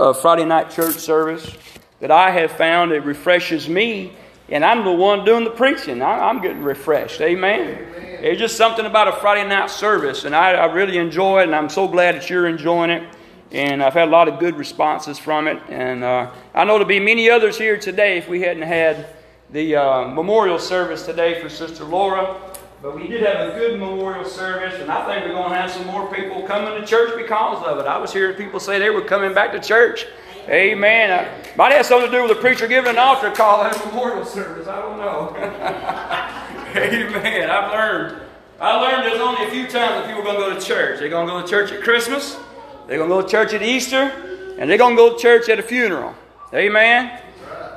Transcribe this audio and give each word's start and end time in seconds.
uh, 0.00 0.14
Friday 0.14 0.46
night 0.46 0.70
church 0.70 0.96
service 0.96 1.56
that 2.00 2.10
I 2.10 2.30
have 2.30 2.52
found 2.52 2.92
it 2.92 3.04
refreshes 3.04 3.68
me, 3.68 4.12
and 4.48 4.64
I'm 4.64 4.84
the 4.84 4.92
one 4.92 5.26
doing 5.26 5.44
the 5.44 5.50
preaching. 5.50 6.00
I, 6.00 6.30
am 6.30 6.40
getting 6.40 6.62
refreshed. 6.62 7.20
Amen. 7.20 7.60
Amen. 7.60 8.24
It's 8.24 8.40
just 8.40 8.56
something 8.56 8.86
about 8.86 9.08
a 9.08 9.12
Friday 9.12 9.46
night 9.46 9.68
service, 9.70 10.24
and 10.24 10.34
I, 10.34 10.52
I 10.52 10.72
really 10.72 10.96
enjoy 10.96 11.40
it, 11.40 11.44
and 11.44 11.54
I'm 11.54 11.68
so 11.68 11.86
glad 11.86 12.14
that 12.14 12.30
you're 12.30 12.48
enjoying 12.48 12.90
it. 12.90 13.14
And 13.52 13.82
I've 13.82 13.94
had 13.94 14.08
a 14.08 14.10
lot 14.10 14.28
of 14.28 14.38
good 14.38 14.54
responses 14.54 15.18
from 15.18 15.48
it. 15.48 15.60
And 15.68 16.04
uh, 16.04 16.30
I 16.54 16.62
know 16.64 16.74
there'll 16.74 16.86
be 16.86 17.00
many 17.00 17.28
others 17.28 17.58
here 17.58 17.76
today 17.76 18.16
if 18.16 18.28
we 18.28 18.40
hadn't 18.42 18.62
had 18.62 19.06
the 19.50 19.74
uh, 19.74 20.06
memorial 20.06 20.60
service 20.60 21.04
today 21.04 21.42
for 21.42 21.48
Sister 21.48 21.82
Laura. 21.82 22.49
But 22.82 22.96
we 22.96 23.06
did 23.06 23.22
have 23.22 23.50
a 23.50 23.58
good 23.58 23.78
memorial 23.78 24.24
service, 24.24 24.80
and 24.80 24.90
I 24.90 25.06
think 25.06 25.26
we're 25.26 25.34
going 25.34 25.50
to 25.50 25.56
have 25.56 25.70
some 25.70 25.86
more 25.86 26.12
people 26.14 26.42
coming 26.44 26.80
to 26.80 26.86
church 26.86 27.14
because 27.14 27.62
of 27.66 27.78
it. 27.78 27.86
I 27.86 27.98
was 27.98 28.10
hearing 28.10 28.36
people 28.36 28.58
say 28.58 28.78
they 28.78 28.88
were 28.88 29.02
coming 29.02 29.34
back 29.34 29.52
to 29.52 29.60
church. 29.60 30.06
Amen. 30.48 31.10
I, 31.12 31.56
might 31.56 31.72
have 31.72 31.84
something 31.84 32.10
to 32.10 32.16
do 32.16 32.22
with 32.22 32.34
the 32.34 32.40
preacher 32.40 32.66
giving 32.66 32.92
an 32.92 32.98
altar 32.98 33.30
call 33.30 33.62
at 33.64 33.76
a 33.76 33.86
memorial 33.86 34.24
service. 34.24 34.66
I 34.66 34.80
don't 34.80 34.96
know. 34.96 35.36
Amen. 36.76 37.50
I've 37.50 37.70
learned. 37.70 38.22
I 38.58 38.76
learned 38.76 39.04
there's 39.04 39.20
only 39.20 39.44
a 39.44 39.50
few 39.50 39.64
times 39.64 39.72
that 39.72 40.06
people 40.06 40.22
are 40.22 40.24
going 40.24 40.36
to 40.36 40.54
go 40.54 40.58
to 40.58 40.66
church. 40.66 41.00
They're 41.00 41.10
going 41.10 41.26
to 41.26 41.32
go 41.32 41.42
to 41.42 41.48
church 41.48 41.72
at 41.72 41.82
Christmas, 41.82 42.38
they're 42.86 42.96
going 42.96 43.10
to 43.10 43.14
go 43.14 43.22
to 43.22 43.28
church 43.28 43.52
at 43.52 43.62
Easter, 43.62 44.10
and 44.58 44.70
they're 44.70 44.78
going 44.78 44.96
to 44.96 45.02
go 45.02 45.14
to 45.14 45.18
church 45.20 45.50
at 45.50 45.58
a 45.58 45.62
funeral. 45.62 46.14
Amen. 46.54 47.20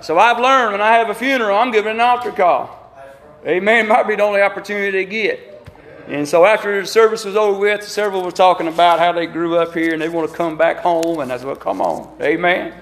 So 0.02 0.18
I've 0.18 0.40
learned 0.40 0.72
when 0.72 0.82
I 0.82 0.94
have 0.94 1.10
a 1.10 1.14
funeral, 1.14 1.58
I'm 1.58 1.72
giving 1.72 1.92
an 1.92 2.00
altar 2.00 2.32
call. 2.32 2.83
Amen. 3.46 3.86
It 3.86 3.90
might 3.90 4.08
be 4.08 4.16
the 4.16 4.24
only 4.24 4.42
opportunity 4.42 4.92
they 4.92 5.06
get. 5.06 5.50
And 6.08 6.28
so 6.28 6.46
after 6.46 6.82
the 6.82 6.88
service 6.88 7.26
was 7.26 7.36
over 7.36 7.58
with, 7.58 7.88
several 7.88 8.24
were 8.24 8.32
talking 8.32 8.68
about 8.68 9.00
how 9.00 9.12
they 9.12 9.26
grew 9.26 9.58
up 9.58 9.74
here 9.74 9.94
and 9.94 10.02
they 10.02 10.10
want 10.10 10.30
to 10.30 10.36
come 10.36 10.58
back 10.58 10.78
home. 10.78 11.20
And 11.20 11.32
I 11.32 11.38
said, 11.38 11.48
well, 11.48 11.56
come 11.56 11.82
on. 11.82 12.16
Amen. 12.22 12.74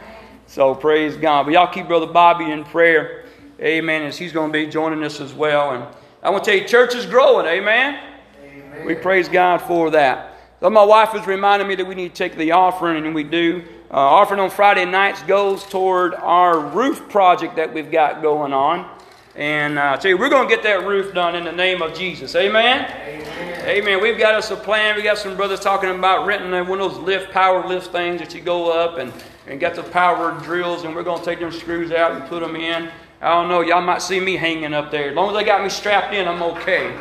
So 0.48 0.76
praise 0.76 1.16
God. 1.18 1.44
But 1.44 1.54
y'all 1.54 1.72
keep 1.72 1.88
Brother 1.88 2.08
Bobby 2.08 2.52
in 2.52 2.64
prayer. 2.64 3.26
Amen. 3.60 4.04
As 4.04 4.18
he's 4.18 4.32
going 4.32 4.52
to 4.52 4.54
be 4.54 4.68
joining 4.68 5.04
us 5.04 5.20
as 5.20 5.34
well. 5.34 5.72
And 5.72 5.86
I 6.24 6.30
want 6.30 6.44
to 6.44 6.52
tell 6.52 6.60
you, 6.60 6.68
church 6.68 6.96
is 6.96 7.06
growing. 7.06 7.46
Amen. 7.46 8.00
Amen. 8.44 8.86
We 8.86 8.96
praise 8.96 9.30
God 9.30 9.60
for 9.60 9.92
that. 9.92 10.36
So 10.60 10.70
my 10.70 10.84
wife 10.84 11.14
was 11.14 11.26
reminding 11.26 11.68
me 11.68 11.76
that 11.76 11.86
we 11.86 11.96
need 11.96 12.10
to 12.10 12.16
take 12.16 12.38
the 12.38 12.52
offering, 12.52 13.06
and 13.06 13.16
we 13.16 13.24
do. 13.24 13.64
Uh, 13.90 13.96
offering 13.96 14.40
on 14.40 14.52
Friday 14.52 14.86
nights 14.86 15.24
goes 15.24 15.64
toward 15.64 16.14
our 16.14 16.60
roof 16.60 17.10
project 17.10 17.56
that 17.56 17.74
we've 17.74 17.92
got 17.92 18.22
going 18.22 18.54
on. 18.54 18.88
And 19.36 19.80
uh, 19.80 19.96
tell 19.98 20.10
you, 20.10 20.18
we're 20.18 20.30
going 20.30 20.48
to 20.48 20.54
get 20.54 20.64
that 20.64 20.86
roof 20.86 21.14
done 21.14 21.36
in 21.36 21.46
the 21.46 21.52
name 21.52 21.82
of 21.82 21.94
Jesus. 21.94 22.36
Amen? 22.36 22.86
Amen. 22.86 23.66
Amen. 23.66 24.02
We've 24.02 24.18
got 24.18 24.36
us 24.36 24.52
a 24.52 24.58
plan. 24.58 24.96
We 24.96 25.04
got 25.04 25.18
some 25.18 25.38
brothers 25.38 25.62
talking 25.62 25.90
about 25.90 26.26
renting 26.26 26.52
one 26.68 26.82
of 26.82 26.92
those 26.92 27.00
lift, 27.02 27.32
power 27.32 27.66
lift 27.66 27.92
things 27.92 28.20
that 28.20 28.34
you 28.34 28.42
go 28.42 28.72
up 28.72 28.98
and, 28.98 29.14
and 29.48 29.60
get 29.60 29.76
the 29.76 29.84
power 29.84 30.38
drills, 30.42 30.84
and 30.84 30.94
we're 30.94 31.04
going 31.04 31.20
to 31.20 31.26
take 31.26 31.40
them 31.40 31.52
screws 31.52 31.92
out 31.92 32.12
and 32.12 32.28
put 32.28 32.42
them 32.42 32.56
in. 32.56 32.90
I 33.22 33.30
don't 33.30 33.48
know. 33.48 33.62
Y'all 33.62 33.82
might 33.82 34.02
see 34.02 34.20
me 34.20 34.36
hanging 34.36 34.74
up 34.74 34.92
there. 34.92 35.12
As 35.12 35.16
long 35.16 35.30
as 35.30 35.36
they 35.36 35.46
got 35.46 35.64
me 35.64 35.70
strapped 35.70 36.14
in, 36.14 36.28
I'm 36.28 36.42
okay. 36.44 36.98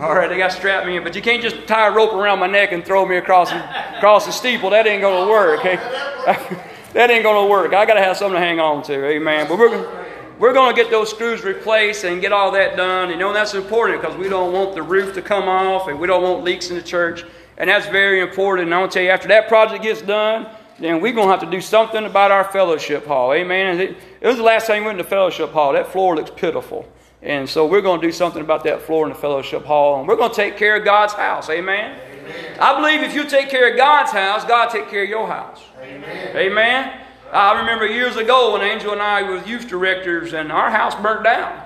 All 0.00 0.14
right, 0.14 0.28
they 0.28 0.38
got 0.38 0.52
strapped 0.52 0.86
me 0.86 0.96
in, 0.96 1.04
but 1.04 1.14
you 1.14 1.22
can't 1.22 1.42
just 1.42 1.66
tie 1.66 1.88
a 1.88 1.92
rope 1.92 2.14
around 2.14 2.38
my 2.38 2.46
neck 2.46 2.72
and 2.72 2.84
throw 2.84 3.04
me 3.04 3.16
across 3.16 3.52
across 3.96 4.24
the 4.24 4.32
steeple. 4.32 4.70
That 4.70 4.86
ain't 4.86 5.02
going 5.02 5.26
to 5.26 5.30
work. 5.30 5.60
Okay? 5.60 5.76
that 6.94 7.10
ain't 7.10 7.24
going 7.24 7.46
to 7.46 7.50
work. 7.50 7.74
I 7.74 7.84
got 7.84 7.94
to 7.94 8.02
have 8.02 8.16
something 8.16 8.40
to 8.40 8.44
hang 8.44 8.58
on 8.58 8.82
to. 8.84 9.04
Amen. 9.04 9.46
But 9.48 9.58
we're 9.58 9.68
going 9.68 10.03
we're 10.38 10.52
going 10.52 10.74
to 10.74 10.82
get 10.82 10.90
those 10.90 11.10
screws 11.10 11.44
replaced 11.44 12.04
and 12.04 12.20
get 12.20 12.32
all 12.32 12.50
that 12.52 12.76
done. 12.76 13.10
You 13.10 13.16
know, 13.16 13.32
that's 13.32 13.54
important 13.54 14.00
because 14.00 14.16
we 14.16 14.28
don't 14.28 14.52
want 14.52 14.74
the 14.74 14.82
roof 14.82 15.14
to 15.14 15.22
come 15.22 15.48
off 15.48 15.88
and 15.88 16.00
we 16.00 16.06
don't 16.06 16.22
want 16.22 16.44
leaks 16.44 16.70
in 16.70 16.76
the 16.76 16.82
church. 16.82 17.24
And 17.56 17.70
that's 17.70 17.86
very 17.86 18.20
important. 18.20 18.66
And 18.66 18.74
I 18.74 18.80
want 18.80 18.92
to 18.92 18.98
tell 18.98 19.04
you, 19.04 19.10
after 19.10 19.28
that 19.28 19.48
project 19.48 19.82
gets 19.82 20.02
done, 20.02 20.48
then 20.78 21.00
we're 21.00 21.12
going 21.12 21.28
to 21.28 21.30
have 21.30 21.40
to 21.40 21.50
do 21.50 21.60
something 21.60 22.04
about 22.04 22.32
our 22.32 22.44
fellowship 22.44 23.06
hall. 23.06 23.32
Amen. 23.32 23.80
It, 23.80 23.96
it 24.20 24.26
was 24.26 24.36
the 24.36 24.42
last 24.42 24.66
time 24.66 24.82
we 24.82 24.86
went 24.86 24.98
to 24.98 25.04
fellowship 25.04 25.52
hall. 25.52 25.72
That 25.72 25.86
floor 25.86 26.16
looks 26.16 26.32
pitiful. 26.34 26.88
And 27.22 27.48
so 27.48 27.64
we're 27.64 27.80
going 27.80 28.00
to 28.00 28.06
do 28.06 28.12
something 28.12 28.42
about 28.42 28.64
that 28.64 28.82
floor 28.82 29.06
in 29.06 29.12
the 29.12 29.18
fellowship 29.18 29.64
hall. 29.64 30.00
And 30.00 30.08
we're 30.08 30.16
going 30.16 30.30
to 30.30 30.36
take 30.36 30.56
care 30.56 30.76
of 30.76 30.84
God's 30.84 31.12
house. 31.12 31.48
Amen. 31.48 31.98
Amen. 32.10 32.58
I 32.60 32.78
believe 32.80 33.02
if 33.02 33.14
you 33.14 33.24
take 33.24 33.50
care 33.50 33.70
of 33.70 33.76
God's 33.76 34.10
house, 34.10 34.44
God 34.44 34.68
take 34.70 34.88
care 34.88 35.04
of 35.04 35.08
your 35.08 35.26
house. 35.28 35.62
Amen. 35.80 36.36
Amen. 36.36 37.03
I 37.34 37.58
remember 37.58 37.84
years 37.84 38.14
ago 38.14 38.52
when 38.52 38.62
Angel 38.62 38.92
and 38.92 39.02
I 39.02 39.22
were 39.22 39.42
youth 39.44 39.66
directors, 39.66 40.34
and 40.34 40.52
our 40.52 40.70
house 40.70 40.94
burnt 40.94 41.24
down. 41.24 41.60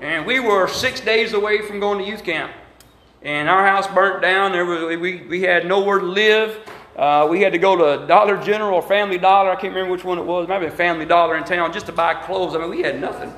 And 0.00 0.26
we 0.26 0.40
were 0.40 0.66
six 0.66 1.00
days 1.00 1.32
away 1.32 1.62
from 1.62 1.78
going 1.78 2.00
to 2.00 2.04
youth 2.04 2.24
camp. 2.24 2.50
And 3.22 3.48
our 3.48 3.64
house 3.64 3.86
burnt 3.86 4.20
down. 4.20 4.50
There 4.50 4.66
was, 4.66 4.98
we, 4.98 5.22
we 5.22 5.42
had 5.42 5.64
nowhere 5.64 6.00
to 6.00 6.06
live. 6.06 6.68
Uh, 6.96 7.28
we 7.30 7.40
had 7.40 7.52
to 7.52 7.58
go 7.58 7.76
to 7.76 8.04
Dollar 8.08 8.36
General 8.42 8.74
or 8.74 8.82
Family 8.82 9.16
Dollar. 9.16 9.50
I 9.50 9.54
can't 9.54 9.72
remember 9.72 9.92
which 9.92 10.02
one 10.02 10.18
it 10.18 10.24
was. 10.24 10.48
Maybe 10.48 10.68
Family 10.70 11.06
Dollar 11.06 11.36
in 11.36 11.44
town 11.44 11.72
just 11.72 11.86
to 11.86 11.92
buy 11.92 12.14
clothes. 12.14 12.56
I 12.56 12.58
mean, 12.58 12.70
we 12.70 12.82
had 12.82 13.00
nothing. 13.00 13.32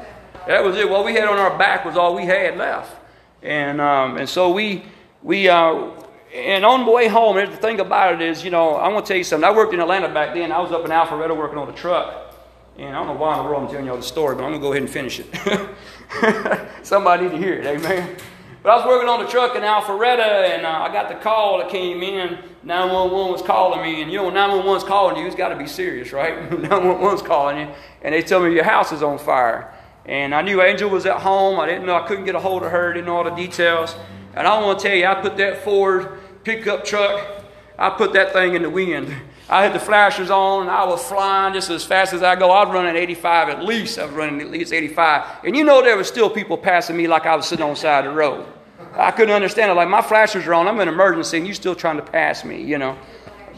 That 0.46 0.64
was 0.64 0.78
it. 0.78 0.88
What 0.88 1.04
we 1.04 1.12
had 1.12 1.28
on 1.28 1.36
our 1.36 1.58
back 1.58 1.84
was 1.84 1.98
all 1.98 2.14
we 2.14 2.24
had 2.24 2.56
left. 2.56 2.96
And, 3.42 3.82
um, 3.82 4.16
and 4.16 4.26
so 4.26 4.50
we, 4.50 4.86
we, 5.22 5.50
uh, 5.50 5.90
and 6.34 6.64
on 6.64 6.84
the 6.84 6.90
way 6.90 7.06
home, 7.06 7.36
the 7.36 7.46
thing 7.56 7.78
about 7.78 8.14
it 8.14 8.20
is, 8.20 8.42
you 8.42 8.50
know, 8.50 8.74
I 8.74 8.88
want 8.88 9.06
to 9.06 9.08
tell 9.08 9.16
you 9.16 9.22
something. 9.22 9.48
I 9.48 9.54
worked 9.54 9.72
in 9.72 9.80
Atlanta 9.80 10.12
back 10.12 10.34
then. 10.34 10.50
I 10.50 10.58
was 10.58 10.72
up 10.72 10.84
in 10.84 10.90
Alpharetta 10.90 11.36
working 11.36 11.58
on 11.58 11.68
a 11.68 11.72
truck. 11.72 12.34
And 12.76 12.88
I 12.88 12.92
don't 12.92 13.06
know 13.06 13.14
why 13.14 13.36
in 13.36 13.44
the 13.44 13.48
world 13.48 13.62
I'm 13.62 13.68
telling 13.68 13.84
you 13.84 13.92
all 13.92 13.96
the 13.96 14.02
story, 14.02 14.34
but 14.34 14.42
I'm 14.42 14.50
going 14.50 14.60
to 14.60 14.66
go 14.66 14.72
ahead 14.72 14.82
and 14.82 14.90
finish 14.90 15.20
it. 15.20 16.66
Somebody 16.82 17.24
need 17.24 17.30
to 17.30 17.38
hear 17.38 17.54
it, 17.54 17.66
amen. 17.66 18.16
But 18.64 18.70
I 18.70 18.76
was 18.76 18.86
working 18.86 19.08
on 19.08 19.22
the 19.22 19.30
truck 19.30 19.54
in 19.54 19.62
Alpharetta, 19.62 20.56
and 20.56 20.66
uh, 20.66 20.70
I 20.70 20.92
got 20.92 21.08
the 21.08 21.14
call 21.14 21.58
that 21.58 21.68
came 21.68 22.02
in. 22.02 22.38
911 22.64 23.30
was 23.30 23.42
calling 23.42 23.82
me, 23.82 24.02
and 24.02 24.10
you 24.10 24.16
know, 24.16 24.24
when 24.24 24.34
911's 24.34 24.82
calling 24.82 25.16
you, 25.16 25.26
it's 25.26 25.36
got 25.36 25.50
to 25.50 25.56
be 25.56 25.68
serious, 25.68 26.12
right? 26.12 26.34
911's 26.50 27.22
calling 27.22 27.58
you, 27.58 27.74
and 28.02 28.12
they 28.12 28.22
tell 28.22 28.40
me 28.40 28.52
your 28.52 28.64
house 28.64 28.90
is 28.90 29.04
on 29.04 29.18
fire. 29.18 29.72
And 30.06 30.34
I 30.34 30.42
knew 30.42 30.62
Angel 30.62 30.90
was 30.90 31.06
at 31.06 31.20
home. 31.20 31.60
I 31.60 31.66
didn't 31.66 31.86
know, 31.86 31.94
I 31.94 32.08
couldn't 32.08 32.24
get 32.24 32.34
a 32.34 32.40
hold 32.40 32.64
of 32.64 32.72
her, 32.72 32.92
didn't 32.92 33.06
know 33.06 33.16
all 33.16 33.24
the 33.24 33.30
details. 33.30 33.94
And 34.34 34.48
I 34.48 34.60
want 34.60 34.80
to 34.80 34.88
tell 34.88 34.96
you, 34.96 35.06
I 35.06 35.14
put 35.14 35.36
that 35.36 35.62
Ford 35.62 36.18
pickup 36.44 36.84
truck. 36.84 37.42
I 37.78 37.90
put 37.90 38.12
that 38.12 38.32
thing 38.32 38.54
in 38.54 38.62
the 38.62 38.70
wind. 38.70 39.12
I 39.48 39.62
had 39.62 39.74
the 39.74 39.80
flashers 39.80 40.30
on 40.30 40.62
and 40.62 40.70
I 40.70 40.84
was 40.84 41.02
flying 41.04 41.52
just 41.52 41.68
as 41.70 41.84
fast 41.84 42.12
as 42.12 42.22
I 42.22 42.36
go. 42.36 42.50
I 42.50 42.64
was 42.64 42.72
running 42.72 42.96
85 42.96 43.48
at 43.48 43.64
least. 43.64 43.98
I 43.98 44.06
was 44.06 44.14
running 44.14 44.40
at 44.40 44.50
least 44.50 44.72
85. 44.72 45.44
And 45.44 45.56
you 45.56 45.64
know 45.64 45.82
there 45.82 45.96
were 45.96 46.04
still 46.04 46.30
people 46.30 46.56
passing 46.56 46.96
me 46.96 47.06
like 47.06 47.26
I 47.26 47.36
was 47.36 47.46
sitting 47.46 47.64
on 47.64 47.70
the 47.70 47.76
side 47.76 48.06
of 48.06 48.12
the 48.12 48.16
road. 48.16 48.46
I 48.94 49.10
couldn't 49.10 49.34
understand 49.34 49.70
it. 49.70 49.74
Like 49.74 49.88
my 49.88 50.02
flashers 50.02 50.46
are 50.46 50.54
on. 50.54 50.68
I'm 50.68 50.76
in 50.76 50.88
an 50.88 50.94
emergency 50.94 51.36
and 51.36 51.46
you're 51.46 51.54
still 51.54 51.74
trying 51.74 51.96
to 51.96 52.02
pass 52.02 52.44
me, 52.44 52.62
you 52.62 52.78
know. 52.78 52.96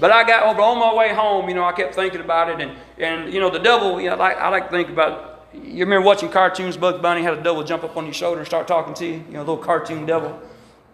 But 0.00 0.10
I 0.10 0.24
got 0.24 0.42
over 0.44 0.60
on 0.60 0.78
my 0.78 0.94
way 0.94 1.14
home, 1.14 1.48
you 1.48 1.54
know, 1.54 1.64
I 1.64 1.72
kept 1.72 1.94
thinking 1.94 2.20
about 2.20 2.50
it 2.50 2.60
and, 2.60 2.76
and 2.98 3.32
you 3.32 3.40
know, 3.40 3.50
the 3.50 3.58
devil, 3.58 4.00
you 4.00 4.10
know, 4.10 4.16
I 4.16 4.18
like, 4.18 4.36
I 4.38 4.48
like 4.48 4.64
to 4.64 4.70
think 4.70 4.88
about 4.88 5.36
you 5.54 5.84
remember 5.84 6.06
watching 6.06 6.28
cartoons, 6.28 6.76
Bugs 6.76 7.00
Bunny 7.00 7.22
had 7.22 7.34
a 7.34 7.42
devil 7.42 7.62
jump 7.62 7.82
up 7.82 7.96
on 7.96 8.04
your 8.04 8.12
shoulder 8.12 8.40
and 8.40 8.46
start 8.46 8.68
talking 8.68 8.92
to 8.94 9.06
you, 9.06 9.12
you 9.12 9.32
know, 9.32 9.38
a 9.38 9.46
little 9.46 9.56
cartoon 9.56 10.04
devil. 10.04 10.38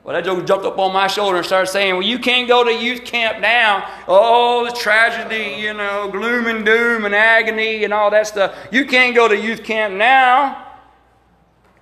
Well, 0.05 0.17
that 0.17 0.25
joker 0.25 0.45
jumped 0.45 0.67
up 0.67 0.79
on 0.81 0.93
my 0.93 1.07
shoulder 1.07 1.37
and 1.37 1.47
started 1.47 1.69
saying, 1.69 1.95
Well, 1.95 2.03
you 2.03 2.19
can't 2.19 2.49
go 2.49 2.65
to 2.65 2.73
youth 2.73 3.05
camp 3.05 3.41
now. 3.41 3.89
Oh, 4.09 4.65
the 4.65 4.73
tragedy, 4.73 5.61
you 5.63 5.75
know, 5.75 6.09
gloom 6.11 6.47
and 6.47 6.67
doom 6.67 7.05
and 7.05 7.15
agony 7.15 7.85
and 7.85 7.95
all 7.95 8.11
that 8.11 8.27
stuff. 8.27 8.57
You 8.73 8.85
can't 8.85 9.15
go 9.15 9.29
to 9.29 9.37
youth 9.37 9.63
camp 9.63 9.95
now. 9.95 10.67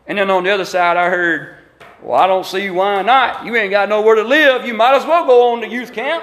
And 0.07 0.19
then 0.19 0.31
on 0.31 0.45
the 0.45 0.51
other 0.51 0.67
side, 0.67 0.99
I 0.99 1.09
heard, 1.09 1.57
Well, 2.03 2.21
I 2.21 2.27
don't 2.27 2.45
see 2.45 2.69
why 2.69 3.01
not. 3.01 3.47
You 3.47 3.57
ain't 3.57 3.71
got 3.71 3.89
nowhere 3.89 4.17
to 4.17 4.25
live. 4.25 4.67
You 4.67 4.75
might 4.75 4.97
as 4.97 5.07
well 5.07 5.25
go 5.25 5.53
on 5.53 5.63
to 5.63 5.69
youth 5.69 5.95
camp. 5.95 6.23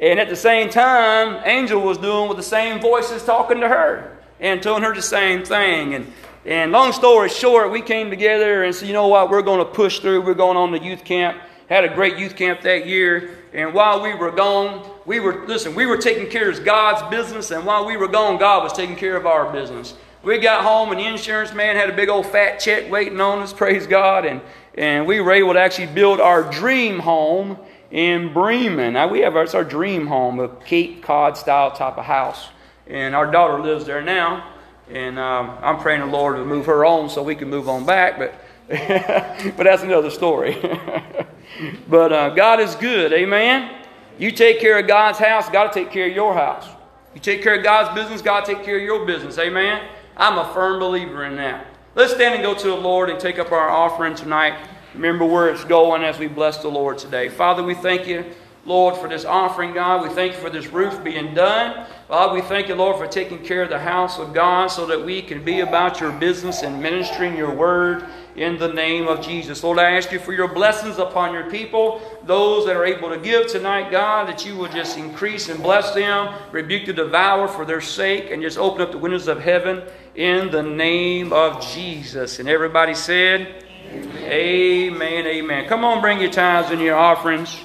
And 0.00 0.18
at 0.18 0.30
the 0.30 0.36
same 0.36 0.70
time, 0.70 1.42
Angel 1.44 1.80
was 1.80 1.98
doing 1.98 2.28
with 2.28 2.38
the 2.38 2.42
same 2.42 2.80
voices 2.80 3.22
talking 3.22 3.60
to 3.60 3.68
her 3.68 4.16
and 4.40 4.62
telling 4.62 4.82
her 4.82 4.94
the 4.94 5.02
same 5.02 5.44
thing. 5.44 5.94
And 5.94 6.10
and 6.46 6.70
long 6.70 6.92
story 6.92 7.28
short, 7.28 7.72
we 7.72 7.82
came 7.82 8.08
together 8.08 8.62
and 8.62 8.72
said, 8.72 8.86
you 8.86 8.94
know 8.94 9.08
what, 9.08 9.30
we're 9.30 9.42
going 9.42 9.58
to 9.58 9.64
push 9.64 9.98
through. 9.98 10.22
We're 10.22 10.34
going 10.34 10.56
on 10.56 10.70
the 10.70 10.78
youth 10.78 11.04
camp. 11.04 11.36
Had 11.68 11.84
a 11.84 11.92
great 11.92 12.18
youth 12.18 12.36
camp 12.36 12.60
that 12.60 12.86
year. 12.86 13.38
And 13.52 13.74
while 13.74 14.00
we 14.00 14.14
were 14.14 14.30
gone, 14.30 14.88
we 15.06 15.18
were, 15.18 15.44
listen, 15.48 15.74
we 15.74 15.86
were 15.86 15.96
taking 15.96 16.30
care 16.30 16.48
of 16.48 16.64
God's 16.64 17.02
business. 17.10 17.50
And 17.50 17.66
while 17.66 17.84
we 17.84 17.96
were 17.96 18.06
gone, 18.06 18.38
God 18.38 18.62
was 18.62 18.72
taking 18.72 18.94
care 18.94 19.16
of 19.16 19.26
our 19.26 19.52
business. 19.52 19.94
We 20.22 20.38
got 20.38 20.62
home 20.62 20.92
and 20.92 21.00
the 21.00 21.06
insurance 21.06 21.52
man 21.52 21.74
had 21.74 21.90
a 21.90 21.96
big 21.96 22.08
old 22.08 22.26
fat 22.26 22.58
check 22.58 22.88
waiting 22.92 23.20
on 23.20 23.40
us, 23.40 23.52
praise 23.52 23.88
God. 23.88 24.24
And, 24.24 24.40
and 24.78 25.04
we 25.04 25.20
were 25.20 25.32
able 25.32 25.54
to 25.54 25.58
actually 25.58 25.86
build 25.88 26.20
our 26.20 26.48
dream 26.48 27.00
home 27.00 27.58
in 27.90 28.32
Bremen. 28.32 28.92
Now 28.92 29.08
we 29.08 29.20
have 29.20 29.34
our, 29.34 29.42
it's 29.42 29.54
our 29.54 29.64
dream 29.64 30.06
home, 30.06 30.38
a 30.38 30.48
Cape 30.48 31.02
Cod 31.02 31.36
style 31.36 31.72
type 31.72 31.98
of 31.98 32.04
house. 32.04 32.50
And 32.86 33.16
our 33.16 33.28
daughter 33.28 33.60
lives 33.60 33.84
there 33.84 34.00
now. 34.00 34.52
And 34.90 35.18
um, 35.18 35.58
I'm 35.62 35.78
praying 35.78 36.00
the 36.00 36.06
Lord 36.06 36.36
to 36.36 36.44
move 36.44 36.66
her 36.66 36.84
on 36.84 37.10
so 37.10 37.22
we 37.22 37.34
can 37.34 37.50
move 37.50 37.68
on 37.68 37.84
back, 37.84 38.18
but, 38.18 38.34
but 39.56 39.64
that's 39.64 39.82
another 39.82 40.10
story. 40.10 40.56
but 41.88 42.12
uh, 42.12 42.30
God 42.30 42.60
is 42.60 42.74
good, 42.76 43.12
amen? 43.12 43.84
You 44.18 44.30
take 44.30 44.60
care 44.60 44.78
of 44.78 44.86
God's 44.86 45.18
house, 45.18 45.48
God 45.48 45.64
will 45.66 45.74
take 45.74 45.90
care 45.90 46.08
of 46.08 46.14
your 46.14 46.34
house. 46.34 46.68
You 47.14 47.20
take 47.20 47.42
care 47.42 47.56
of 47.56 47.64
God's 47.64 47.94
business, 48.00 48.22
God 48.22 48.44
take 48.44 48.62
care 48.62 48.76
of 48.76 48.82
your 48.82 49.06
business, 49.06 49.38
amen? 49.38 49.88
I'm 50.16 50.38
a 50.38 50.52
firm 50.54 50.78
believer 50.78 51.24
in 51.24 51.36
that. 51.36 51.66
Let's 51.94 52.14
stand 52.14 52.34
and 52.34 52.42
go 52.42 52.54
to 52.54 52.66
the 52.68 52.76
Lord 52.76 53.10
and 53.10 53.18
take 53.18 53.38
up 53.38 53.52
our 53.52 53.68
offering 53.68 54.14
tonight. 54.14 54.68
Remember 54.94 55.24
where 55.24 55.50
it's 55.50 55.64
going 55.64 56.04
as 56.04 56.18
we 56.18 56.26
bless 56.26 56.58
the 56.58 56.68
Lord 56.68 56.98
today. 56.98 57.28
Father, 57.28 57.62
we 57.62 57.74
thank 57.74 58.06
you 58.06 58.24
Lord, 58.66 58.96
for 58.96 59.08
this 59.08 59.24
offering, 59.24 59.72
God. 59.72 60.02
We 60.02 60.12
thank 60.12 60.32
you 60.32 60.38
for 60.40 60.50
this 60.50 60.66
roof 60.66 61.02
being 61.04 61.34
done. 61.34 61.86
God, 62.08 62.34
we 62.34 62.40
thank 62.40 62.66
you, 62.66 62.74
Lord, 62.74 62.96
for 62.96 63.06
taking 63.06 63.38
care 63.38 63.62
of 63.62 63.68
the 63.68 63.78
house 63.78 64.18
of 64.18 64.34
God 64.34 64.66
so 64.66 64.86
that 64.86 65.04
we 65.04 65.22
can 65.22 65.44
be 65.44 65.60
about 65.60 66.00
your 66.00 66.10
business 66.10 66.62
and 66.62 66.82
ministering 66.82 67.36
your 67.36 67.54
word 67.54 68.04
in 68.34 68.58
the 68.58 68.66
name 68.66 69.06
of 69.06 69.24
Jesus. 69.24 69.62
Lord, 69.62 69.78
I 69.78 69.92
ask 69.92 70.10
you 70.10 70.18
for 70.18 70.32
your 70.32 70.48
blessings 70.48 70.98
upon 70.98 71.32
your 71.32 71.48
people, 71.48 72.00
those 72.24 72.66
that 72.66 72.74
are 72.74 72.84
able 72.84 73.08
to 73.08 73.18
give 73.18 73.46
tonight, 73.46 73.92
God, 73.92 74.28
that 74.28 74.44
you 74.44 74.56
will 74.56 74.68
just 74.68 74.98
increase 74.98 75.48
and 75.48 75.62
bless 75.62 75.94
them, 75.94 76.34
rebuke 76.50 76.86
the 76.86 76.92
devourer 76.92 77.46
for 77.46 77.64
their 77.64 77.80
sake, 77.80 78.32
and 78.32 78.42
just 78.42 78.58
open 78.58 78.82
up 78.82 78.90
the 78.90 78.98
windows 78.98 79.28
of 79.28 79.40
heaven 79.40 79.84
in 80.16 80.50
the 80.50 80.62
name 80.62 81.32
of 81.32 81.64
Jesus. 81.72 82.40
And 82.40 82.48
everybody 82.48 82.94
said, 82.94 83.64
Amen, 83.92 85.24
amen. 85.24 85.68
Come 85.68 85.84
on, 85.84 86.00
bring 86.00 86.20
your 86.20 86.32
tithes 86.32 86.72
and 86.72 86.80
your 86.80 86.96
offerings. 86.96 87.56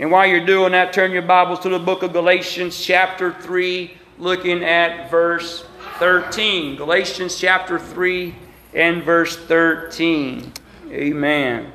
And 0.00 0.10
while 0.10 0.26
you're 0.26 0.44
doing 0.44 0.72
that, 0.72 0.92
turn 0.92 1.12
your 1.12 1.22
Bibles 1.22 1.60
to 1.60 1.68
the 1.68 1.78
book 1.78 2.02
of 2.02 2.12
Galatians, 2.12 2.84
chapter 2.84 3.32
3, 3.32 3.96
looking 4.18 4.64
at 4.64 5.08
verse 5.08 5.64
13. 6.00 6.74
Galatians 6.74 7.38
chapter 7.38 7.78
3 7.78 8.34
and 8.74 9.04
verse 9.04 9.36
13. 9.36 10.52
Amen. 10.90 11.72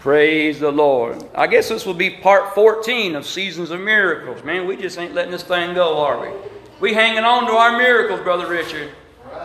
Praise 0.00 0.58
the 0.58 0.72
Lord. 0.72 1.24
I 1.36 1.46
guess 1.46 1.68
this 1.68 1.86
will 1.86 1.94
be 1.94 2.10
part 2.10 2.52
14 2.52 3.14
of 3.14 3.24
Seasons 3.24 3.70
of 3.70 3.80
Miracles. 3.80 4.42
Man, 4.42 4.66
we 4.66 4.76
just 4.76 4.98
ain't 4.98 5.14
letting 5.14 5.30
this 5.30 5.44
thing 5.44 5.72
go, 5.74 5.98
are 5.98 6.20
we? 6.20 6.36
We 6.80 6.94
hanging 6.94 7.22
on 7.22 7.46
to 7.46 7.52
our 7.52 7.78
miracles, 7.78 8.20
Brother 8.22 8.48
Richard. 8.48 8.90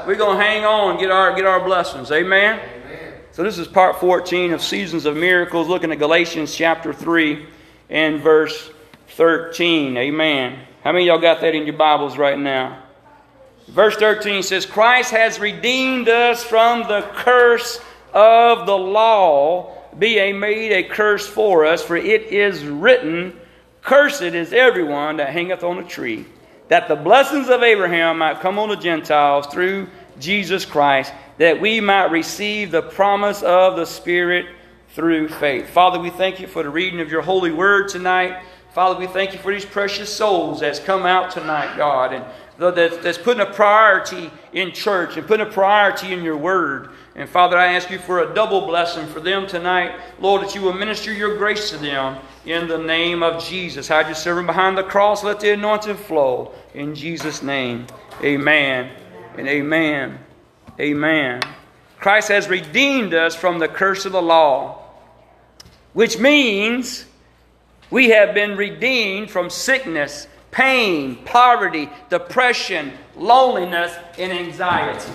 We're 0.07 0.15
to 0.15 0.35
hang 0.35 0.65
on 0.65 0.99
get 0.99 1.11
our, 1.11 1.35
get 1.35 1.45
our 1.45 1.63
blessings. 1.63 2.11
Amen. 2.11 2.59
So, 3.39 3.43
this 3.45 3.57
is 3.57 3.69
part 3.69 4.01
14 4.01 4.51
of 4.51 4.61
Seasons 4.61 5.05
of 5.05 5.15
Miracles, 5.15 5.69
looking 5.69 5.93
at 5.93 5.97
Galatians 5.97 6.53
chapter 6.53 6.91
3 6.91 7.45
and 7.89 8.19
verse 8.19 8.69
13. 9.15 9.95
Amen. 9.95 10.59
How 10.83 10.91
many 10.91 11.05
y'all 11.05 11.19
got 11.19 11.39
that 11.39 11.55
in 11.55 11.63
your 11.63 11.77
Bibles 11.77 12.17
right 12.17 12.37
now? 12.37 12.83
Verse 13.69 13.95
13 13.95 14.43
says, 14.43 14.65
Christ 14.65 15.11
has 15.11 15.39
redeemed 15.39 16.09
us 16.09 16.43
from 16.43 16.81
the 16.89 17.09
curse 17.13 17.79
of 18.13 18.65
the 18.65 18.77
law, 18.77 19.73
being 19.97 20.37
made 20.37 20.73
a 20.73 20.83
curse 20.83 21.25
for 21.25 21.65
us, 21.65 21.81
for 21.81 21.95
it 21.95 22.23
is 22.23 22.65
written, 22.65 23.39
Cursed 23.81 24.21
is 24.21 24.51
everyone 24.51 25.15
that 25.15 25.29
hangeth 25.29 25.63
on 25.63 25.77
a 25.77 25.87
tree, 25.87 26.25
that 26.67 26.89
the 26.89 26.95
blessings 26.97 27.47
of 27.47 27.63
Abraham 27.63 28.17
might 28.17 28.41
come 28.41 28.59
on 28.59 28.67
the 28.67 28.75
Gentiles 28.75 29.47
through 29.47 29.87
Jesus 30.19 30.65
Christ 30.65 31.13
that 31.39 31.59
we 31.59 31.81
might 31.81 32.11
receive 32.11 32.69
the 32.69 32.81
promise 32.81 33.41
of 33.41 33.75
the 33.75 33.85
Spirit 33.85 34.45
through 34.89 35.29
faith. 35.29 35.69
Father, 35.69 35.97
we 35.99 36.09
thank 36.09 36.39
you 36.39 36.47
for 36.47 36.63
the 36.63 36.69
reading 36.69 36.99
of 36.99 37.09
your 37.09 37.21
holy 37.21 37.51
word 37.51 37.87
tonight. 37.87 38.43
Father, 38.73 38.99
we 38.99 39.07
thank 39.07 39.33
you 39.33 39.39
for 39.39 39.51
these 39.51 39.65
precious 39.65 40.13
souls 40.13 40.59
that's 40.59 40.79
come 40.79 41.05
out 41.05 41.31
tonight, 41.31 41.75
God, 41.75 42.13
and 42.13 42.25
that's 42.57 43.17
putting 43.17 43.41
a 43.41 43.51
priority 43.51 44.29
in 44.53 44.73
church 44.73 45.15
and 45.15 45.25
putting 45.25 45.47
a 45.47 45.49
priority 45.49 46.11
in 46.13 46.23
your 46.23 46.37
word. 46.37 46.89
And 47.15 47.27
Father, 47.27 47.57
I 47.57 47.73
ask 47.73 47.89
you 47.89 47.99
for 47.99 48.19
a 48.19 48.33
double 48.33 48.67
blessing 48.67 49.07
for 49.07 49.21
them 49.21 49.47
tonight. 49.47 49.99
Lord, 50.19 50.43
that 50.43 50.55
you 50.55 50.61
will 50.61 50.73
minister 50.73 51.11
your 51.13 51.37
grace 51.37 51.69
to 51.69 51.77
them 51.77 52.17
in 52.45 52.67
the 52.67 52.77
name 52.77 53.23
of 53.23 53.43
Jesus. 53.43 53.87
Hide 53.87 54.07
your 54.07 54.15
servant 54.15 54.47
behind 54.47 54.77
the 54.77 54.83
cross. 54.83 55.23
Let 55.23 55.39
the 55.39 55.53
anointing 55.53 55.97
flow. 55.97 56.53
In 56.73 56.93
Jesus' 56.93 57.41
name, 57.41 57.87
amen 58.21 58.91
and 59.37 59.47
amen. 59.47 60.19
Amen. 60.79 61.41
Christ 61.99 62.29
has 62.29 62.47
redeemed 62.47 63.13
us 63.13 63.35
from 63.35 63.59
the 63.59 63.67
curse 63.67 64.05
of 64.05 64.13
the 64.13 64.21
law, 64.21 64.81
which 65.93 66.17
means 66.17 67.05
we 67.91 68.09
have 68.09 68.33
been 68.33 68.55
redeemed 68.55 69.29
from 69.29 69.49
sickness, 69.49 70.27
pain, 70.51 71.17
poverty, 71.25 71.89
depression, 72.09 72.93
loneliness, 73.17 73.93
and 74.17 74.31
anxiety. 74.31 75.11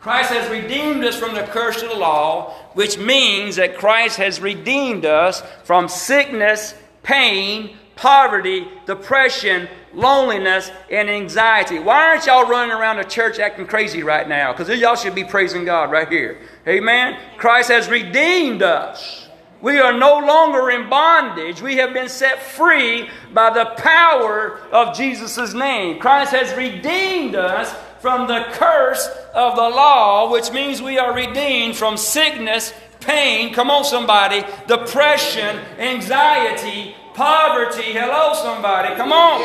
Christ 0.00 0.32
has 0.32 0.48
redeemed 0.50 1.04
us 1.04 1.18
from 1.18 1.34
the 1.34 1.42
curse 1.42 1.82
of 1.82 1.90
the 1.90 1.96
law, 1.96 2.54
which 2.72 2.96
means 2.96 3.56
that 3.56 3.76
Christ 3.76 4.16
has 4.16 4.40
redeemed 4.40 5.04
us 5.04 5.42
from 5.64 5.88
sickness, 5.88 6.72
pain, 7.02 7.76
poverty, 7.96 8.66
depression, 8.86 9.68
loneliness, 9.98 10.70
and 10.90 11.10
anxiety. 11.10 11.80
Why 11.80 12.08
aren't 12.08 12.26
y'all 12.26 12.48
running 12.48 12.74
around 12.74 12.98
the 12.98 13.04
church 13.04 13.38
acting 13.38 13.66
crazy 13.66 14.02
right 14.02 14.28
now? 14.28 14.52
Because 14.52 14.68
y'all 14.78 14.96
should 14.96 15.14
be 15.14 15.24
praising 15.24 15.64
God 15.64 15.90
right 15.90 16.08
here. 16.08 16.40
Amen. 16.66 17.18
Christ 17.36 17.68
has 17.70 17.88
redeemed 17.88 18.62
us. 18.62 19.26
We 19.60 19.80
are 19.80 19.92
no 19.92 20.20
longer 20.20 20.70
in 20.70 20.88
bondage. 20.88 21.60
We 21.60 21.78
have 21.78 21.92
been 21.92 22.08
set 22.08 22.40
free 22.40 23.10
by 23.34 23.50
the 23.50 23.64
power 23.76 24.60
of 24.70 24.96
Jesus' 24.96 25.52
name. 25.52 25.98
Christ 25.98 26.30
has 26.30 26.56
redeemed 26.56 27.34
us 27.34 27.74
from 28.00 28.28
the 28.28 28.44
curse 28.52 29.08
of 29.34 29.56
the 29.56 29.62
law, 29.62 30.30
which 30.30 30.52
means 30.52 30.80
we 30.80 30.96
are 30.98 31.12
redeemed 31.12 31.76
from 31.76 31.96
sickness, 31.96 32.72
pain, 33.00 33.52
come 33.52 33.68
on, 33.68 33.84
somebody, 33.84 34.44
depression, 34.68 35.56
anxiety, 35.78 36.94
poverty. 37.14 37.92
Hello, 37.92 38.34
somebody. 38.34 38.94
Come 38.94 39.12
on. 39.12 39.40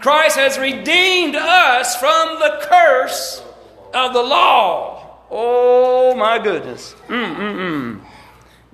Christ 0.00 0.36
has 0.36 0.58
redeemed 0.58 1.36
us 1.36 1.96
from 1.96 2.38
the 2.38 2.58
curse 2.62 3.42
of 3.94 4.12
the 4.12 4.22
law. 4.22 5.18
Oh, 5.30 6.14
my 6.14 6.38
goodness. 6.38 6.94
Mm-mm-mm. 7.08 8.00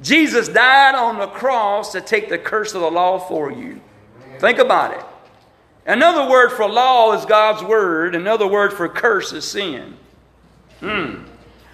Jesus 0.00 0.48
died 0.48 0.94
on 0.94 1.18
the 1.18 1.28
cross 1.28 1.92
to 1.92 2.00
take 2.00 2.28
the 2.28 2.38
curse 2.38 2.74
of 2.74 2.80
the 2.80 2.90
law 2.90 3.18
for 3.18 3.50
you. 3.52 3.80
Think 4.38 4.58
about 4.58 4.92
it. 4.94 5.04
Another 5.86 6.28
word 6.28 6.50
for 6.50 6.68
law 6.68 7.12
is 7.12 7.24
God's 7.24 7.62
word. 7.62 8.14
Another 8.14 8.46
word 8.46 8.72
for 8.72 8.88
curse 8.88 9.32
is 9.32 9.44
sin. 9.44 9.96
Hmm. 10.80 11.24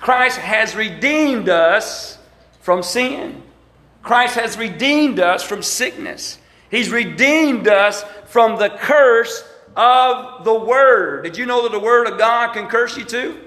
Christ 0.01 0.39
has 0.39 0.77
redeemed 0.77 1.49
us 1.49 2.19
from 2.61 2.83
sin. 2.83 3.43
Christ 4.03 4.37
has 4.37 4.57
redeemed 4.57 5.19
us 5.19 5.43
from 5.43 5.63
sickness. 5.63 6.38
He's 6.71 6.91
redeemed 6.91 7.69
us 7.69 8.05
from 8.27 8.59
the 8.59 8.69
curse 8.69 9.45
of 9.77 10.45
the 10.45 10.55
Word. 10.55 11.25
Did 11.25 11.37
you 11.37 11.47
know 11.47 11.63
that 11.63 11.73
the 11.73 11.81
Word 11.81 12.07
of 12.07 12.19
God 12.19 12.53
can 12.53 12.67
curse 12.67 12.97
you 12.97 13.05
too? 13.05 13.41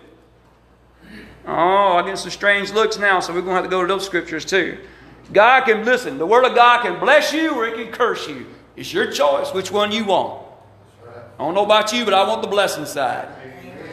Oh, 1.46 1.98
I 1.98 2.06
get 2.06 2.18
some 2.18 2.32
strange 2.32 2.72
looks 2.72 2.98
now, 2.98 3.20
so 3.20 3.34
we're 3.34 3.42
going 3.42 3.56
to 3.56 3.62
have 3.62 3.64
to 3.64 3.70
go 3.70 3.82
to 3.82 3.88
those 3.88 4.06
scriptures 4.06 4.46
too. 4.46 4.78
God 5.34 5.66
can, 5.66 5.86
listen, 5.86 6.18
the 6.18 6.26
Word 6.26 6.46
of 6.46 6.56
God 6.56 6.84
can 6.84 7.00
bless 7.00 7.34
you 7.34 7.54
or 7.56 7.68
it 7.68 7.76
can 7.76 7.92
curse 7.92 8.28
you. 8.28 8.48
It's 8.76 8.94
your 8.94 9.12
choice 9.12 9.54
which 9.54 9.72
one 9.72 9.92
you 9.92 10.06
want. 10.06 10.46
I 11.06 11.44
don't 11.44 11.54
know 11.54 11.66
about 11.66 11.92
you, 11.92 12.06
but 12.06 12.14
I 12.14 12.28
want 12.28 12.42
the 12.42 12.48
blessing 12.48 12.86
side. 12.86 13.28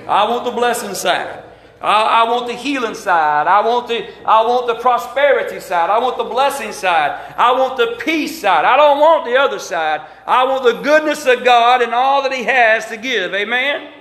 I 0.07 0.29
want 0.29 0.45
the 0.45 0.51
blessing 0.51 0.95
side. 0.95 1.45
I, 1.81 2.25
I, 2.25 2.31
want 2.31 2.49
the 2.49 2.55
healing 2.55 2.95
side. 2.95 3.47
I 3.47 3.65
want 3.65 3.87
the, 3.87 4.05
I 4.27 4.45
want 4.45 4.67
the 4.67 4.75
prosperity 4.77 5.61
side. 5.61 5.91
I 5.91 5.99
want 5.99 6.17
the 6.17 6.25
blessing 6.25 6.73
side. 6.73 7.35
I 7.37 7.53
want 7.53 7.77
the 7.77 7.97
peace 8.01 8.41
side. 8.41 8.65
I 8.65 8.77
don't 8.77 8.99
want 8.99 9.25
the 9.25 9.37
other 9.37 9.61
side. 9.61 10.01
I 10.27 10.45
want 10.45 10.65
the 10.65 10.83
goodness 10.83 11.25
of 11.27 11.45
God 11.45 11.83
and 11.83 11.95
all 11.95 12.23
that 12.25 12.33
He 12.33 12.43
has 12.43 12.87
to 12.87 12.97
give. 12.97 13.33
Amen? 13.33 13.93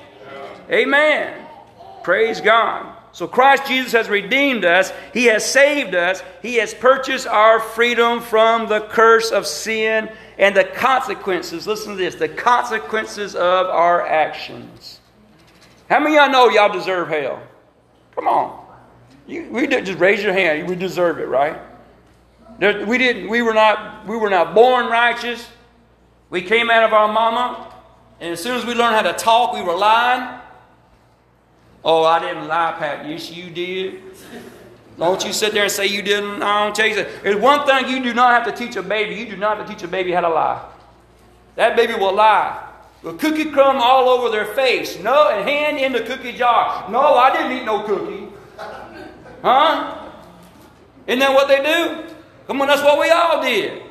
Yeah. 0.70 0.76
Amen. 0.76 1.46
Praise 2.04 2.42
God. 2.42 2.96
So 3.12 3.28
Christ 3.28 3.68
Jesus 3.68 3.92
has 3.94 4.10
redeemed 4.10 4.64
us. 4.64 4.92
He 5.14 5.26
has 5.26 5.46
saved 5.46 5.94
us. 5.94 6.22
He 6.42 6.56
has 6.56 6.74
purchased 6.74 7.28
our 7.28 7.60
freedom 7.60 8.22
from 8.22 8.68
the 8.68 8.82
curse 8.82 9.32
of 9.32 9.46
sin 9.46 10.10
and 10.38 10.56
the 10.56 10.64
consequences. 10.64 11.68
Listen 11.68 11.94
to 11.94 11.98
this 11.98 12.16
the 12.16 12.30
consequences 12.30 13.36
of 13.36 13.68
our 13.68 14.06
actions. 14.06 15.00
How 15.90 16.00
many 16.00 16.18
of 16.18 16.26
y'all 16.26 16.32
know 16.32 16.50
y'all 16.50 16.72
deserve 16.72 17.08
hell? 17.08 17.42
Come 18.18 18.28
on. 18.28 18.66
You, 19.28 19.48
we 19.52 19.68
did, 19.68 19.86
just 19.86 20.00
raise 20.00 20.24
your 20.24 20.34
hand. 20.34 20.68
We 20.68 20.76
deserve 20.76 21.20
it, 21.20 21.28
right? 21.28 21.60
There, 22.58 22.84
we 22.84 22.98
didn't. 22.98 23.30
We 23.30 23.44
were 23.44 23.54
not. 23.54 24.08
We 24.08 24.18
were 24.18 24.32
not 24.32 24.56
born 24.56 24.88
righteous. 24.88 25.48
We 26.32 26.42
came 26.42 26.72
out 26.72 26.84
of 26.84 26.94
our 26.94 27.14
mama, 27.14 27.72
and 28.20 28.34
as 28.34 28.42
soon 28.42 28.58
as 28.58 28.66
we 28.66 28.74
learned 28.74 28.96
how 28.96 29.04
to 29.04 29.14
talk, 29.14 29.54
we 29.54 29.62
were 29.62 29.76
lying. 29.76 30.42
Oh, 31.86 32.04
I 32.04 32.18
didn't 32.18 32.48
lie, 32.48 32.76
Pat. 32.80 33.08
Yes, 33.08 33.32
you 33.32 33.52
did. 33.52 34.02
Don't 34.98 35.24
you 35.24 35.32
sit 35.32 35.54
there 35.54 35.64
and 35.64 35.72
say 35.72 35.86
you 35.86 36.02
didn't. 36.02 36.42
I 36.42 36.66
don't 36.66 36.76
tell 36.76 36.88
you. 36.88 37.06
There's 37.22 37.40
one 37.40 37.68
thing 37.68 37.88
you 37.88 38.02
do 38.02 38.16
not 38.16 38.32
have 38.32 38.52
to 38.52 38.66
teach 38.66 38.76
a 38.78 38.82
baby. 38.82 39.14
You 39.14 39.28
do 39.28 39.38
not 39.38 39.58
have 39.58 39.68
to 39.68 39.74
teach 39.74 39.84
a 39.84 39.88
baby 39.88 40.12
how 40.12 40.22
to 40.22 40.30
lie. 40.30 40.68
That 41.56 41.76
baby 41.76 41.94
will 41.94 42.16
lie. 42.16 42.67
With 43.04 43.20
cookie 43.20 43.52
crumb 43.52 43.78
all 43.78 44.10
over 44.10 44.30
their 44.30 44.54
face. 44.54 45.00
No, 45.00 45.30
and 45.30 45.48
hand 45.48 45.78
in 45.78 45.94
the 45.94 46.02
cookie 46.02 46.34
jar. 46.34 46.90
No, 46.90 47.16
I 47.16 47.32
didn't 47.36 47.58
eat 47.58 47.66
no 47.66 47.84
cookie. 47.84 48.28
Huh? 49.42 50.10
Isn't 51.06 51.20
that 51.20 51.34
what 51.34 51.48
they 51.48 51.64
do? 51.64 52.14
Come 52.48 52.62
on, 52.62 52.68
that's 52.68 52.82
what 52.82 53.00
we 53.00 53.10
all 53.10 53.42
did. 53.42 53.84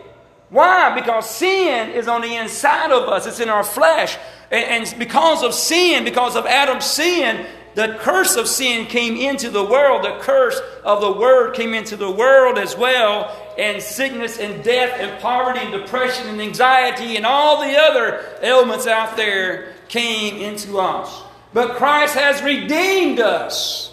Why? 0.51 0.95
Because 0.95 1.29
sin 1.29 1.91
is 1.91 2.09
on 2.09 2.21
the 2.21 2.37
inside 2.37 2.93
of 2.93 3.09
us, 3.09 3.27
it's 3.27 3.41
in 3.41 3.49
our 3.49 3.65
flesh. 3.65 4.17
And, 4.51 4.87
and 4.87 4.99
because 4.99 5.43
of 5.43 5.55
sin, 5.55 6.05
because 6.05 6.37
of 6.37 6.47
Adam's 6.47 6.85
sin, 6.85 7.47
the 7.77 7.95
curse 8.01 8.37
of 8.37 8.49
sin 8.49 8.87
came 8.87 9.19
into 9.19 9.51
the 9.51 9.63
world. 9.63 10.03
The 10.03 10.19
curse 10.23 10.59
of 10.83 11.03
the 11.03 11.13
word 11.13 11.55
came 11.55 11.75
into 11.75 11.95
the 11.95 12.11
world 12.11 12.57
as 12.57 12.75
well. 12.75 13.37
And 13.59 13.83
sickness 13.83 14.39
and 14.39 14.65
death 14.65 14.99
and 14.99 15.21
poverty 15.21 15.61
and 15.61 15.73
depression 15.73 16.27
and 16.27 16.41
anxiety 16.41 17.19
and 17.19 17.27
all 17.27 17.61
the 17.61 17.77
other 17.77 18.25
ailments 18.41 18.87
out 18.87 19.19
there 19.19 19.75
came 19.89 20.39
into 20.39 20.79
us. 20.79 21.23
But 21.53 21.77
Christ 21.77 22.15
has 22.15 22.43
redeemed 22.43 23.21
us 23.21 23.93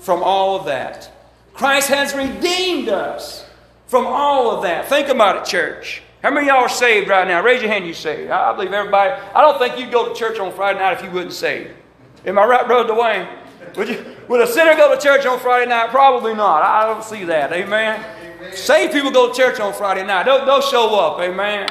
from 0.00 0.24
all 0.24 0.58
of 0.58 0.66
that. 0.66 1.08
Christ 1.54 1.90
has 1.90 2.14
redeemed 2.14 2.88
us 2.88 3.48
from 3.86 4.08
all 4.08 4.50
of 4.50 4.64
that. 4.64 4.88
Think 4.88 5.08
about 5.08 5.36
it, 5.36 5.44
church. 5.48 6.02
How 6.20 6.30
many 6.30 6.48
of 6.48 6.54
y'all 6.56 6.64
are 6.64 6.68
saved 6.68 7.08
right 7.08 7.28
now? 7.28 7.44
Raise 7.44 7.62
your 7.62 7.70
hand, 7.70 7.86
you 7.86 7.94
saved. 7.94 8.32
I 8.32 8.52
believe 8.54 8.72
everybody. 8.72 9.12
I 9.12 9.40
don't 9.40 9.56
think 9.56 9.78
you'd 9.78 9.92
go 9.92 10.12
to 10.12 10.18
church 10.18 10.40
on 10.40 10.52
Friday 10.52 10.80
night 10.80 10.94
if 10.94 11.04
you 11.04 11.12
wouldn't 11.12 11.32
save. 11.32 11.77
Am 12.24 12.38
I 12.38 12.44
right, 12.44 12.66
Brother 12.66 12.92
Dwayne? 12.92 13.28
Would, 13.76 13.88
you, 13.88 14.16
would 14.28 14.40
a 14.40 14.46
sinner 14.46 14.74
go 14.74 14.94
to 14.94 15.00
church 15.00 15.26
on 15.26 15.38
Friday 15.38 15.68
night? 15.68 15.90
Probably 15.90 16.34
not. 16.34 16.62
I 16.62 16.86
don't 16.86 17.04
see 17.04 17.24
that. 17.24 17.52
Amen. 17.52 18.04
Amen. 18.22 18.56
Saved 18.56 18.92
people 18.92 19.10
go 19.10 19.32
to 19.32 19.34
church 19.36 19.60
on 19.60 19.72
Friday 19.72 20.04
night. 20.06 20.24
They'll, 20.24 20.44
they'll 20.44 20.60
show 20.60 20.98
up. 20.98 21.20
Amen. 21.20 21.68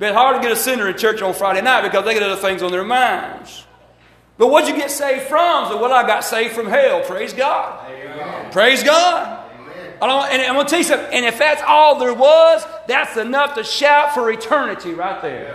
It's 0.00 0.16
hard 0.16 0.36
to 0.36 0.42
get 0.42 0.52
a 0.52 0.56
sinner 0.56 0.88
in 0.88 0.96
church 0.96 1.22
on 1.22 1.34
Friday 1.34 1.62
night 1.62 1.82
because 1.82 2.04
they 2.04 2.14
get 2.14 2.22
other 2.22 2.40
things 2.40 2.62
on 2.62 2.72
their 2.72 2.84
minds. 2.84 3.64
But 4.36 4.48
what'd 4.48 4.68
you 4.68 4.76
get 4.76 4.90
saved 4.90 5.24
from? 5.24 5.68
So, 5.68 5.80
well, 5.80 5.92
I 5.92 6.04
got 6.06 6.24
saved 6.24 6.54
from 6.54 6.66
hell. 6.66 7.02
Praise 7.02 7.32
God. 7.32 7.88
Amen. 7.90 8.50
Praise 8.50 8.82
God. 8.82 9.42
I 10.02 10.06
don't, 10.06 10.32
and 10.32 10.42
I'm 10.42 10.54
going 10.54 10.66
to 10.66 10.70
tell 10.70 10.80
you 10.80 10.84
something. 10.84 11.14
And 11.14 11.24
if 11.24 11.38
that's 11.38 11.62
all 11.64 11.98
there 11.98 12.12
was, 12.12 12.66
that's 12.88 13.16
enough 13.16 13.54
to 13.54 13.64
shout 13.64 14.12
for 14.12 14.30
eternity 14.30 14.92
right 14.92 15.22
there. 15.22 15.54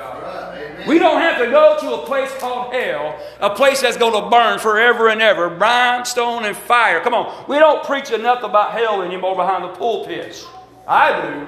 We 0.87 0.99
don't 0.99 1.21
have 1.21 1.39
to 1.39 1.49
go 1.49 1.77
to 1.79 2.01
a 2.01 2.05
place 2.05 2.31
called 2.39 2.73
hell, 2.73 3.19
a 3.39 3.49
place 3.49 3.81
that's 3.81 3.97
going 3.97 4.23
to 4.23 4.29
burn 4.29 4.59
forever 4.59 5.09
and 5.09 5.21
ever, 5.21 5.49
brimstone 5.49 6.45
and 6.45 6.55
fire. 6.55 7.01
Come 7.01 7.13
on. 7.13 7.45
We 7.47 7.57
don't 7.57 7.83
preach 7.85 8.11
enough 8.11 8.43
about 8.43 8.71
hell 8.71 9.01
anymore 9.01 9.35
behind 9.35 9.63
the 9.63 9.69
pulpits. 9.69 10.45
I 10.87 11.21
do. 11.21 11.47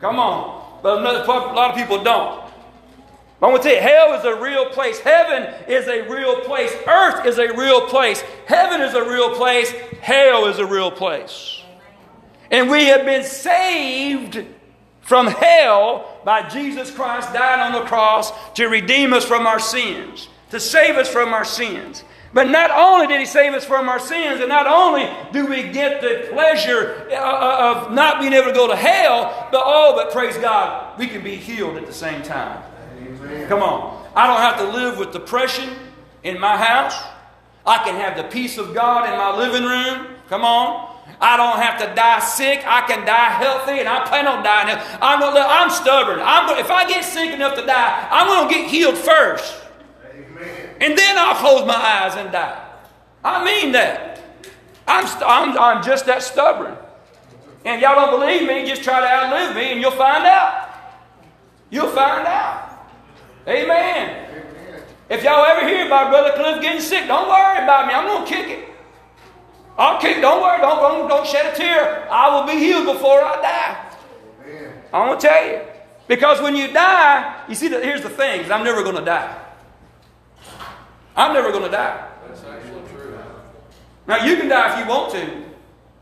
Come 0.00 0.18
on. 0.18 0.80
But 0.82 0.98
another, 0.98 1.24
a 1.24 1.26
lot 1.26 1.70
of 1.70 1.76
people 1.76 2.02
don't. 2.02 2.48
I'm 3.40 3.50
going 3.50 3.62
to 3.62 3.68
tell 3.68 3.74
you, 3.74 3.80
hell 3.80 4.14
is 4.14 4.24
a 4.24 4.40
real 4.40 4.66
place. 4.70 4.98
Heaven 4.98 5.54
is 5.68 5.86
a 5.86 6.08
real 6.08 6.40
place. 6.40 6.72
Earth 6.88 7.24
is 7.24 7.38
a 7.38 7.54
real 7.56 7.86
place. 7.86 8.20
Heaven 8.46 8.80
is 8.80 8.94
a 8.94 9.08
real 9.08 9.36
place. 9.36 9.70
Hell 10.00 10.46
is 10.46 10.58
a 10.58 10.66
real 10.66 10.90
place. 10.90 11.62
And 12.50 12.68
we 12.68 12.86
have 12.86 13.04
been 13.04 13.22
saved 13.22 14.44
from 15.02 15.26
hell 15.26 16.17
by 16.28 16.46
Jesus 16.46 16.90
Christ 16.90 17.32
dying 17.32 17.58
on 17.58 17.72
the 17.72 17.88
cross 17.88 18.34
to 18.52 18.66
redeem 18.66 19.14
us 19.14 19.24
from 19.24 19.46
our 19.46 19.58
sins, 19.58 20.28
to 20.50 20.60
save 20.60 20.96
us 20.96 21.08
from 21.08 21.32
our 21.32 21.42
sins. 21.42 22.04
But 22.34 22.50
not 22.50 22.70
only 22.70 23.06
did 23.06 23.18
he 23.18 23.24
save 23.24 23.54
us 23.54 23.64
from 23.64 23.88
our 23.88 23.98
sins, 23.98 24.40
and 24.40 24.50
not 24.50 24.66
only 24.66 25.08
do 25.32 25.46
we 25.46 25.62
get 25.62 26.02
the 26.02 26.28
pleasure 26.30 27.08
uh, 27.10 27.14
uh, 27.14 27.86
of 27.86 27.94
not 27.94 28.20
being 28.20 28.34
able 28.34 28.48
to 28.48 28.52
go 28.52 28.68
to 28.68 28.76
hell, 28.76 29.48
but 29.50 29.62
oh, 29.64 29.94
but 29.96 30.12
praise 30.12 30.36
God, 30.36 30.98
we 30.98 31.06
can 31.06 31.24
be 31.24 31.34
healed 31.34 31.78
at 31.78 31.86
the 31.86 31.94
same 31.94 32.22
time. 32.22 32.62
Come 33.48 33.62
on. 33.62 34.06
I 34.14 34.26
don't 34.26 34.36
have 34.36 34.58
to 34.58 34.64
live 34.70 34.98
with 34.98 35.14
depression 35.14 35.70
in 36.24 36.38
my 36.38 36.58
house. 36.58 36.94
I 37.64 37.78
can 37.84 37.94
have 37.94 38.18
the 38.18 38.24
peace 38.24 38.58
of 38.58 38.74
God 38.74 39.10
in 39.10 39.16
my 39.16 39.34
living 39.34 39.64
room. 39.64 40.14
Come 40.28 40.44
on. 40.44 40.94
I 41.20 41.36
don't 41.36 41.58
have 41.58 41.80
to 41.80 41.94
die 41.94 42.20
sick. 42.20 42.62
I 42.66 42.86
can 42.86 43.04
die 43.04 43.30
healthy, 43.30 43.80
and 43.80 43.88
I 43.88 44.06
plan 44.06 44.26
on 44.26 44.44
dying. 44.44 44.78
I'm, 45.02 45.20
gonna, 45.20 45.40
I'm 45.40 45.70
stubborn. 45.70 46.20
I'm 46.22 46.46
gonna, 46.46 46.60
if 46.60 46.70
I 46.70 46.88
get 46.88 47.04
sick 47.04 47.32
enough 47.32 47.56
to 47.56 47.66
die, 47.66 48.08
I'm 48.10 48.26
going 48.28 48.48
to 48.48 48.54
get 48.54 48.70
healed 48.70 48.96
first. 48.96 49.56
Amen. 50.04 50.70
And 50.80 50.96
then 50.96 51.18
I'll 51.18 51.34
close 51.34 51.66
my 51.66 51.74
eyes 51.74 52.14
and 52.14 52.30
die. 52.30 52.64
I 53.24 53.44
mean 53.44 53.72
that. 53.72 54.22
I'm, 54.86 55.06
I'm, 55.26 55.58
I'm 55.58 55.82
just 55.82 56.06
that 56.06 56.22
stubborn. 56.22 56.76
And 57.64 57.82
y'all 57.82 57.96
don't 57.96 58.20
believe 58.20 58.48
me, 58.48 58.66
just 58.66 58.82
try 58.82 59.00
to 59.00 59.06
outlive 59.06 59.56
me, 59.56 59.72
and 59.72 59.80
you'll 59.80 59.90
find 59.90 60.24
out. 60.24 60.70
You'll 61.70 61.90
find 61.90 62.26
out. 62.26 62.88
Amen. 63.46 64.26
If 65.10 65.24
y'all 65.24 65.44
ever 65.44 65.66
hear 65.66 65.86
about 65.86 66.10
Brother 66.10 66.32
Cliff 66.36 66.62
getting 66.62 66.80
sick, 66.80 67.06
don't 67.06 67.28
worry 67.28 67.62
about 67.62 67.86
me. 67.86 67.94
I'm 67.94 68.06
going 68.06 68.26
to 68.26 68.32
kick 68.32 68.58
it. 68.58 68.67
I'll 69.78 70.00
kick. 70.00 70.20
Don't 70.20 70.42
worry. 70.42 70.60
Don't, 70.60 70.82
don't, 70.82 71.08
don't 71.08 71.26
shed 71.26 71.54
a 71.54 71.56
tear. 71.56 72.10
I 72.10 72.34
will 72.34 72.46
be 72.46 72.58
healed 72.58 72.86
before 72.86 73.22
I 73.22 73.40
die. 73.40 73.96
Amen. 74.44 74.82
I'm 74.92 75.06
going 75.06 75.20
to 75.20 75.26
tell 75.26 75.46
you. 75.46 75.60
Because 76.08 76.40
when 76.42 76.56
you 76.56 76.72
die, 76.72 77.44
you 77.48 77.54
see, 77.54 77.68
that 77.68 77.84
here's 77.84 78.02
the 78.02 78.10
thing 78.10 78.50
I'm 78.50 78.64
never 78.64 78.82
going 78.82 78.96
to 78.96 79.04
die. 79.04 79.44
I'm 81.14 81.32
never 81.32 81.50
going 81.52 81.64
to 81.64 81.70
die. 81.70 82.08
That's 82.26 82.44
actually 82.44 82.82
true. 82.90 83.18
Now, 84.06 84.24
you 84.24 84.36
can 84.36 84.48
die 84.48 84.72
if 84.72 84.84
you 84.84 84.90
want 84.90 85.12
to, 85.12 85.44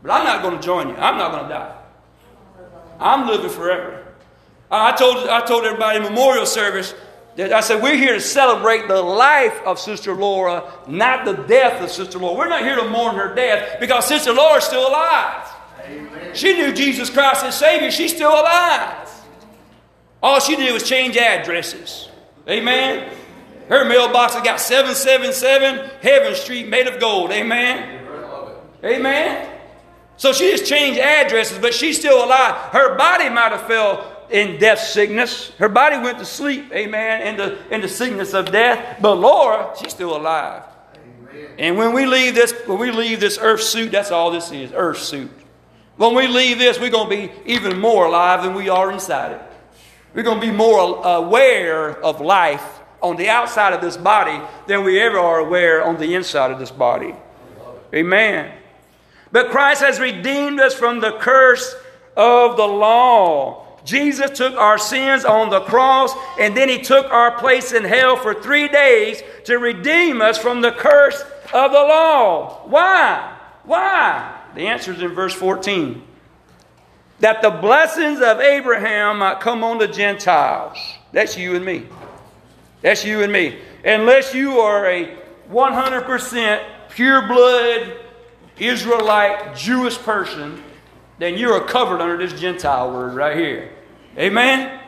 but 0.01 0.11
I'm 0.11 0.23
not 0.23 0.41
going 0.41 0.55
to 0.55 0.63
join 0.63 0.89
you. 0.89 0.95
I'm 0.95 1.17
not 1.17 1.31
going 1.31 1.43
to 1.43 1.49
die. 1.49 1.75
I'm 2.99 3.27
living 3.27 3.49
forever. 3.49 4.05
I 4.71 4.91
told, 4.93 5.27
I 5.27 5.45
told 5.45 5.65
everybody 5.65 5.97
in 5.97 6.03
memorial 6.03 6.45
service, 6.45 6.93
I 7.39 7.59
said, 7.59 7.83
we're 7.83 7.95
here 7.95 8.13
to 8.13 8.21
celebrate 8.21 8.87
the 8.87 9.01
life 9.01 9.61
of 9.63 9.79
Sister 9.79 10.15
Laura, 10.15 10.71
not 10.87 11.23
the 11.23 11.33
death 11.33 11.81
of 11.83 11.91
Sister 11.91 12.17
Laura. 12.17 12.35
We're 12.35 12.49
not 12.49 12.63
here 12.63 12.75
to 12.75 12.89
mourn 12.89 13.15
her 13.15 13.35
death 13.35 13.79
because 13.79 14.07
Sister 14.07 14.33
Laura 14.33 14.57
is 14.57 14.63
still 14.63 14.87
alive. 14.87 15.47
Amen. 15.85 16.35
She 16.35 16.53
knew 16.53 16.73
Jesus 16.73 17.11
Christ 17.11 17.43
as 17.43 17.55
Savior. 17.55 17.91
She's 17.91 18.13
still 18.13 18.31
alive. 18.31 19.07
All 20.23 20.39
she 20.39 20.55
did 20.55 20.73
was 20.73 20.83
change 20.83 21.15
addresses. 21.15 22.09
Amen. 22.49 23.13
Her 23.69 23.85
mailbox 23.85 24.33
has 24.33 24.43
got 24.43 24.59
777 24.59 25.89
Heaven 26.01 26.35
Street 26.35 26.67
made 26.67 26.87
of 26.87 26.99
gold. 26.99 27.31
Amen. 27.31 28.05
Amen. 28.83 29.53
So 30.15 30.33
she 30.33 30.49
just 30.49 30.65
changed 30.65 30.99
addresses, 30.99 31.59
but 31.59 31.73
she's 31.73 31.99
still 31.99 32.25
alive. 32.25 32.55
Her 32.71 32.97
body 32.97 33.29
might 33.29 33.51
have 33.51 33.67
fell 33.67 34.16
in 34.29 34.59
death 34.59 34.79
sickness. 34.79 35.51
Her 35.57 35.69
body 35.69 35.97
went 35.97 36.19
to 36.19 36.25
sleep, 36.25 36.71
amen, 36.71 37.27
in 37.27 37.37
the, 37.37 37.57
in 37.73 37.81
the 37.81 37.87
sickness 37.87 38.33
of 38.33 38.51
death. 38.51 38.99
But 39.01 39.15
Laura, 39.15 39.73
she's 39.79 39.91
still 39.91 40.15
alive. 40.15 40.63
Amen. 41.29 41.49
And 41.57 41.77
when 41.77 41.93
we 41.93 42.05
leave 42.05 42.35
this, 42.35 42.53
when 42.65 42.79
we 42.79 42.91
leave 42.91 43.19
this 43.19 43.37
earth 43.39 43.61
suit, 43.61 43.91
that's 43.91 44.11
all 44.11 44.31
this 44.31 44.51
is, 44.51 44.71
earth 44.73 44.99
suit. 44.99 45.31
When 45.97 46.13
we 46.13 46.27
leave 46.27 46.59
this, 46.59 46.79
we're 46.79 46.91
going 46.91 47.09
to 47.09 47.27
be 47.27 47.51
even 47.51 47.79
more 47.79 48.05
alive 48.05 48.43
than 48.43 48.53
we 48.53 48.69
are 48.69 48.91
inside 48.91 49.31
it. 49.31 49.41
We're 50.13 50.23
going 50.23 50.39
to 50.39 50.45
be 50.45 50.51
more 50.51 51.05
uh, 51.05 51.17
aware 51.17 52.01
of 52.03 52.21
life 52.21 52.79
on 53.01 53.15
the 53.17 53.29
outside 53.29 53.73
of 53.73 53.81
this 53.81 53.97
body 53.97 54.39
than 54.67 54.83
we 54.83 54.99
ever 54.99 55.19
are 55.19 55.39
aware 55.39 55.83
on 55.83 55.97
the 55.97 56.15
inside 56.15 56.51
of 56.51 56.59
this 56.59 56.71
body. 56.71 57.15
Amen. 57.93 58.53
But 59.31 59.49
Christ 59.49 59.81
has 59.81 59.99
redeemed 59.99 60.59
us 60.59 60.73
from 60.73 60.99
the 60.99 61.11
curse 61.19 61.75
of 62.15 62.57
the 62.57 62.65
law. 62.65 63.66
Jesus 63.87 64.37
took 64.37 64.53
our 64.55 64.77
sins 64.77 65.23
on 65.23 65.49
the 65.49 65.61
cross, 65.61 66.13
and 66.37 66.55
then 66.55 66.67
he 66.67 66.81
took 66.81 67.09
our 67.09 67.39
place 67.39 67.71
in 67.71 67.85
hell 67.85 68.17
for 68.17 68.33
three 68.33 68.67
days 68.67 69.23
to 69.45 69.57
redeem 69.57 70.21
us 70.21 70.37
from 70.37 70.59
the 70.61 70.73
curse 70.73 71.21
of 71.53 71.71
the 71.71 71.79
law. 71.79 72.67
Why? 72.67 73.37
Why? 73.63 74.41
The 74.55 74.67
answer 74.67 74.91
is 74.91 75.01
in 75.01 75.13
verse 75.13 75.33
14. 75.33 76.03
That 77.21 77.41
the 77.41 77.49
blessings 77.49 78.21
of 78.21 78.41
Abraham 78.41 79.19
might 79.19 79.39
come 79.39 79.63
on 79.63 79.77
the 79.77 79.87
Gentiles. 79.87 80.77
That's 81.13 81.37
you 81.37 81.55
and 81.55 81.63
me. 81.63 81.87
That's 82.81 83.05
you 83.05 83.23
and 83.23 83.31
me. 83.31 83.57
Unless 83.85 84.35
you 84.35 84.59
are 84.59 84.85
a 84.85 85.17
100% 85.49 86.63
pure 86.89 87.25
blood 87.25 87.97
Israelite 88.57 89.55
Jewish 89.55 89.97
person, 89.97 90.61
then 91.19 91.37
you 91.37 91.51
are 91.51 91.65
covered 91.65 92.01
under 92.01 92.17
this 92.17 92.37
Gentile 92.37 92.91
word 92.91 93.15
right 93.15 93.37
here. 93.37 93.71
Amen? 94.17 94.79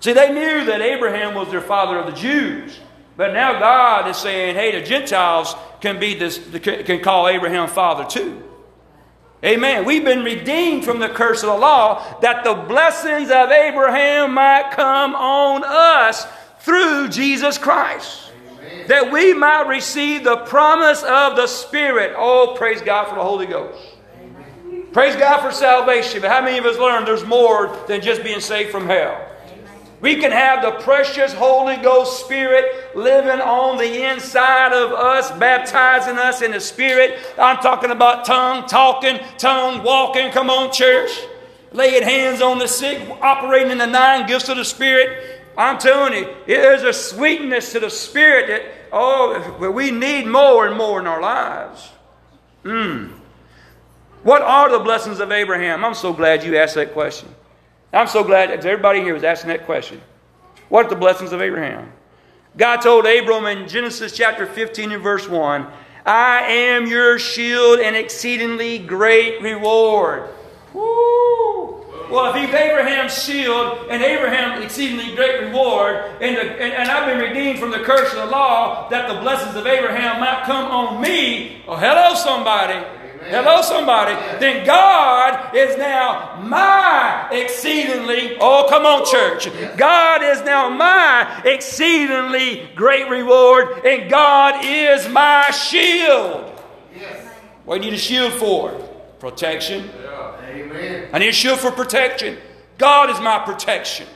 See, 0.00 0.12
they 0.12 0.32
knew 0.32 0.66
that 0.66 0.80
Abraham 0.80 1.34
was 1.34 1.50
their 1.50 1.60
father 1.60 1.98
of 1.98 2.06
the 2.06 2.12
Jews. 2.12 2.78
But 3.16 3.32
now 3.32 3.58
God 3.58 4.08
is 4.08 4.16
saying, 4.18 4.56
hey, 4.56 4.78
the 4.78 4.86
Gentiles 4.86 5.54
can, 5.80 5.98
be 5.98 6.14
this, 6.14 6.38
can 6.60 7.00
call 7.00 7.28
Abraham 7.28 7.68
father 7.68 8.04
too. 8.04 8.42
Amen. 9.42 9.84
We've 9.84 10.04
been 10.04 10.24
redeemed 10.24 10.84
from 10.84 10.98
the 10.98 11.08
curse 11.08 11.42
of 11.42 11.48
the 11.48 11.56
law 11.56 12.20
that 12.20 12.44
the 12.44 12.54
blessings 12.54 13.30
of 13.30 13.50
Abraham 13.50 14.34
might 14.34 14.70
come 14.72 15.14
on 15.14 15.62
us 15.64 16.26
through 16.60 17.08
Jesus 17.08 17.56
Christ. 17.56 18.32
Amen. 18.58 18.88
That 18.88 19.12
we 19.12 19.34
might 19.34 19.68
receive 19.68 20.24
the 20.24 20.38
promise 20.38 21.02
of 21.02 21.36
the 21.36 21.46
Spirit. 21.46 22.14
Oh, 22.16 22.54
praise 22.56 22.82
God 22.82 23.08
for 23.08 23.14
the 23.14 23.22
Holy 23.22 23.46
Ghost. 23.46 23.95
Praise 24.96 25.14
God 25.14 25.42
for 25.42 25.52
salvation. 25.52 26.22
But 26.22 26.30
how 26.30 26.40
many 26.40 26.56
of 26.56 26.64
us 26.64 26.78
learn 26.78 27.04
there's 27.04 27.22
more 27.22 27.84
than 27.86 28.00
just 28.00 28.24
being 28.24 28.40
saved 28.40 28.70
from 28.70 28.86
hell? 28.86 29.30
We 30.00 30.16
can 30.16 30.30
have 30.30 30.62
the 30.62 30.70
precious 30.82 31.34
Holy 31.34 31.76
Ghost 31.76 32.24
Spirit 32.24 32.96
living 32.96 33.42
on 33.42 33.76
the 33.76 34.10
inside 34.10 34.72
of 34.72 34.92
us, 34.92 35.30
baptizing 35.32 36.16
us 36.16 36.40
in 36.40 36.52
the 36.52 36.60
Spirit. 36.60 37.18
I'm 37.36 37.58
talking 37.58 37.90
about 37.90 38.24
tongue 38.24 38.66
talking, 38.66 39.20
tongue 39.36 39.82
walking. 39.82 40.30
Come 40.30 40.48
on, 40.48 40.72
church. 40.72 41.10
Laying 41.72 42.02
hands 42.02 42.40
on 42.40 42.58
the 42.58 42.66
sick, 42.66 43.06
operating 43.20 43.72
in 43.72 43.76
the 43.76 43.86
nine 43.86 44.26
gifts 44.26 44.48
of 44.48 44.56
the 44.56 44.64
Spirit. 44.64 45.42
I'm 45.58 45.76
telling 45.76 46.14
you, 46.14 46.34
there's 46.46 46.84
a 46.84 46.94
sweetness 46.94 47.72
to 47.72 47.80
the 47.80 47.90
Spirit 47.90 48.46
that, 48.46 48.62
oh, 48.92 49.58
we 49.74 49.90
need 49.90 50.26
more 50.26 50.66
and 50.66 50.74
more 50.74 51.00
in 51.00 51.06
our 51.06 51.20
lives. 51.20 51.90
Hmm. 52.62 53.15
What 54.26 54.42
are 54.42 54.68
the 54.68 54.80
blessings 54.80 55.20
of 55.20 55.30
Abraham? 55.30 55.84
I'm 55.84 55.94
so 55.94 56.12
glad 56.12 56.42
you 56.42 56.56
asked 56.56 56.74
that 56.74 56.92
question. 56.92 57.32
I'm 57.92 58.08
so 58.08 58.24
glad 58.24 58.50
everybody 58.50 59.00
here 59.00 59.14
was 59.14 59.22
asking 59.22 59.50
that 59.50 59.66
question. 59.66 60.00
What 60.68 60.86
are 60.86 60.88
the 60.88 60.96
blessings 60.96 61.30
of 61.30 61.40
Abraham? 61.40 61.92
God 62.56 62.78
told 62.78 63.06
Abram 63.06 63.46
in 63.46 63.68
Genesis 63.68 64.16
chapter 64.16 64.44
15 64.44 64.90
and 64.90 65.00
verse 65.00 65.28
1 65.28 65.68
I 66.04 66.40
am 66.40 66.88
your 66.88 67.20
shield 67.20 67.78
and 67.78 67.94
exceedingly 67.94 68.80
great 68.80 69.40
reward. 69.42 70.28
Woo! 70.74 71.84
Well, 72.10 72.34
if 72.34 72.40
he's 72.40 72.52
Abraham's 72.52 73.22
shield 73.22 73.86
and 73.90 74.02
Abraham's 74.02 74.64
exceedingly 74.64 75.14
great 75.14 75.40
reward, 75.42 76.04
and, 76.20 76.36
the, 76.36 76.42
and, 76.42 76.72
and, 76.72 76.90
I've 76.90 77.06
been 77.06 77.20
redeemed 77.20 77.60
from 77.60 77.70
the 77.70 77.84
curse 77.84 78.10
of 78.10 78.16
the 78.16 78.26
law, 78.26 78.88
that 78.88 79.06
the 79.06 79.20
blessings 79.20 79.54
of 79.54 79.68
Abraham 79.68 80.18
might 80.18 80.42
come 80.46 80.64
on 80.64 81.00
me, 81.00 81.62
oh, 81.68 81.76
hello, 81.76 82.16
somebody. 82.16 82.84
Hello, 83.28 83.60
somebody. 83.60 84.14
Then 84.38 84.64
God 84.64 85.54
is 85.54 85.76
now 85.76 86.40
my 86.40 87.28
exceedingly, 87.32 88.36
oh, 88.40 88.66
come 88.68 88.86
on, 88.86 89.04
church. 89.04 89.48
God 89.76 90.22
is 90.22 90.42
now 90.42 90.68
my 90.68 91.42
exceedingly 91.44 92.68
great 92.76 93.08
reward, 93.10 93.84
and 93.84 94.08
God 94.08 94.64
is 94.64 95.08
my 95.08 95.50
shield. 95.50 96.52
What 97.64 97.78
do 97.78 97.84
you 97.84 97.90
need 97.90 97.96
a 97.96 98.00
shield 98.00 98.32
for? 98.34 98.70
Protection. 99.18 99.90
I 101.12 101.18
need 101.18 101.28
a 101.28 101.32
shield 101.32 101.58
for 101.58 101.72
protection. 101.72 102.38
God 102.78 103.10
is 103.10 103.18
my 103.20 103.40
protection. 103.40 104.06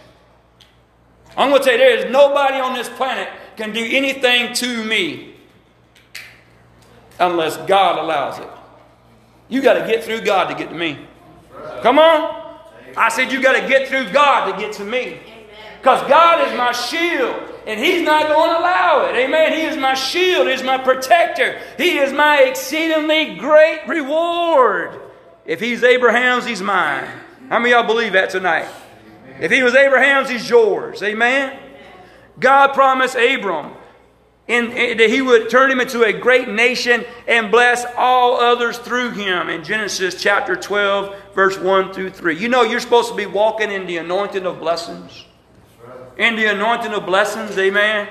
I'm 1.36 1.50
going 1.50 1.62
to 1.62 1.64
tell 1.64 1.74
you, 1.74 1.78
there 1.78 1.98
is 1.98 2.12
nobody 2.12 2.58
on 2.58 2.74
this 2.74 2.88
planet 2.88 3.28
can 3.56 3.72
do 3.72 3.84
anything 3.84 4.52
to 4.54 4.84
me 4.84 5.34
unless 7.18 7.56
God 7.66 7.98
allows 7.98 8.38
it. 8.38 8.48
You 9.50 9.60
got 9.60 9.74
to 9.74 9.86
get 9.86 10.04
through 10.04 10.22
God 10.22 10.48
to 10.48 10.54
get 10.54 10.70
to 10.70 10.74
me. 10.74 11.06
Come 11.82 11.98
on. 11.98 12.40
I 12.96 13.08
said 13.08 13.30
you 13.30 13.42
got 13.42 13.60
to 13.60 13.68
get 13.68 13.88
through 13.88 14.10
God 14.12 14.50
to 14.50 14.58
get 14.58 14.72
to 14.74 14.84
me. 14.84 15.20
Because 15.78 16.08
God 16.08 16.48
is 16.48 16.56
my 16.56 16.72
shield. 16.72 17.48
And 17.66 17.78
He's 17.78 18.02
not 18.02 18.28
going 18.28 18.50
to 18.50 18.58
allow 18.58 19.06
it. 19.06 19.16
Amen. 19.16 19.52
He 19.52 19.62
is 19.62 19.76
my 19.76 19.94
shield. 19.94 20.46
He 20.46 20.54
is 20.54 20.62
my 20.62 20.78
protector. 20.78 21.60
He 21.76 21.98
is 21.98 22.12
my 22.12 22.42
exceedingly 22.42 23.36
great 23.36 23.86
reward. 23.86 24.98
If 25.44 25.60
He's 25.60 25.82
Abraham's, 25.82 26.46
He's 26.46 26.62
mine. 26.62 27.08
How 27.48 27.58
many 27.58 27.72
y'all 27.72 27.86
believe 27.86 28.12
that 28.12 28.30
tonight? 28.30 28.68
If 29.40 29.50
He 29.50 29.62
was 29.62 29.74
Abraham's, 29.74 30.30
He's 30.30 30.48
yours. 30.48 31.02
Amen. 31.02 31.58
God 32.38 32.72
promised 32.72 33.16
Abram 33.16 33.74
in, 34.50 34.72
in, 34.72 34.98
that 34.98 35.08
he 35.08 35.22
would 35.22 35.48
turn 35.48 35.70
him 35.70 35.78
into 35.78 36.02
a 36.02 36.12
great 36.12 36.48
nation 36.48 37.04
and 37.28 37.52
bless 37.52 37.84
all 37.96 38.40
others 38.40 38.78
through 38.78 39.12
him 39.12 39.48
in 39.48 39.62
Genesis 39.62 40.20
chapter 40.20 40.56
12, 40.56 41.14
verse 41.34 41.56
1 41.56 41.92
through 41.92 42.10
3. 42.10 42.36
You 42.36 42.48
know, 42.48 42.62
you're 42.62 42.80
supposed 42.80 43.10
to 43.10 43.14
be 43.14 43.26
walking 43.26 43.70
in 43.70 43.86
the 43.86 43.98
anointing 43.98 44.44
of 44.46 44.58
blessings. 44.58 45.24
In 46.18 46.34
the 46.34 46.46
anointing 46.46 46.92
of 46.92 47.06
blessings, 47.06 47.56
amen. 47.56 48.08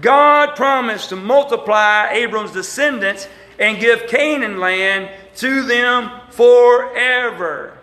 God 0.00 0.54
promised 0.54 1.08
to 1.08 1.16
multiply 1.16 2.10
Abram's 2.12 2.52
descendants 2.52 3.28
and 3.58 3.80
give 3.80 4.06
Canaan 4.06 4.60
land 4.60 5.10
to 5.36 5.64
them 5.64 6.12
forever. 6.30 7.76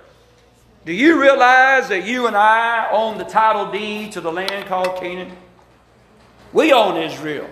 Do 0.85 0.93
you 0.93 1.19
realize 1.19 1.89
that 1.89 2.05
you 2.07 2.27
and 2.27 2.35
I 2.37 2.89
own 2.91 3.17
the 3.17 3.25
title 3.25 3.73
deed 3.73 4.13
to 4.13 4.21
the 4.21 4.31
land 4.31 4.67
called 4.67 5.01
Canaan? 5.01 5.35
We 6.53 6.71
own 6.71 6.95
Israel. 6.95 7.49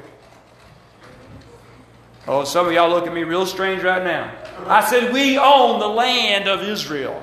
Oh, 2.28 2.44
some 2.44 2.68
of 2.68 2.74
y'all 2.74 2.90
look 2.90 3.06
at 3.06 3.14
me 3.14 3.24
real 3.24 3.46
strange 3.46 3.84
right 3.84 4.04
now. 4.04 4.34
I 4.68 4.84
said, 4.84 5.14
We 5.14 5.38
own 5.38 5.80
the 5.80 5.88
land 5.88 6.48
of 6.48 6.62
Israel. 6.62 7.22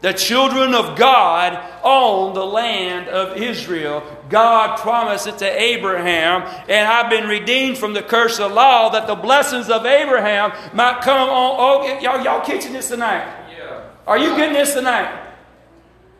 The 0.00 0.12
children 0.12 0.74
of 0.74 0.96
God 0.96 1.58
own 1.82 2.32
the 2.32 2.44
land 2.46 3.08
of 3.08 3.36
Israel. 3.36 4.04
God 4.28 4.78
promised 4.78 5.26
it 5.26 5.38
to 5.38 5.60
Abraham, 5.60 6.42
and 6.68 6.86
I've 6.86 7.10
been 7.10 7.26
redeemed 7.26 7.78
from 7.78 7.94
the 7.94 8.02
curse 8.02 8.38
of 8.38 8.52
law 8.52 8.90
that 8.90 9.08
the 9.08 9.16
blessings 9.16 9.68
of 9.68 9.84
Abraham 9.84 10.52
might 10.72 11.00
come 11.00 11.28
on. 11.28 11.56
Oh, 11.58 12.00
y'all, 12.00 12.22
y'all 12.22 12.44
catching 12.44 12.74
this 12.74 12.88
tonight? 12.88 13.26
Yeah. 13.50 13.82
Are 14.06 14.18
you 14.18 14.36
getting 14.36 14.54
this 14.54 14.74
tonight? 14.74 15.32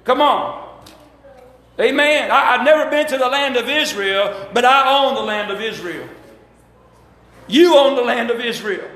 Come 0.04 0.20
on. 0.20 0.66
Amen. 1.78 2.32
I, 2.32 2.56
have 2.56 2.64
never 2.64 2.90
been 2.90 3.06
to 3.06 3.16
the 3.16 3.28
land 3.28 3.56
of 3.56 3.68
Israel, 3.68 4.48
but 4.52 4.64
I 4.64 5.04
own 5.04 5.14
the 5.14 5.22
land 5.22 5.52
of 5.52 5.60
Israel. 5.60 6.08
You 7.48 7.76
own 7.76 7.96
the 7.96 8.02
land 8.02 8.30
of 8.30 8.40
Israel. 8.40 8.88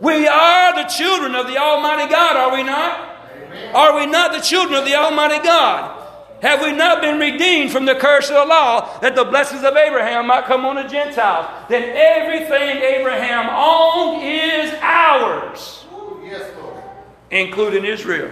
We 0.00 0.26
are 0.26 0.74
the 0.74 0.88
children 0.88 1.34
of 1.34 1.46
the 1.46 1.56
Almighty 1.56 2.10
God, 2.10 2.36
are 2.36 2.52
we 2.54 2.62
not? 2.62 3.16
Amen. 3.34 3.74
Are 3.74 3.96
we 3.96 4.06
not 4.06 4.32
the 4.32 4.40
children 4.40 4.78
of 4.78 4.84
the 4.84 4.94
Almighty 4.94 5.42
God? 5.42 6.02
Have 6.42 6.60
we 6.60 6.72
not 6.72 7.00
been 7.00 7.18
redeemed 7.18 7.72
from 7.72 7.86
the 7.86 7.94
curse 7.94 8.28
of 8.28 8.34
the 8.34 8.44
law 8.44 8.98
that 9.00 9.16
the 9.16 9.24
blessings 9.24 9.64
of 9.64 9.74
Abraham 9.74 10.26
might 10.26 10.44
come 10.44 10.66
on 10.66 10.76
the 10.76 10.82
Gentiles? 10.82 11.46
Then 11.70 11.82
everything 11.96 12.76
Abraham 12.76 13.48
owned 13.50 14.22
is 14.22 14.70
ours, 14.82 15.86
yes, 16.22 16.54
Lord. 16.60 16.84
including 17.30 17.86
Israel. 17.86 18.30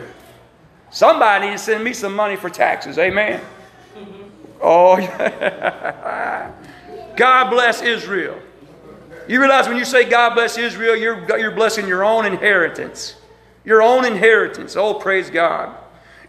Somebody 0.91 1.49
needs 1.49 1.63
to 1.63 1.73
send 1.73 1.83
me 1.83 1.95
some 1.95 2.15
money 2.15 2.37
for 2.37 2.51
taxes. 2.51 2.99
Amen. 2.99 3.41
Oh, 4.67 4.97
God 7.17 7.51
bless 7.51 7.83
Israel. 7.83 8.39
You 9.29 9.41
realize 9.41 9.69
when 9.69 9.77
you 9.77 9.85
say 9.85 10.09
God 10.09 10.35
bless 10.35 10.59
Israel, 10.59 10.97
you're, 10.97 11.39
you're 11.39 11.51
blessing 11.51 11.89
your 11.89 12.05
own 12.05 12.27
inheritance. 12.27 13.17
Your 13.65 13.83
own 13.83 14.05
inheritance. 14.05 14.77
Oh, 14.77 14.95
praise 14.95 15.31
God. 15.31 15.77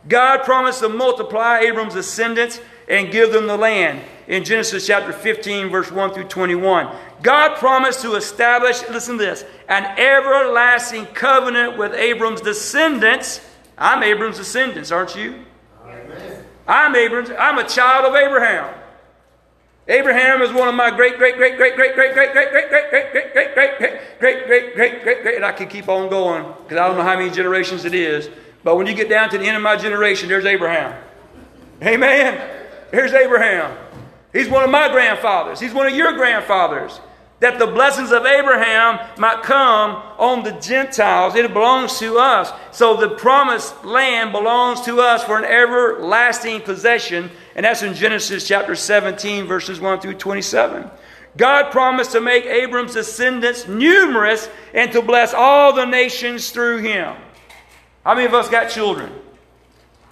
God 0.07 0.43
promised 0.43 0.79
to 0.79 0.89
multiply 0.89 1.59
Abram's 1.59 1.93
descendants 1.93 2.61
and 2.87 3.11
give 3.11 3.31
them 3.31 3.47
the 3.47 3.57
land 3.57 4.01
in 4.27 4.43
Genesis 4.43 4.85
chapter 4.85 5.11
15, 5.11 5.69
verse 5.69 5.91
1 5.91 6.13
through 6.13 6.25
21. 6.25 6.95
God 7.21 7.57
promised 7.57 8.01
to 8.01 8.15
establish, 8.15 8.87
listen 8.89 9.17
to 9.17 9.25
this, 9.25 9.43
an 9.67 9.83
everlasting 9.97 11.05
covenant 11.07 11.77
with 11.77 11.93
Abram's 11.93 12.41
descendants. 12.41 13.41
I'm 13.77 14.03
Abram's 14.03 14.37
descendants, 14.37 14.91
aren't 14.91 15.15
you? 15.15 15.43
Amen. 15.83 16.45
I'm 16.67 16.95
Abram's, 16.95 17.31
I'm 17.37 17.57
a 17.57 17.67
child 17.67 18.05
of 18.05 18.15
Abraham. 18.15 18.73
Abraham 19.87 20.41
is 20.41 20.51
one 20.51 20.67
of 20.67 20.73
my 20.73 20.89
great, 20.89 21.17
great, 21.17 21.35
great, 21.35 21.57
great, 21.57 21.75
great, 21.75 21.93
great, 21.93 22.13
great, 22.13 22.33
great, 22.33 22.33
great, 22.33 22.91
great, 22.91 23.13
great, 23.13 23.33
great, 23.33 23.33
great, 23.33 23.53
great, 23.53 24.19
great, 24.19 24.47
great, 24.47 24.75
great, 24.75 25.03
great, 25.03 25.23
great, 25.23 25.35
and 25.35 25.45
I 25.45 25.51
can 25.51 25.67
keep 25.67 25.87
on 25.87 26.09
going 26.09 26.43
because 26.63 26.77
I 26.77 26.87
don't 26.87 26.97
know 26.97 27.03
how 27.03 27.17
many 27.17 27.29
generations 27.29 27.85
it 27.85 27.93
is. 27.93 28.29
But 28.63 28.77
when 28.77 28.87
you 28.87 28.95
get 28.95 29.09
down 29.09 29.29
to 29.29 29.37
the 29.37 29.45
end 29.45 29.57
of 29.57 29.61
my 29.61 29.75
generation, 29.75 30.27
there's 30.27 30.45
Abraham. 30.45 30.99
Amen. 31.83 32.65
Here's 32.91 33.13
Abraham. 33.13 33.77
He's 34.33 34.49
one 34.49 34.63
of 34.63 34.71
my 34.71 34.89
grandfathers. 34.89 35.59
He's 35.59 35.73
one 35.73 35.85
of 35.85 35.95
your 35.95 36.13
grandfathers 36.13 36.99
that 37.41 37.59
the 37.59 37.67
blessings 37.67 38.11
of 38.11 38.25
Abraham 38.25 38.99
might 39.19 39.43
come 39.43 39.91
on 40.17 40.43
the 40.43 40.53
Gentiles. 40.53 41.35
It 41.35 41.51
belongs 41.53 41.99
to 41.99 42.17
us. 42.17 42.51
So 42.71 42.95
the 42.95 43.09
promised 43.09 43.83
land 43.83 44.31
belongs 44.31 44.81
to 44.81 44.99
us 45.01 45.23
for 45.23 45.37
an 45.37 45.45
everlasting 45.45 46.61
possession. 46.61 47.29
And 47.55 47.63
that's 47.63 47.81
in 47.81 47.93
Genesis 47.93 48.47
chapter 48.47 48.75
17, 48.75 49.45
verses 49.45 49.79
1 49.79 50.01
through 50.01 50.15
27. 50.15 50.89
God 51.37 51.71
promised 51.71 52.11
to 52.11 52.21
make 52.21 52.45
Abram's 52.45 52.93
descendants 52.93 53.67
numerous 53.67 54.49
and 54.73 54.91
to 54.91 55.01
bless 55.01 55.33
all 55.33 55.73
the 55.73 55.85
nations 55.85 56.49
through 56.49 56.77
him. 56.79 57.15
How 58.03 58.13
many 58.13 58.25
of 58.25 58.33
us 58.33 58.49
got 58.49 58.69
children? 58.69 59.11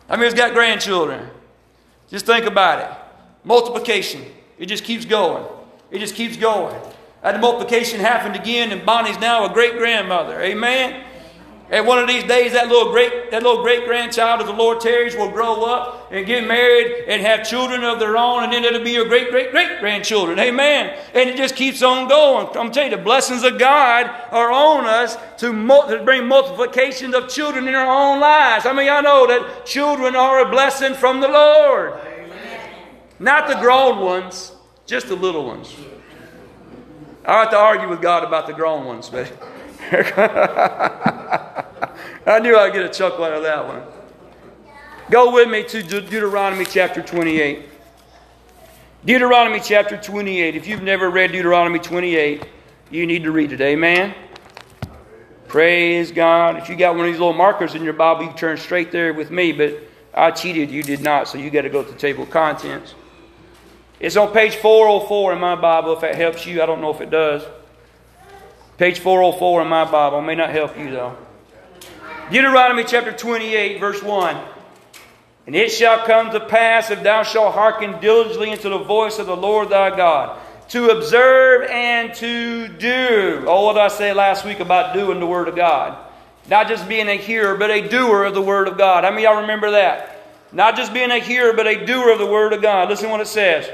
How 0.09 0.15
many 0.15 0.27
of 0.27 0.33
us 0.33 0.39
got 0.39 0.53
grandchildren? 0.53 1.29
Just 2.09 2.25
think 2.25 2.45
about 2.45 2.79
it. 2.79 2.97
Multiplication. 3.45 4.25
It 4.57 4.67
just 4.67 4.83
keeps 4.83 5.05
going. 5.05 5.45
It 5.91 5.99
just 5.99 6.15
keeps 6.15 6.37
going. 6.37 6.79
That 7.21 7.39
multiplication 7.39 7.99
happened 7.99 8.35
again, 8.35 8.71
and 8.71 8.85
Bonnie's 8.85 9.19
now 9.19 9.45
a 9.49 9.53
great 9.53 9.77
grandmother. 9.77 10.41
Amen. 10.41 11.05
And 11.73 11.87
one 11.87 11.97
of 11.97 12.07
these 12.07 12.23
days, 12.25 12.53
that 12.53 12.67
little 12.67 12.91
great 12.91 13.31
that 13.31 13.41
little 13.41 13.63
great 13.63 13.85
grandchild 13.85 14.39
of 14.39 14.45
the 14.45 14.53
Lord 14.53 14.79
Terry's 14.79 15.15
will 15.15 15.31
grow 15.31 15.63
up 15.63 16.07
and 16.11 16.23
get 16.23 16.47
married 16.47 17.05
and 17.07 17.19
have 17.23 17.49
children 17.49 17.83
of 17.83 17.97
their 17.97 18.15
own, 18.15 18.43
and 18.43 18.53
then 18.53 18.63
it'll 18.63 18.83
be 18.83 18.91
your 18.91 19.07
great 19.07 19.31
great 19.31 19.49
great 19.49 19.79
grandchildren. 19.79 20.37
Amen. 20.37 20.95
And 21.15 21.27
it 21.31 21.35
just 21.35 21.55
keeps 21.55 21.81
on 21.81 22.07
going. 22.07 22.45
I'm 22.55 22.71
telling 22.71 22.91
you, 22.91 22.97
the 22.97 23.03
blessings 23.03 23.41
of 23.41 23.57
God 23.57 24.05
are 24.29 24.51
on 24.51 24.85
us 24.85 25.17
to, 25.39 25.51
mul- 25.51 25.87
to 25.87 26.03
bring 26.03 26.27
multiplications 26.27 27.15
of 27.15 27.27
children 27.27 27.67
in 27.67 27.73
our 27.73 27.87
own 27.87 28.19
lives. 28.19 28.67
I 28.67 28.73
mean, 28.73 28.87
I 28.87 29.01
know 29.01 29.25
that 29.25 29.65
children 29.65 30.15
are 30.15 30.47
a 30.47 30.51
blessing 30.51 30.93
from 30.93 31.21
the 31.21 31.27
Lord, 31.27 31.93
Amen. 32.05 32.69
not 33.17 33.47
the 33.47 33.55
grown 33.55 33.99
ones, 33.99 34.51
just 34.85 35.07
the 35.07 35.15
little 35.15 35.47
ones. 35.47 35.75
I 37.25 37.39
have 37.39 37.49
to 37.49 37.57
argue 37.57 37.89
with 37.89 38.03
God 38.03 38.23
about 38.23 38.45
the 38.45 38.53
grown 38.53 38.85
ones, 38.85 39.09
but 39.09 39.31
I 42.25 42.39
knew 42.39 42.57
I'd 42.57 42.73
get 42.73 42.83
a 42.83 42.89
chuckle 42.89 43.23
out 43.25 43.33
of 43.33 43.43
that 43.43 43.67
one. 43.67 43.83
Go 45.11 45.33
with 45.33 45.49
me 45.49 45.63
to 45.63 45.83
De- 45.83 46.01
Deuteronomy 46.01 46.65
chapter 46.65 47.01
28. 47.01 47.65
Deuteronomy 49.05 49.59
chapter 49.59 49.97
28. 49.97 50.55
If 50.55 50.65
you've 50.65 50.81
never 50.81 51.09
read 51.09 51.33
Deuteronomy 51.33 51.79
28, 51.79 52.47
you 52.89 53.05
need 53.05 53.23
to 53.23 53.31
read 53.31 53.51
it. 53.51 53.59
Amen. 53.59 54.15
Praise 55.47 56.11
God. 56.11 56.57
If 56.57 56.69
you 56.69 56.75
got 56.75 56.95
one 56.95 57.05
of 57.05 57.11
these 57.11 57.19
little 57.19 57.33
markers 57.33 57.75
in 57.75 57.83
your 57.83 57.93
Bible, 57.93 58.23
you 58.23 58.31
turn 58.33 58.57
straight 58.57 58.91
there 58.91 59.13
with 59.13 59.29
me, 59.29 59.51
but 59.51 59.77
I 60.13 60.31
cheated. 60.31 60.71
You 60.71 60.81
did 60.83 61.01
not, 61.01 61.27
so 61.27 61.37
you 61.37 61.49
got 61.49 61.63
to 61.63 61.69
go 61.69 61.83
to 61.83 61.91
the 61.91 61.97
table 61.97 62.23
of 62.23 62.29
contents. 62.29 62.95
It's 63.99 64.15
on 64.15 64.31
page 64.31 64.55
404 64.55 65.33
in 65.33 65.39
my 65.39 65.55
Bible. 65.55 65.93
If 65.93 66.01
that 66.01 66.15
helps 66.15 66.45
you, 66.45 66.63
I 66.63 66.65
don't 66.65 66.81
know 66.81 66.91
if 66.91 67.01
it 67.01 67.09
does. 67.09 67.43
Page 68.83 68.99
404 68.99 69.61
in 69.61 69.69
my 69.69 69.89
Bible. 69.89 70.19
May 70.21 70.35
not 70.35 70.49
help 70.49 70.77
you, 70.77 70.91
though. 70.91 71.15
Deuteronomy 72.29 72.83
chapter 72.83 73.13
28, 73.13 73.79
verse 73.79 74.03
1. 74.03 74.37
And 75.47 75.55
it 75.55 75.71
shall 75.71 76.05
come 76.05 76.31
to 76.31 76.41
pass 76.41 76.91
if 76.91 77.01
thou 77.01 77.23
shalt 77.23 77.53
hearken 77.53 78.01
diligently 78.01 78.51
unto 78.51 78.69
the 78.69 78.79
voice 78.79 79.19
of 79.19 79.27
the 79.27 79.37
Lord 79.37 79.69
thy 79.69 79.95
God, 79.95 80.37
to 80.71 80.89
observe 80.89 81.69
and 81.69 82.13
to 82.15 82.67
do. 82.67 83.45
Oh, 83.47 83.67
what 83.67 83.77
I 83.77 83.87
say 83.87 84.11
last 84.11 84.43
week 84.43 84.59
about 84.59 84.93
doing 84.93 85.21
the 85.21 85.27
Word 85.27 85.47
of 85.47 85.55
God? 85.55 85.97
Not 86.49 86.67
just 86.67 86.85
being 86.89 87.07
a 87.07 87.15
hearer, 87.15 87.55
but 87.55 87.71
a 87.71 87.87
doer 87.87 88.25
of 88.25 88.33
the 88.33 88.41
Word 88.41 88.67
of 88.67 88.77
God. 88.77 89.05
How 89.05 89.11
many 89.11 89.23
y'all 89.23 89.39
remember 89.43 89.71
that? 89.71 90.27
Not 90.51 90.75
just 90.75 90.93
being 90.93 91.09
a 91.09 91.19
hearer, 91.19 91.53
but 91.53 91.67
a 91.67 91.85
doer 91.85 92.11
of 92.11 92.19
the 92.19 92.25
Word 92.25 92.51
of 92.51 92.61
God. 92.61 92.89
Listen 92.89 93.09
what 93.09 93.21
it 93.21 93.27
says. 93.27 93.69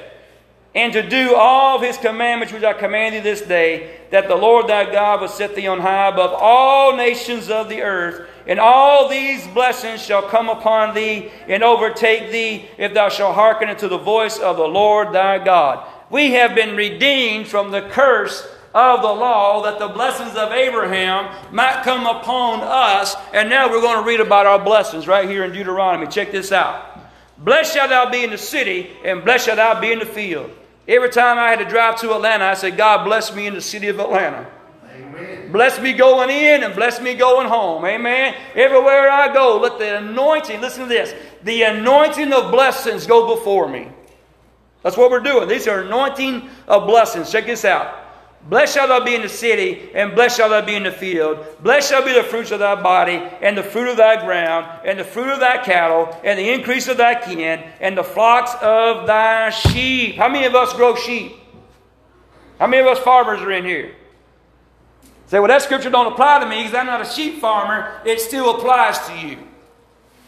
And 0.75 0.93
to 0.93 1.07
do 1.07 1.35
all 1.35 1.79
his 1.79 1.97
commandments 1.97 2.53
which 2.53 2.63
I 2.63 2.73
command 2.73 3.15
thee 3.15 3.19
this 3.21 3.41
day, 3.41 3.99
that 4.11 4.27
the 4.27 4.35
Lord 4.35 4.67
thy 4.67 4.91
God 4.91 5.19
will 5.19 5.27
set 5.27 5.55
thee 5.55 5.67
on 5.67 5.79
high 5.79 6.09
above 6.09 6.31
all 6.33 6.95
nations 6.95 7.49
of 7.49 7.69
the 7.69 7.81
earth. 7.81 8.29
And 8.45 8.59
all 8.59 9.09
these 9.09 9.47
blessings 9.47 10.01
shall 10.01 10.21
come 10.21 10.47
upon 10.47 10.93
thee 10.93 11.31
and 11.47 11.63
overtake 11.63 12.31
thee 12.31 12.67
if 12.77 12.93
thou 12.93 13.09
shalt 13.09 13.35
hearken 13.35 13.69
unto 13.69 13.87
the 13.87 13.97
voice 13.97 14.37
of 14.37 14.57
the 14.57 14.67
Lord 14.67 15.11
thy 15.11 15.43
God. 15.43 15.87
We 16.11 16.31
have 16.31 16.53
been 16.55 16.75
redeemed 16.75 17.47
from 17.47 17.71
the 17.71 17.81
curse 17.89 18.47
of 18.73 19.01
the 19.01 19.07
law 19.07 19.63
that 19.63 19.79
the 19.79 19.87
blessings 19.87 20.35
of 20.35 20.51
Abraham 20.51 21.53
might 21.53 21.83
come 21.83 22.05
upon 22.05 22.61
us. 22.61 23.15
And 23.33 23.49
now 23.49 23.69
we're 23.69 23.81
going 23.81 24.03
to 24.03 24.07
read 24.07 24.19
about 24.19 24.45
our 24.45 24.63
blessings 24.63 25.07
right 25.07 25.27
here 25.27 25.43
in 25.43 25.51
Deuteronomy. 25.51 26.07
Check 26.07 26.31
this 26.31 26.51
out. 26.51 26.85
Blessed 27.39 27.73
shalt 27.73 27.89
thou 27.89 28.11
be 28.11 28.23
in 28.23 28.31
the 28.31 28.37
city, 28.37 28.91
and 29.03 29.23
blessed 29.23 29.45
shalt 29.45 29.57
thou 29.57 29.79
be 29.79 29.91
in 29.91 29.99
the 29.99 30.05
field. 30.05 30.51
Every 30.89 31.09
time 31.09 31.37
I 31.37 31.51
had 31.51 31.59
to 31.59 31.65
drive 31.65 32.01
to 32.01 32.15
Atlanta, 32.15 32.45
I 32.45 32.55
said, 32.55 32.75
God 32.75 33.03
bless 33.05 33.35
me 33.35 33.45
in 33.45 33.53
the 33.53 33.61
city 33.61 33.89
of 33.89 33.99
Atlanta. 33.99 34.49
Amen. 34.91 35.51
Bless 35.51 35.79
me 35.79 35.93
going 35.93 36.31
in 36.31 36.63
and 36.63 36.73
bless 36.73 36.99
me 36.99 37.13
going 37.13 37.47
home. 37.47 37.85
Amen. 37.85 38.33
Everywhere 38.55 39.07
I 39.07 39.31
go, 39.31 39.59
let 39.59 39.77
the 39.77 39.99
anointing, 39.99 40.59
listen 40.61 40.83
to 40.83 40.89
this, 40.89 41.13
the 41.43 41.61
anointing 41.61 42.33
of 42.33 42.51
blessings 42.51 43.05
go 43.05 43.35
before 43.35 43.69
me. 43.69 43.91
That's 44.81 44.97
what 44.97 45.11
we're 45.11 45.19
doing. 45.19 45.47
These 45.47 45.67
are 45.67 45.81
anointing 45.81 46.49
of 46.67 46.87
blessings. 46.87 47.31
Check 47.31 47.45
this 47.45 47.65
out. 47.65 47.98
Blessed 48.43 48.73
shall 48.73 48.87
thou 48.87 49.03
be 49.03 49.15
in 49.15 49.21
the 49.21 49.29
city, 49.29 49.91
and 49.93 50.15
blessed 50.15 50.37
shall 50.37 50.49
thou 50.49 50.65
be 50.65 50.75
in 50.75 50.83
the 50.83 50.91
field. 50.91 51.45
Blessed 51.61 51.89
shall 51.89 52.03
be 52.03 52.13
the 52.13 52.23
fruits 52.23 52.51
of 52.51 52.59
thy 52.59 52.81
body, 52.81 53.21
and 53.41 53.57
the 53.57 53.63
fruit 53.63 53.89
of 53.89 53.97
thy 53.97 54.23
ground, 54.23 54.65
and 54.85 54.99
the 54.99 55.03
fruit 55.03 55.29
of 55.29 55.39
thy 55.39 55.57
cattle, 55.63 56.17
and 56.23 56.39
the 56.39 56.49
increase 56.49 56.87
of 56.87 56.97
thy 56.97 57.15
kin, 57.15 57.63
and 57.79 57.97
the 57.97 58.03
flocks 58.03 58.51
of 58.61 59.05
thy 59.05 59.49
sheep. 59.49 60.15
How 60.15 60.29
many 60.29 60.45
of 60.45 60.55
us 60.55 60.73
grow 60.73 60.95
sheep? 60.95 61.33
How 62.57 62.67
many 62.67 62.81
of 62.81 62.87
us 62.87 62.99
farmers 63.03 63.41
are 63.41 63.51
in 63.51 63.65
here? 63.65 63.93
Say, 65.27 65.37
well, 65.39 65.49
that 65.49 65.61
scripture 65.61 65.91
don't 65.91 66.11
apply 66.11 66.39
to 66.39 66.47
me 66.47 66.63
because 66.63 66.73
I'm 66.73 66.87
not 66.87 67.01
a 67.01 67.05
sheep 67.05 67.39
farmer. 67.39 68.01
It 68.03 68.19
still 68.19 68.55
applies 68.55 68.97
to 69.07 69.15
you. 69.15 69.37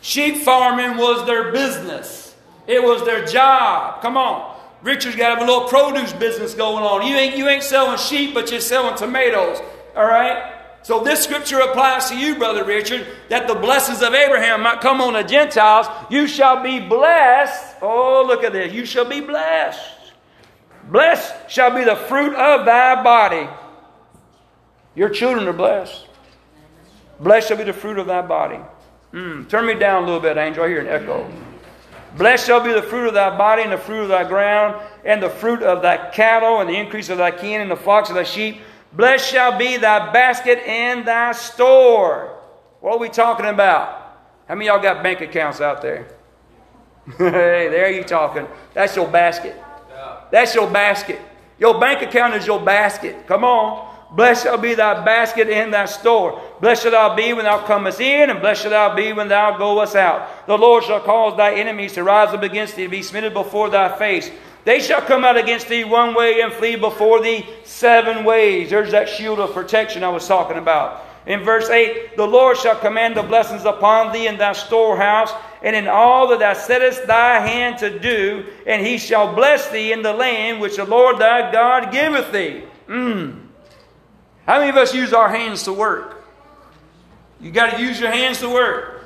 Sheep 0.01 0.37
farming 0.37 0.97
was 0.97 1.25
their 1.25 1.51
business. 1.51 2.35
It 2.67 2.83
was 2.83 3.03
their 3.03 3.25
job. 3.25 4.01
Come 4.01 4.15
on. 4.15 4.50
Richard's 4.83 5.15
got 5.15 5.37
a 5.37 5.45
little 5.45 5.67
produce 5.67 6.13
business 6.13 6.53
going 6.53 6.83
on. 6.83 7.05
You 7.05 7.15
ain't, 7.15 7.37
you 7.37 7.47
ain't 7.47 7.63
selling 7.63 7.97
sheep, 7.97 8.33
but 8.33 8.49
you're 8.51 8.59
selling 8.59 8.95
tomatoes. 8.97 9.59
All 9.95 10.05
right? 10.05 10.55
So 10.83 11.03
this 11.03 11.23
scripture 11.23 11.59
applies 11.59 12.09
to 12.09 12.17
you, 12.17 12.35
Brother 12.35 12.63
Richard, 12.63 13.05
that 13.29 13.47
the 13.47 13.53
blessings 13.53 14.01
of 14.01 14.15
Abraham 14.15 14.63
might 14.63 14.81
come 14.81 14.99
on 14.99 15.13
the 15.13 15.21
Gentiles. 15.21 15.85
You 16.09 16.27
shall 16.27 16.63
be 16.63 16.79
blessed. 16.79 17.75
Oh, 17.81 18.23
look 18.25 18.43
at 18.43 18.53
this. 18.53 18.73
You 18.73 18.85
shall 18.85 19.05
be 19.05 19.21
blessed. 19.21 19.79
Blessed 20.89 21.49
shall 21.49 21.73
be 21.75 21.83
the 21.83 21.95
fruit 21.95 22.33
of 22.33 22.65
thy 22.65 23.03
body. 23.03 23.47
Your 24.95 25.09
children 25.09 25.47
are 25.47 25.53
blessed. 25.53 26.07
Blessed 27.19 27.49
shall 27.49 27.57
be 27.57 27.63
the 27.63 27.73
fruit 27.73 27.99
of 27.99 28.07
thy 28.07 28.23
body. 28.23 28.59
Mm, 29.13 29.47
turn 29.47 29.67
me 29.67 29.75
down 29.75 30.03
a 30.03 30.05
little 30.05 30.19
bit, 30.19 30.37
Angel. 30.37 30.63
I 30.63 30.67
hear 30.67 30.79
an 30.79 30.87
echo. 30.87 31.31
Blessed 32.17 32.45
shall 32.45 32.63
be 32.63 32.73
the 32.73 32.81
fruit 32.81 33.07
of 33.07 33.13
thy 33.13 33.35
body, 33.37 33.63
and 33.63 33.71
the 33.71 33.77
fruit 33.77 34.03
of 34.03 34.09
thy 34.09 34.27
ground, 34.27 34.81
and 35.05 35.21
the 35.21 35.29
fruit 35.29 35.63
of 35.63 35.81
thy 35.81 36.09
cattle, 36.11 36.59
and 36.59 36.69
the 36.69 36.75
increase 36.75 37.09
of 37.09 37.17
thy 37.17 37.31
kin, 37.31 37.61
and 37.61 37.71
the 37.71 37.75
flocks 37.75 38.09
of 38.09 38.15
thy 38.15 38.23
sheep. 38.23 38.61
Blessed 38.93 39.31
shall 39.31 39.57
be 39.57 39.77
thy 39.77 40.11
basket 40.11 40.59
and 40.67 41.07
thy 41.07 41.31
store. 41.31 42.37
What 42.81 42.95
are 42.95 42.99
we 42.99 43.09
talking 43.09 43.45
about? 43.45 44.19
How 44.47 44.55
many 44.55 44.67
y'all 44.67 44.81
got 44.81 45.01
bank 45.01 45.21
accounts 45.21 45.61
out 45.61 45.81
there? 45.81 46.07
hey, 47.17 47.69
there 47.69 47.89
you 47.91 48.03
talking. 48.03 48.47
That's 48.73 48.95
your 48.95 49.07
basket. 49.07 49.55
That's 50.31 50.53
your 50.55 50.69
basket. 50.69 51.19
Your 51.59 51.79
bank 51.79 52.01
account 52.01 52.33
is 52.33 52.47
your 52.47 52.59
basket. 52.59 53.27
Come 53.27 53.43
on. 53.43 53.90
Blessed 54.11 54.43
shall 54.43 54.57
be 54.57 54.73
thy 54.73 55.05
basket 55.05 55.49
and 55.49 55.73
thy 55.73 55.85
store. 55.85 56.41
Blessed 56.59 56.83
shall 56.83 56.91
thou 56.91 57.15
be 57.15 57.31
when 57.31 57.45
thou 57.45 57.65
comest 57.65 58.01
in, 58.01 58.29
and 58.29 58.41
blessed 58.41 58.63
shall 58.63 58.71
thou 58.71 58.93
be 58.93 59.13
when 59.13 59.29
thou 59.29 59.57
goest 59.57 59.95
out. 59.95 60.47
The 60.47 60.57
Lord 60.57 60.83
shall 60.83 60.99
cause 60.99 61.37
thy 61.37 61.53
enemies 61.53 61.93
to 61.93 62.03
rise 62.03 62.33
up 62.33 62.43
against 62.43 62.75
thee, 62.75 62.83
to 62.83 62.89
be 62.89 63.03
smitten 63.03 63.31
before 63.31 63.69
thy 63.69 63.97
face. 63.97 64.29
They 64.65 64.79
shall 64.79 65.01
come 65.01 65.23
out 65.23 65.37
against 65.37 65.69
thee 65.69 65.85
one 65.85 66.13
way 66.13 66.41
and 66.41 66.51
flee 66.51 66.75
before 66.75 67.21
thee 67.21 67.47
seven 67.63 68.25
ways. 68.25 68.69
There's 68.69 68.91
that 68.91 69.07
shield 69.07 69.39
of 69.39 69.53
protection 69.53 70.03
I 70.03 70.09
was 70.09 70.27
talking 70.27 70.57
about. 70.57 71.05
In 71.25 71.43
verse 71.43 71.69
8, 71.69 72.17
the 72.17 72.27
Lord 72.27 72.57
shall 72.57 72.75
command 72.75 73.15
the 73.15 73.23
blessings 73.23 73.63
upon 73.63 74.11
thee 74.11 74.27
in 74.27 74.37
thy 74.37 74.53
storehouse, 74.53 75.31
and 75.63 75.75
in 75.75 75.87
all 75.87 76.27
that 76.29 76.39
thou 76.39 76.53
settest 76.53 77.07
thy 77.07 77.47
hand 77.47 77.77
to 77.77 77.97
do, 77.97 78.45
and 78.67 78.85
he 78.85 78.97
shall 78.97 79.33
bless 79.33 79.69
thee 79.69 79.93
in 79.93 80.01
the 80.01 80.13
land 80.13 80.59
which 80.59 80.75
the 80.75 80.85
Lord 80.85 81.19
thy 81.19 81.51
God 81.51 81.91
giveth 81.91 82.31
thee. 82.31 82.63
Mm. 82.87 83.50
How 84.51 84.59
many 84.59 84.69
of 84.69 84.75
us 84.75 84.93
use 84.93 85.13
our 85.13 85.29
hands 85.29 85.63
to 85.63 85.71
work? 85.71 86.25
You 87.39 87.51
got 87.51 87.77
to 87.77 87.81
use 87.81 88.01
your 88.01 88.11
hands 88.11 88.39
to 88.39 88.49
work. 88.49 89.05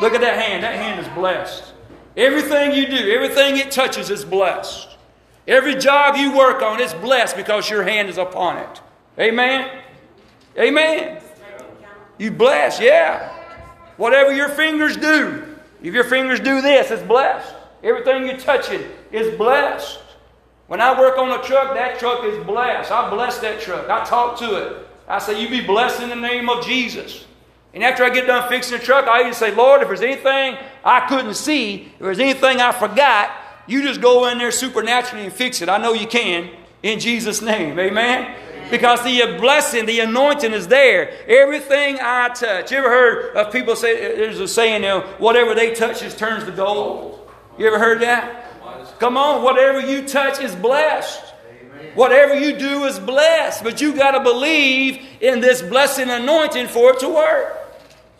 Look 0.00 0.14
at 0.14 0.22
that 0.22 0.38
hand. 0.38 0.64
That 0.64 0.74
hand 0.74 0.98
is 0.98 1.08
blessed. 1.08 1.74
Everything 2.16 2.72
you 2.72 2.86
do, 2.86 3.12
everything 3.12 3.58
it 3.58 3.70
touches 3.70 4.08
is 4.08 4.24
blessed. 4.24 4.88
Every 5.46 5.74
job 5.74 6.16
you 6.16 6.34
work 6.34 6.62
on 6.62 6.80
is 6.80 6.94
blessed 6.94 7.36
because 7.36 7.68
your 7.68 7.82
hand 7.82 8.08
is 8.08 8.16
upon 8.16 8.56
it. 8.56 8.80
Amen? 9.18 9.82
Amen. 10.58 11.20
You 12.16 12.30
bless, 12.30 12.80
yeah. 12.80 13.34
Whatever 13.98 14.32
your 14.32 14.48
fingers 14.48 14.96
do, 14.96 15.44
if 15.82 15.92
your 15.92 16.04
fingers 16.04 16.40
do 16.40 16.62
this, 16.62 16.90
it's 16.90 17.02
blessed. 17.02 17.54
Everything 17.84 18.24
you're 18.24 18.38
touching 18.38 18.80
is 19.10 19.36
blessed. 19.36 20.00
When 20.72 20.80
I 20.80 20.98
work 20.98 21.18
on 21.18 21.38
a 21.38 21.42
truck, 21.42 21.74
that 21.74 21.98
truck 21.98 22.24
is 22.24 22.42
blessed. 22.46 22.90
I 22.90 23.10
bless 23.10 23.40
that 23.40 23.60
truck. 23.60 23.90
I 23.90 24.06
talk 24.06 24.38
to 24.38 24.54
it. 24.54 24.88
I 25.06 25.18
say, 25.18 25.38
You 25.38 25.50
be 25.50 25.60
blessed 25.60 26.00
in 26.00 26.08
the 26.08 26.16
name 26.16 26.48
of 26.48 26.64
Jesus. 26.64 27.26
And 27.74 27.84
after 27.84 28.04
I 28.04 28.08
get 28.08 28.26
done 28.26 28.48
fixing 28.48 28.78
the 28.78 28.82
truck, 28.82 29.06
I 29.06 29.20
even 29.20 29.34
say, 29.34 29.54
Lord, 29.54 29.82
if 29.82 29.88
there's 29.88 30.00
anything 30.00 30.56
I 30.82 31.06
couldn't 31.08 31.34
see, 31.34 31.92
if 31.92 31.98
there's 31.98 32.20
anything 32.20 32.62
I 32.62 32.72
forgot, 32.72 33.32
you 33.66 33.82
just 33.82 34.00
go 34.00 34.26
in 34.28 34.38
there 34.38 34.50
supernaturally 34.50 35.26
and 35.26 35.32
fix 35.34 35.60
it. 35.60 35.68
I 35.68 35.76
know 35.76 35.92
you 35.92 36.06
can 36.06 36.48
in 36.82 37.00
Jesus' 37.00 37.42
name. 37.42 37.78
Amen? 37.78 38.34
Because 38.70 39.04
the 39.04 39.36
blessing, 39.38 39.84
the 39.84 40.00
anointing 40.00 40.54
is 40.54 40.68
there. 40.68 41.12
Everything 41.28 41.98
I 42.00 42.30
touch. 42.30 42.72
You 42.72 42.78
ever 42.78 42.88
heard 42.88 43.36
of 43.36 43.52
people 43.52 43.76
say, 43.76 44.16
there's 44.16 44.40
a 44.40 44.48
saying, 44.48 44.84
you 44.84 44.88
know, 44.88 45.00
whatever 45.18 45.54
they 45.54 45.74
touch 45.74 46.00
just 46.00 46.18
turns 46.18 46.44
to 46.44 46.50
gold? 46.50 47.30
You 47.58 47.66
ever 47.66 47.78
heard 47.78 48.00
that? 48.00 48.51
Come 48.98 49.16
on, 49.16 49.42
whatever 49.42 49.80
you 49.80 50.06
touch 50.06 50.40
is 50.40 50.54
blessed. 50.54 51.22
Amen. 51.48 51.92
Whatever 51.94 52.38
you 52.38 52.56
do 52.56 52.84
is 52.84 52.98
blessed. 52.98 53.64
But 53.64 53.80
you 53.80 53.94
got 53.94 54.12
to 54.12 54.20
believe 54.20 55.04
in 55.20 55.40
this 55.40 55.62
blessing 55.62 56.08
anointing 56.10 56.68
for 56.68 56.92
it 56.92 57.00
to 57.00 57.08
work. 57.08 57.58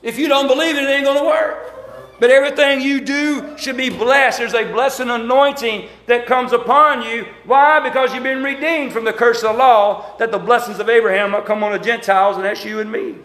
If 0.02 0.18
you 0.18 0.28
don't 0.28 0.48
believe 0.48 0.76
it, 0.76 0.84
it 0.84 0.88
ain't 0.88 1.04
going 1.04 1.18
to 1.18 1.24
work. 1.24 1.72
But 2.18 2.30
everything 2.30 2.80
you 2.80 3.00
do 3.00 3.58
should 3.58 3.76
be 3.76 3.90
blessed. 3.90 4.38
There's 4.38 4.54
a 4.54 4.70
blessing 4.70 5.10
anointing 5.10 5.88
that 6.06 6.26
comes 6.26 6.52
upon 6.52 7.02
you. 7.02 7.26
Why? 7.44 7.80
Because 7.80 8.14
you've 8.14 8.22
been 8.22 8.44
redeemed 8.44 8.92
from 8.92 9.04
the 9.04 9.12
curse 9.12 9.42
of 9.42 9.52
the 9.52 9.58
law, 9.58 10.16
that 10.18 10.30
the 10.30 10.38
blessings 10.38 10.78
of 10.78 10.88
Abraham 10.88 11.32
might 11.32 11.46
come 11.46 11.64
on 11.64 11.72
the 11.72 11.78
Gentiles, 11.80 12.36
and 12.36 12.44
that's 12.44 12.64
you 12.64 12.78
and 12.78 12.92
me. 12.92 13.16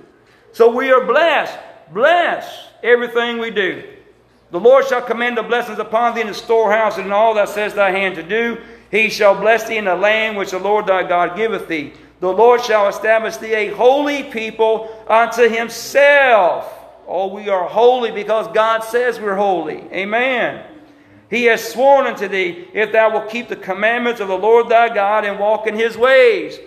So 0.52 0.74
we 0.74 0.92
are 0.92 1.06
blessed. 1.06 1.58
Bless 1.94 2.70
everything 2.82 3.38
we 3.38 3.52
do. 3.52 3.97
The 4.52 4.60
Lord 4.60 4.86
shall 4.88 5.02
command 5.02 5.38
the 5.38 5.44
blessings 5.44 5.80
upon 5.80 6.16
thee 6.16 6.22
in 6.22 6.28
the 6.28 6.34
storehouse 6.34 6.98
and 6.98 7.08
in 7.08 7.12
all 7.12 7.34
that 7.34 7.50
says 7.50 7.74
thy 7.74 7.92
hand 7.92 8.16
to 8.16 8.24
do. 8.24 8.62
He 8.90 9.10
shall 9.10 9.36
bless 9.36 9.68
thee 9.68 9.78
in 9.78 9.86
the 9.86 9.96
land 9.96 10.38
which 10.38 10.52
the 10.52 10.60
Lord 10.60 10.88
thy 10.88 11.08
God 11.08 11.36
giveth 11.36 11.68
thee. 11.68 11.94
The 12.20 12.32
Lord 12.32 12.64
shall 12.64 12.88
establish 12.88 13.38
thee 13.38 13.54
a 13.54 13.74
holy 13.74 14.24
people 14.24 14.90
unto 15.08 15.50
himself. 15.50 16.74
Oh, 17.08 17.28
we 17.28 17.50
are 17.50 17.68
holy 17.68 18.12
because 18.12 18.48
God 18.54 18.84
says 18.84 19.20
we're 19.20 19.36
holy. 19.36 19.84
Amen. 19.92 20.66
He 21.30 21.44
has 21.46 21.74
sworn 21.74 22.08
unto 22.08 22.28
thee, 22.28 22.68
if 22.74 22.94
thou 22.94 23.12
wilt 23.12 23.30
keep 23.30 23.50
the 23.50 23.56
commandments 23.58 24.22
of 24.22 24.30
the 24.30 24.38
Lord 24.38 24.70
thy 24.70 24.94
God 24.94 25.26
and 25.26 25.40
walk 25.40 25.68
in 25.68 25.76
his 25.76 25.98
ways. 25.98 26.58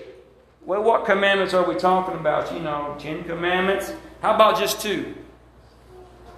Well, 0.67 0.83
what 0.83 1.07
commandments 1.07 1.55
are 1.55 1.67
we 1.67 1.75
talking 1.77 2.15
about? 2.15 2.53
You 2.53 2.61
know, 2.61 2.95
Ten 2.99 3.25
Commandments. 3.25 3.95
How 4.21 4.35
about 4.35 4.59
just 4.59 4.83
two? 4.83 5.15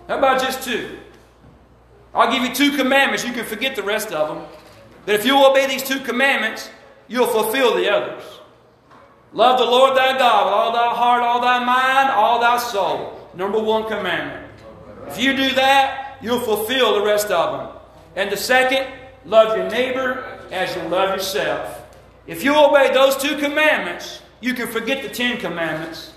How 0.06 0.18
about 0.18 0.40
just 0.40 0.62
two? 0.62 0.98
I'll 2.14 2.30
give 2.30 2.42
you 2.42 2.54
two 2.54 2.76
commandments. 2.76 3.24
You 3.24 3.32
can 3.32 3.44
forget 3.44 3.74
the 3.74 3.82
rest 3.82 4.12
of 4.12 4.28
them. 4.28 4.46
But 5.06 5.14
if 5.14 5.26
you 5.26 5.44
obey 5.44 5.66
these 5.66 5.82
two 5.82 6.00
commandments, 6.00 6.70
you'll 7.08 7.26
fulfill 7.26 7.74
the 7.74 7.90
others. 7.90 8.22
Love 9.32 9.58
the 9.58 9.64
Lord 9.64 9.96
thy 9.96 10.18
God 10.18 10.46
with 10.46 10.54
all 10.54 10.72
thy 10.72 10.94
heart, 10.94 11.22
all 11.22 11.40
thy 11.40 11.64
mind, 11.64 12.10
all 12.10 12.40
thy 12.40 12.58
soul. 12.58 13.30
Number 13.34 13.58
one 13.58 13.84
commandment. 13.84 14.50
If 15.08 15.18
you 15.18 15.34
do 15.34 15.54
that, 15.54 16.18
you'll 16.20 16.40
fulfill 16.40 16.94
the 16.94 17.04
rest 17.04 17.30
of 17.30 17.58
them. 17.58 17.80
And 18.14 18.30
the 18.30 18.36
second, 18.36 18.86
love 19.24 19.56
your 19.56 19.68
neighbor 19.70 20.38
as 20.50 20.76
you 20.76 20.82
love 20.82 21.16
yourself. 21.16 21.82
If 22.26 22.44
you 22.44 22.54
obey 22.54 22.92
those 22.92 23.16
two 23.16 23.38
commandments, 23.38 24.20
you 24.40 24.54
can 24.54 24.68
forget 24.68 25.02
the 25.02 25.08
Ten 25.08 25.38
Commandments 25.38 26.12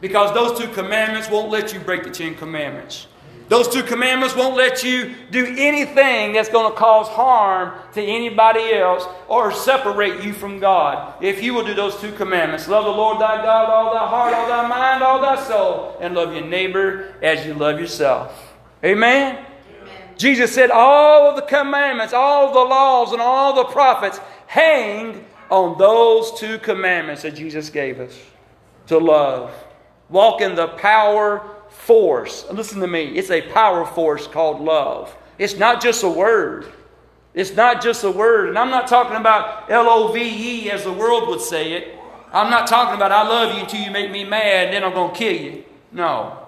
because 0.00 0.34
those 0.34 0.58
two 0.58 0.68
commandments 0.68 1.30
won't 1.30 1.50
let 1.50 1.72
you 1.72 1.80
break 1.80 2.04
the 2.04 2.10
Ten 2.10 2.34
Commandments. 2.34 3.06
Those 3.48 3.68
two 3.68 3.84
commandments 3.84 4.34
won't 4.34 4.56
let 4.56 4.82
you 4.82 5.14
do 5.30 5.46
anything 5.56 6.32
that's 6.32 6.48
going 6.48 6.70
to 6.70 6.76
cause 6.76 7.06
harm 7.06 7.78
to 7.94 8.02
anybody 8.02 8.72
else 8.72 9.06
or 9.28 9.52
separate 9.52 10.24
you 10.24 10.32
from 10.32 10.58
God. 10.58 11.22
If 11.22 11.42
you 11.42 11.54
will 11.54 11.64
do 11.64 11.72
those 11.72 12.00
two 12.00 12.10
commandments 12.12 12.66
love 12.66 12.84
the 12.84 12.90
Lord 12.90 13.20
thy 13.20 13.40
God, 13.42 13.62
with 13.62 13.70
all 13.70 13.94
thy 13.94 14.06
heart, 14.06 14.34
all 14.34 14.48
thy 14.48 14.66
mind, 14.66 15.02
all 15.02 15.20
thy 15.20 15.40
soul, 15.40 15.96
and 16.00 16.14
love 16.14 16.32
your 16.32 16.44
neighbor 16.44 17.14
as 17.22 17.46
you 17.46 17.54
love 17.54 17.78
yourself. 17.78 18.54
Amen? 18.82 19.36
Amen. 19.36 19.94
Jesus 20.16 20.52
said, 20.52 20.70
All 20.70 21.30
of 21.30 21.36
the 21.36 21.42
commandments, 21.42 22.12
all 22.12 22.52
the 22.52 22.68
laws, 22.68 23.12
and 23.12 23.22
all 23.22 23.54
the 23.54 23.64
prophets 23.64 24.18
hang 24.48 25.24
on 25.50 25.78
those 25.78 26.38
two 26.38 26.58
commandments 26.58 27.22
that 27.22 27.36
Jesus 27.36 27.70
gave 27.70 28.00
us 28.00 28.18
to 28.88 28.98
love. 28.98 29.52
Walk 30.08 30.40
in 30.40 30.54
the 30.56 30.68
power 30.68 31.55
force. 31.86 32.44
Listen 32.50 32.80
to 32.80 32.86
me. 32.88 33.16
It's 33.16 33.30
a 33.30 33.42
power 33.52 33.86
force 33.86 34.26
called 34.26 34.60
love. 34.60 35.16
It's 35.38 35.56
not 35.56 35.80
just 35.80 36.02
a 36.02 36.08
word. 36.08 36.66
It's 37.32 37.54
not 37.54 37.80
just 37.80 38.02
a 38.02 38.10
word. 38.10 38.48
And 38.48 38.58
I'm 38.58 38.70
not 38.70 38.88
talking 38.88 39.16
about 39.16 39.70
L 39.70 39.88
O 39.88 40.12
V 40.12 40.20
E 40.20 40.70
as 40.70 40.82
the 40.82 40.92
world 40.92 41.28
would 41.28 41.40
say 41.40 41.74
it. 41.74 41.94
I'm 42.32 42.50
not 42.50 42.66
talking 42.66 42.96
about 42.96 43.12
I 43.12 43.22
love 43.28 43.54
you 43.54 43.60
until 43.60 43.80
you 43.80 43.90
make 43.90 44.10
me 44.10 44.24
mad 44.24 44.66
and 44.66 44.74
then 44.74 44.84
I'm 44.84 44.92
going 44.92 45.12
to 45.12 45.16
kill 45.16 45.40
you. 45.40 45.64
No. 45.92 46.46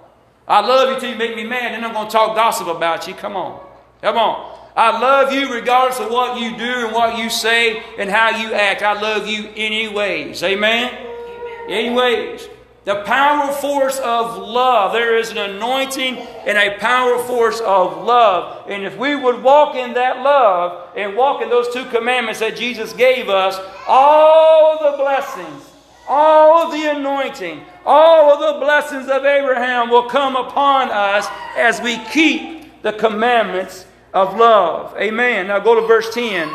I 0.48 0.60
love 0.60 0.88
you 0.88 0.94
until 0.96 1.10
you 1.10 1.16
make 1.16 1.36
me 1.36 1.44
mad 1.44 1.72
and 1.72 1.74
then 1.76 1.84
I'm 1.84 1.92
going 1.92 2.08
to 2.08 2.12
talk 2.12 2.34
gossip 2.34 2.66
about 2.66 3.06
you. 3.06 3.14
Come 3.14 3.36
on. 3.36 3.64
Come 4.02 4.16
on. 4.16 4.58
I 4.74 4.98
love 4.98 5.32
you 5.32 5.52
regardless 5.52 6.00
of 6.00 6.10
what 6.10 6.40
you 6.40 6.56
do 6.56 6.86
and 6.86 6.92
what 6.92 7.18
you 7.18 7.30
say 7.30 7.82
and 7.96 8.10
how 8.10 8.30
you 8.30 8.54
act. 8.54 8.82
I 8.82 9.00
love 9.00 9.26
you 9.26 9.50
anyways. 9.54 10.42
Amen? 10.42 10.92
Amen. 10.92 11.70
Anyways. 11.70 12.48
The 12.88 13.02
power 13.02 13.52
force 13.52 13.98
of 13.98 14.38
love. 14.38 14.94
There 14.94 15.18
is 15.18 15.30
an 15.30 15.36
anointing 15.36 16.16
and 16.16 16.56
a 16.56 16.78
power 16.78 17.18
force 17.18 17.60
of 17.60 18.02
love. 18.02 18.64
And 18.66 18.82
if 18.82 18.96
we 18.96 19.14
would 19.14 19.42
walk 19.42 19.76
in 19.76 19.92
that 19.92 20.22
love 20.22 20.88
and 20.96 21.14
walk 21.14 21.42
in 21.42 21.50
those 21.50 21.68
two 21.68 21.84
commandments 21.90 22.40
that 22.40 22.56
Jesus 22.56 22.94
gave 22.94 23.28
us, 23.28 23.60
all 23.86 24.90
the 24.90 24.96
blessings, 24.96 25.70
all 26.08 26.72
the 26.72 26.96
anointing, 26.96 27.60
all 27.84 28.32
of 28.32 28.54
the 28.54 28.64
blessings 28.64 29.10
of 29.10 29.22
Abraham 29.22 29.90
will 29.90 30.08
come 30.08 30.34
upon 30.34 30.88
us 30.90 31.26
as 31.58 31.82
we 31.82 31.98
keep 32.06 32.80
the 32.80 32.94
commandments 32.94 33.84
of 34.14 34.34
love. 34.38 34.96
Amen. 34.96 35.48
Now 35.48 35.58
go 35.58 35.78
to 35.78 35.86
verse 35.86 36.14
10. 36.14 36.50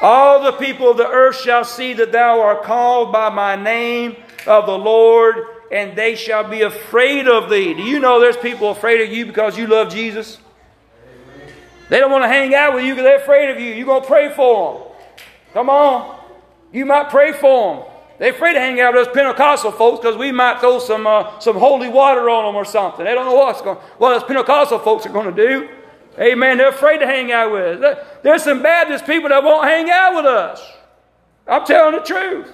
All 0.00 0.42
the 0.42 0.52
people 0.52 0.90
of 0.90 0.96
the 0.96 1.06
earth 1.06 1.38
shall 1.38 1.64
see 1.66 1.92
that 1.92 2.12
thou 2.12 2.40
art 2.40 2.62
called 2.62 3.12
by 3.12 3.28
my 3.28 3.56
name 3.56 4.16
of 4.48 4.66
the 4.66 4.76
Lord, 4.76 5.36
and 5.70 5.96
they 5.96 6.14
shall 6.14 6.48
be 6.48 6.62
afraid 6.62 7.28
of 7.28 7.50
thee. 7.50 7.74
Do 7.74 7.82
you 7.82 8.00
know 8.00 8.18
there's 8.18 8.36
people 8.36 8.70
afraid 8.70 9.00
of 9.00 9.12
you 9.12 9.26
because 9.26 9.56
you 9.56 9.66
love 9.66 9.92
Jesus? 9.92 10.38
They 11.88 12.00
don't 12.00 12.10
want 12.10 12.24
to 12.24 12.28
hang 12.28 12.54
out 12.54 12.74
with 12.74 12.84
you 12.84 12.94
because 12.94 13.04
they're 13.04 13.22
afraid 13.22 13.50
of 13.50 13.60
you. 13.60 13.72
You're 13.72 13.86
going 13.86 14.02
to 14.02 14.06
pray 14.06 14.34
for 14.34 14.74
them. 14.74 15.26
Come 15.54 15.70
on. 15.70 16.18
You 16.72 16.84
might 16.84 17.08
pray 17.08 17.32
for 17.32 17.76
them. 17.76 17.84
They're 18.18 18.32
afraid 18.32 18.54
to 18.54 18.60
hang 18.60 18.80
out 18.80 18.94
with 18.94 19.08
us 19.08 19.14
Pentecostal 19.14 19.70
folks 19.72 20.00
because 20.00 20.16
we 20.16 20.32
might 20.32 20.58
throw 20.60 20.80
some, 20.80 21.06
uh, 21.06 21.38
some 21.38 21.56
holy 21.56 21.88
water 21.88 22.28
on 22.28 22.46
them 22.46 22.56
or 22.56 22.64
something. 22.64 23.04
They 23.04 23.14
don't 23.14 23.26
know 23.26 23.34
what's 23.34 23.62
going, 23.62 23.78
what 23.98 24.12
us 24.12 24.24
Pentecostal 24.24 24.80
folks 24.80 25.06
are 25.06 25.12
going 25.12 25.34
to 25.34 25.48
do. 25.48 25.68
Amen. 26.18 26.58
They're 26.58 26.70
afraid 26.70 26.98
to 26.98 27.06
hang 27.06 27.30
out 27.30 27.52
with 27.52 27.82
us. 27.82 28.06
There's 28.22 28.42
some 28.42 28.60
Baptist 28.60 29.06
people 29.06 29.28
that 29.28 29.42
won't 29.44 29.68
hang 29.68 29.88
out 29.88 30.16
with 30.16 30.26
us. 30.26 30.60
I'm 31.46 31.64
telling 31.64 31.94
the 31.94 32.02
truth. 32.02 32.52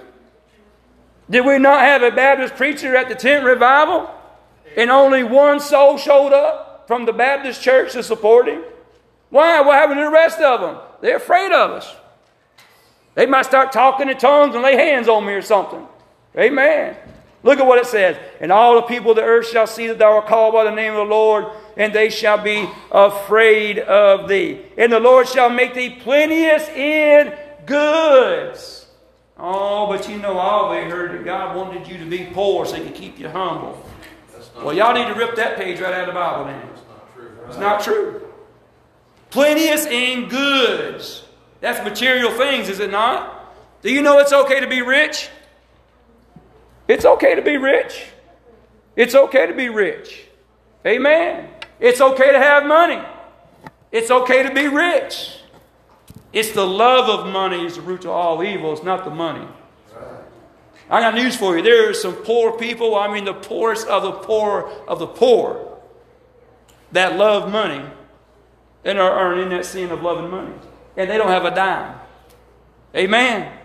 Did 1.29 1.45
we 1.45 1.57
not 1.57 1.81
have 1.81 2.03
a 2.03 2.11
Baptist 2.11 2.55
preacher 2.55 2.95
at 2.95 3.09
the 3.09 3.15
tent 3.15 3.45
revival? 3.45 4.09
And 4.77 4.91
only 4.91 5.23
one 5.23 5.59
soul 5.59 5.97
showed 5.97 6.33
up 6.33 6.85
from 6.87 7.05
the 7.05 7.13
Baptist 7.13 7.61
church 7.61 7.93
to 7.93 8.03
support 8.03 8.47
him? 8.47 8.63
Why? 9.29 9.61
What 9.61 9.75
happened 9.75 9.97
to 9.97 10.05
the 10.05 10.11
rest 10.11 10.39
of 10.39 10.61
them? 10.61 10.77
They're 11.01 11.17
afraid 11.17 11.51
of 11.51 11.71
us. 11.71 11.95
They 13.15 13.25
might 13.25 13.45
start 13.45 13.71
talking 13.71 14.09
in 14.09 14.17
tongues 14.17 14.53
and 14.53 14.63
lay 14.63 14.75
hands 14.75 15.07
on 15.07 15.25
me 15.25 15.33
or 15.33 15.41
something. 15.41 15.87
Amen. 16.37 16.95
Look 17.43 17.59
at 17.59 17.65
what 17.65 17.79
it 17.79 17.85
says. 17.85 18.17
And 18.39 18.51
all 18.51 18.75
the 18.75 18.81
people 18.83 19.11
of 19.11 19.17
the 19.17 19.23
earth 19.23 19.47
shall 19.47 19.67
see 19.67 19.87
that 19.87 19.97
thou 19.97 20.15
art 20.15 20.27
called 20.27 20.53
by 20.53 20.65
the 20.65 20.71
name 20.71 20.93
of 20.93 21.07
the 21.07 21.13
Lord, 21.13 21.45
and 21.77 21.93
they 21.93 22.09
shall 22.09 22.37
be 22.37 22.67
afraid 22.91 23.79
of 23.79 24.27
thee. 24.27 24.61
And 24.77 24.91
the 24.91 24.99
Lord 24.99 25.27
shall 25.27 25.49
make 25.49 25.73
thee 25.73 25.89
plenteous 25.89 26.67
in 26.69 27.33
goods 27.65 28.84
Oh, 29.37 29.87
but 29.87 30.07
you 30.07 30.17
know, 30.17 30.37
I 30.37 30.49
always 30.51 30.91
heard 30.91 31.11
that 31.11 31.25
God 31.25 31.55
wanted 31.55 31.87
you 31.87 31.97
to 31.97 32.05
be 32.05 32.29
poor 32.33 32.65
so 32.65 32.75
He 32.75 32.83
could 32.83 32.95
keep 32.95 33.19
you 33.19 33.27
humble. 33.29 33.85
Well, 34.57 34.73
y'all 34.73 34.93
need 34.93 35.13
to 35.13 35.19
rip 35.19 35.35
that 35.35 35.57
page 35.57 35.79
right 35.79 35.93
out 35.93 36.07
of 36.07 36.07
the 36.07 36.13
Bible 36.13 36.45
then. 36.45 36.61
It's 36.69 36.81
not 36.87 37.13
true. 37.13 37.31
It's 37.47 37.57
not 37.57 37.83
true. 37.83 38.21
Plenteous 39.29 39.85
in 39.85 40.29
goods. 40.29 41.25
That's 41.59 41.83
material 41.83 42.31
things, 42.31 42.69
is 42.69 42.79
it 42.79 42.91
not? 42.91 43.53
Do 43.81 43.91
you 43.91 44.01
know 44.01 44.19
it's 44.19 44.31
okay 44.31 44.61
to 44.61 44.67
be 44.67 44.81
rich? 44.81 45.29
It's 46.87 47.05
okay 47.05 47.35
to 47.35 47.41
be 47.41 47.57
rich. 47.57 48.05
It's 48.95 49.15
okay 49.15 49.45
to 49.47 49.53
be 49.53 49.69
rich. 49.69 50.25
Amen. 50.85 51.49
It's 51.79 51.99
okay 51.99 52.31
to 52.31 52.39
have 52.39 52.65
money. 52.65 53.01
It's 53.91 54.11
okay 54.11 54.43
to 54.43 54.53
be 54.53 54.67
rich. 54.67 55.39
It's 56.35 56.51
the 56.51 56.67
love 56.67 57.07
of 57.07 57.31
money 57.31 57.65
is 57.65 57.77
the 57.77 57.81
root 57.81 58.01
of 58.01 58.11
all 58.11 58.43
evil. 58.43 58.73
It's 58.73 58.83
not 58.83 59.05
the 59.05 59.09
money. 59.09 59.47
I 60.89 60.99
got 60.99 61.15
news 61.15 61.33
for 61.35 61.55
you. 61.55 61.63
There 61.63 61.89
are 61.89 61.93
some 61.93 62.13
poor 62.13 62.57
people, 62.57 62.93
I 62.95 63.11
mean 63.11 63.23
the 63.23 63.33
poorest 63.33 63.87
of 63.87 64.03
the 64.03 64.11
poor 64.11 64.69
of 64.85 64.99
the 64.99 65.07
poor, 65.07 65.79
that 66.91 67.15
love 67.15 67.49
money 67.49 67.83
and 68.83 68.99
are, 68.99 69.31
earning 69.31 69.49
that 69.49 69.65
sin 69.65 69.91
of 69.91 70.03
loving 70.03 70.29
money. 70.29 70.53
And 70.97 71.09
they 71.09 71.17
don't 71.17 71.29
have 71.29 71.45
a 71.45 71.55
dime. 71.55 71.97
Amen. 72.93 73.57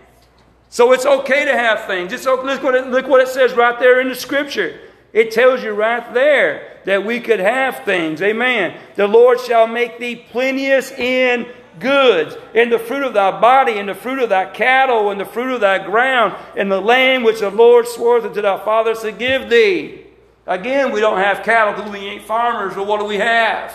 So 0.69 0.93
it's 0.93 1.05
okay 1.05 1.43
to 1.43 1.51
have 1.51 1.85
things. 1.85 2.13
It's. 2.13 2.25
Look 2.25 2.63
what, 2.63 2.75
it, 2.75 2.87
look 2.87 3.05
what 3.05 3.19
it 3.19 3.27
says 3.27 3.53
right 3.53 3.77
there 3.79 3.99
in 3.99 4.07
the 4.07 4.15
scripture. 4.15 4.79
It 5.11 5.31
tells 5.31 5.61
you 5.61 5.73
right 5.73 6.13
there 6.13 6.79
that 6.85 7.05
we 7.05 7.19
could 7.19 7.41
have 7.41 7.83
things. 7.83 8.21
Amen. 8.21 8.79
The 8.95 9.07
Lord 9.07 9.41
shall 9.41 9.67
make 9.67 9.99
thee 9.99 10.15
plenteous 10.15 10.91
in 10.91 11.51
goods, 11.79 12.35
and 12.53 12.71
the 12.71 12.79
fruit 12.79 13.03
of 13.03 13.13
thy 13.13 13.39
body, 13.39 13.77
and 13.77 13.89
the 13.89 13.95
fruit 13.95 14.19
of 14.19 14.29
thy 14.29 14.45
cattle, 14.45 15.09
and 15.11 15.19
the 15.19 15.25
fruit 15.25 15.53
of 15.53 15.61
thy 15.61 15.83
ground, 15.83 16.35
and 16.55 16.71
the 16.71 16.81
land 16.81 17.23
which 17.23 17.39
the 17.39 17.49
Lord 17.49 17.87
swore 17.87 18.19
unto 18.19 18.41
thy 18.41 18.57
fathers 18.63 18.99
to 19.01 19.11
give 19.11 19.49
thee. 19.49 20.05
Again, 20.47 20.91
we 20.91 20.99
don't 20.99 21.17
have 21.17 21.43
cattle 21.43 21.73
because 21.73 21.91
we 21.91 21.99
ain't 21.99 22.23
farmers, 22.23 22.75
but 22.75 22.87
what 22.87 22.99
do 22.99 23.05
we 23.05 23.17
have? 23.17 23.73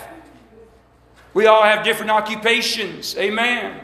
We 1.33 1.45
all 1.45 1.63
have 1.63 1.83
different 1.83 2.11
occupations. 2.11 3.15
Amen. 3.17 3.79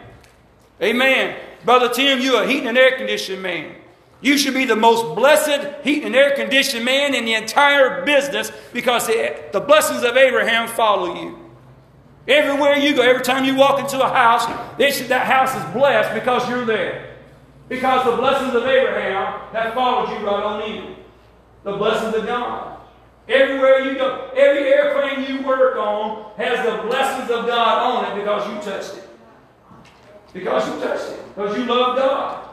Amen. 0.81 1.37
Brother 1.65 1.89
Tim, 1.89 2.19
you're 2.19 2.43
a 2.43 2.47
heating 2.47 2.67
and 2.67 2.77
air 2.77 2.97
conditioning 2.97 3.41
man. 3.41 3.75
You 4.21 4.37
should 4.37 4.53
be 4.53 4.65
the 4.65 4.75
most 4.75 5.15
blessed 5.15 5.83
heat 5.83 6.03
and 6.03 6.15
air 6.15 6.35
conditioned 6.35 6.85
man 6.85 7.13
in 7.13 7.25
the 7.25 7.33
entire 7.33 8.05
business 8.05 8.51
because 8.71 9.07
the 9.07 9.63
blessings 9.65 10.03
of 10.03 10.15
Abraham 10.15 10.67
follow 10.67 11.21
you. 11.21 11.42
Everywhere 12.27 12.77
you 12.77 12.95
go, 12.95 13.01
every 13.01 13.21
time 13.21 13.43
you 13.43 13.55
walk 13.55 13.79
into 13.79 14.01
a 14.01 14.07
house, 14.07 14.45
that 14.77 15.25
house 15.25 15.55
is 15.55 15.73
blessed 15.73 16.13
because 16.13 16.47
you're 16.47 16.65
there. 16.65 17.15
Because 17.67 18.05
the 18.05 18.15
blessings 18.15 18.55
of 18.55 18.63
Abraham 18.65 19.41
have 19.51 19.73
followed 19.73 20.09
you 20.09 20.25
right 20.25 20.43
on 20.43 20.61
in. 20.61 20.95
The 21.63 21.75
blessings 21.75 22.15
of 22.15 22.25
God. 22.25 22.79
Everywhere 23.27 23.79
you 23.79 23.95
go, 23.95 24.29
every 24.35 24.67
airplane 24.67 25.25
you 25.29 25.45
work 25.45 25.77
on 25.77 26.33
has 26.37 26.65
the 26.65 26.83
blessings 26.83 27.29
of 27.31 27.45
God 27.47 28.05
on 28.05 28.11
it 28.11 28.21
because 28.21 28.47
you 28.49 28.71
touched 28.71 28.97
it. 28.97 29.09
Because 30.33 30.67
you 30.67 30.83
touched 30.83 31.11
it. 31.11 31.35
Because 31.35 31.57
you 31.57 31.65
love 31.65 31.97
God. 31.97 32.49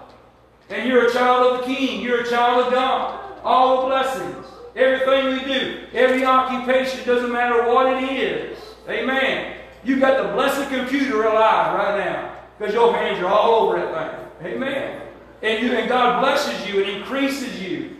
And 0.68 0.88
you're 0.88 1.08
a 1.08 1.12
child 1.12 1.54
of 1.54 1.60
the 1.60 1.74
King. 1.74 2.00
You're 2.00 2.20
a 2.20 2.28
child 2.28 2.66
of 2.66 2.72
God. 2.72 3.40
All 3.42 3.82
the 3.82 3.88
blessings. 3.88 4.46
Everything 4.76 5.32
we 5.32 5.52
do. 5.52 5.86
Every 5.92 6.24
occupation. 6.24 7.04
Doesn't 7.04 7.32
matter 7.32 7.66
what 7.66 8.02
it 8.02 8.08
is. 8.08 8.58
Amen. 8.88 9.59
You 9.84 9.98
got 9.98 10.22
the 10.22 10.32
blessed 10.34 10.70
computer 10.70 11.22
alive 11.24 11.74
right 11.74 12.04
now 12.04 12.36
because 12.58 12.74
your 12.74 12.92
hands 12.92 13.18
are 13.20 13.26
all 13.26 13.68
over 13.68 13.78
that 13.78 14.38
thing. 14.40 14.54
Amen. 14.54 15.02
And, 15.42 15.62
you, 15.62 15.72
and 15.72 15.88
God 15.88 16.20
blesses 16.20 16.68
you 16.68 16.82
and 16.82 16.90
increases 16.90 17.62
you. 17.62 17.96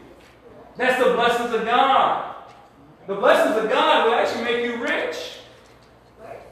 That's 0.77 1.03
the 1.03 1.15
blessings 1.15 1.55
of 1.55 1.65
God. 1.65 2.35
The 3.07 3.15
blessings 3.15 3.57
of 3.57 3.71
God 3.71 4.07
will 4.07 4.15
actually 4.15 4.45
make 4.45 4.65
you 4.65 4.83
rich. 4.83 5.39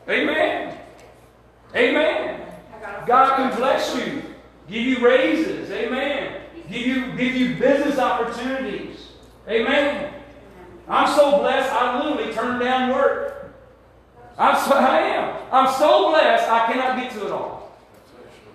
Amen. 0.08 0.78
Amen. 1.74 2.46
God 3.06 3.36
can 3.36 3.56
bless 3.56 3.94
you, 3.96 4.22
give 4.68 4.82
you 4.82 5.04
raises. 5.06 5.70
Amen. 5.70 6.40
Give 6.70 6.86
you, 6.86 7.12
give 7.12 7.36
you 7.36 7.54
business 7.56 7.98
opportunities. 7.98 9.08
Amen. 9.48 10.14
I'm 10.88 11.14
so 11.14 11.38
blessed, 11.38 11.72
I 11.72 12.02
literally 12.02 12.32
turned 12.32 12.60
down 12.60 12.90
work. 12.90 13.37
I'm 14.38 14.56
so, 14.56 14.74
I 14.74 14.98
am. 15.00 15.36
I'm 15.50 15.74
so 15.74 16.10
blessed, 16.10 16.48
I 16.48 16.72
cannot 16.72 16.96
get 16.96 17.12
to 17.12 17.26
it 17.26 17.32
all. 17.32 17.76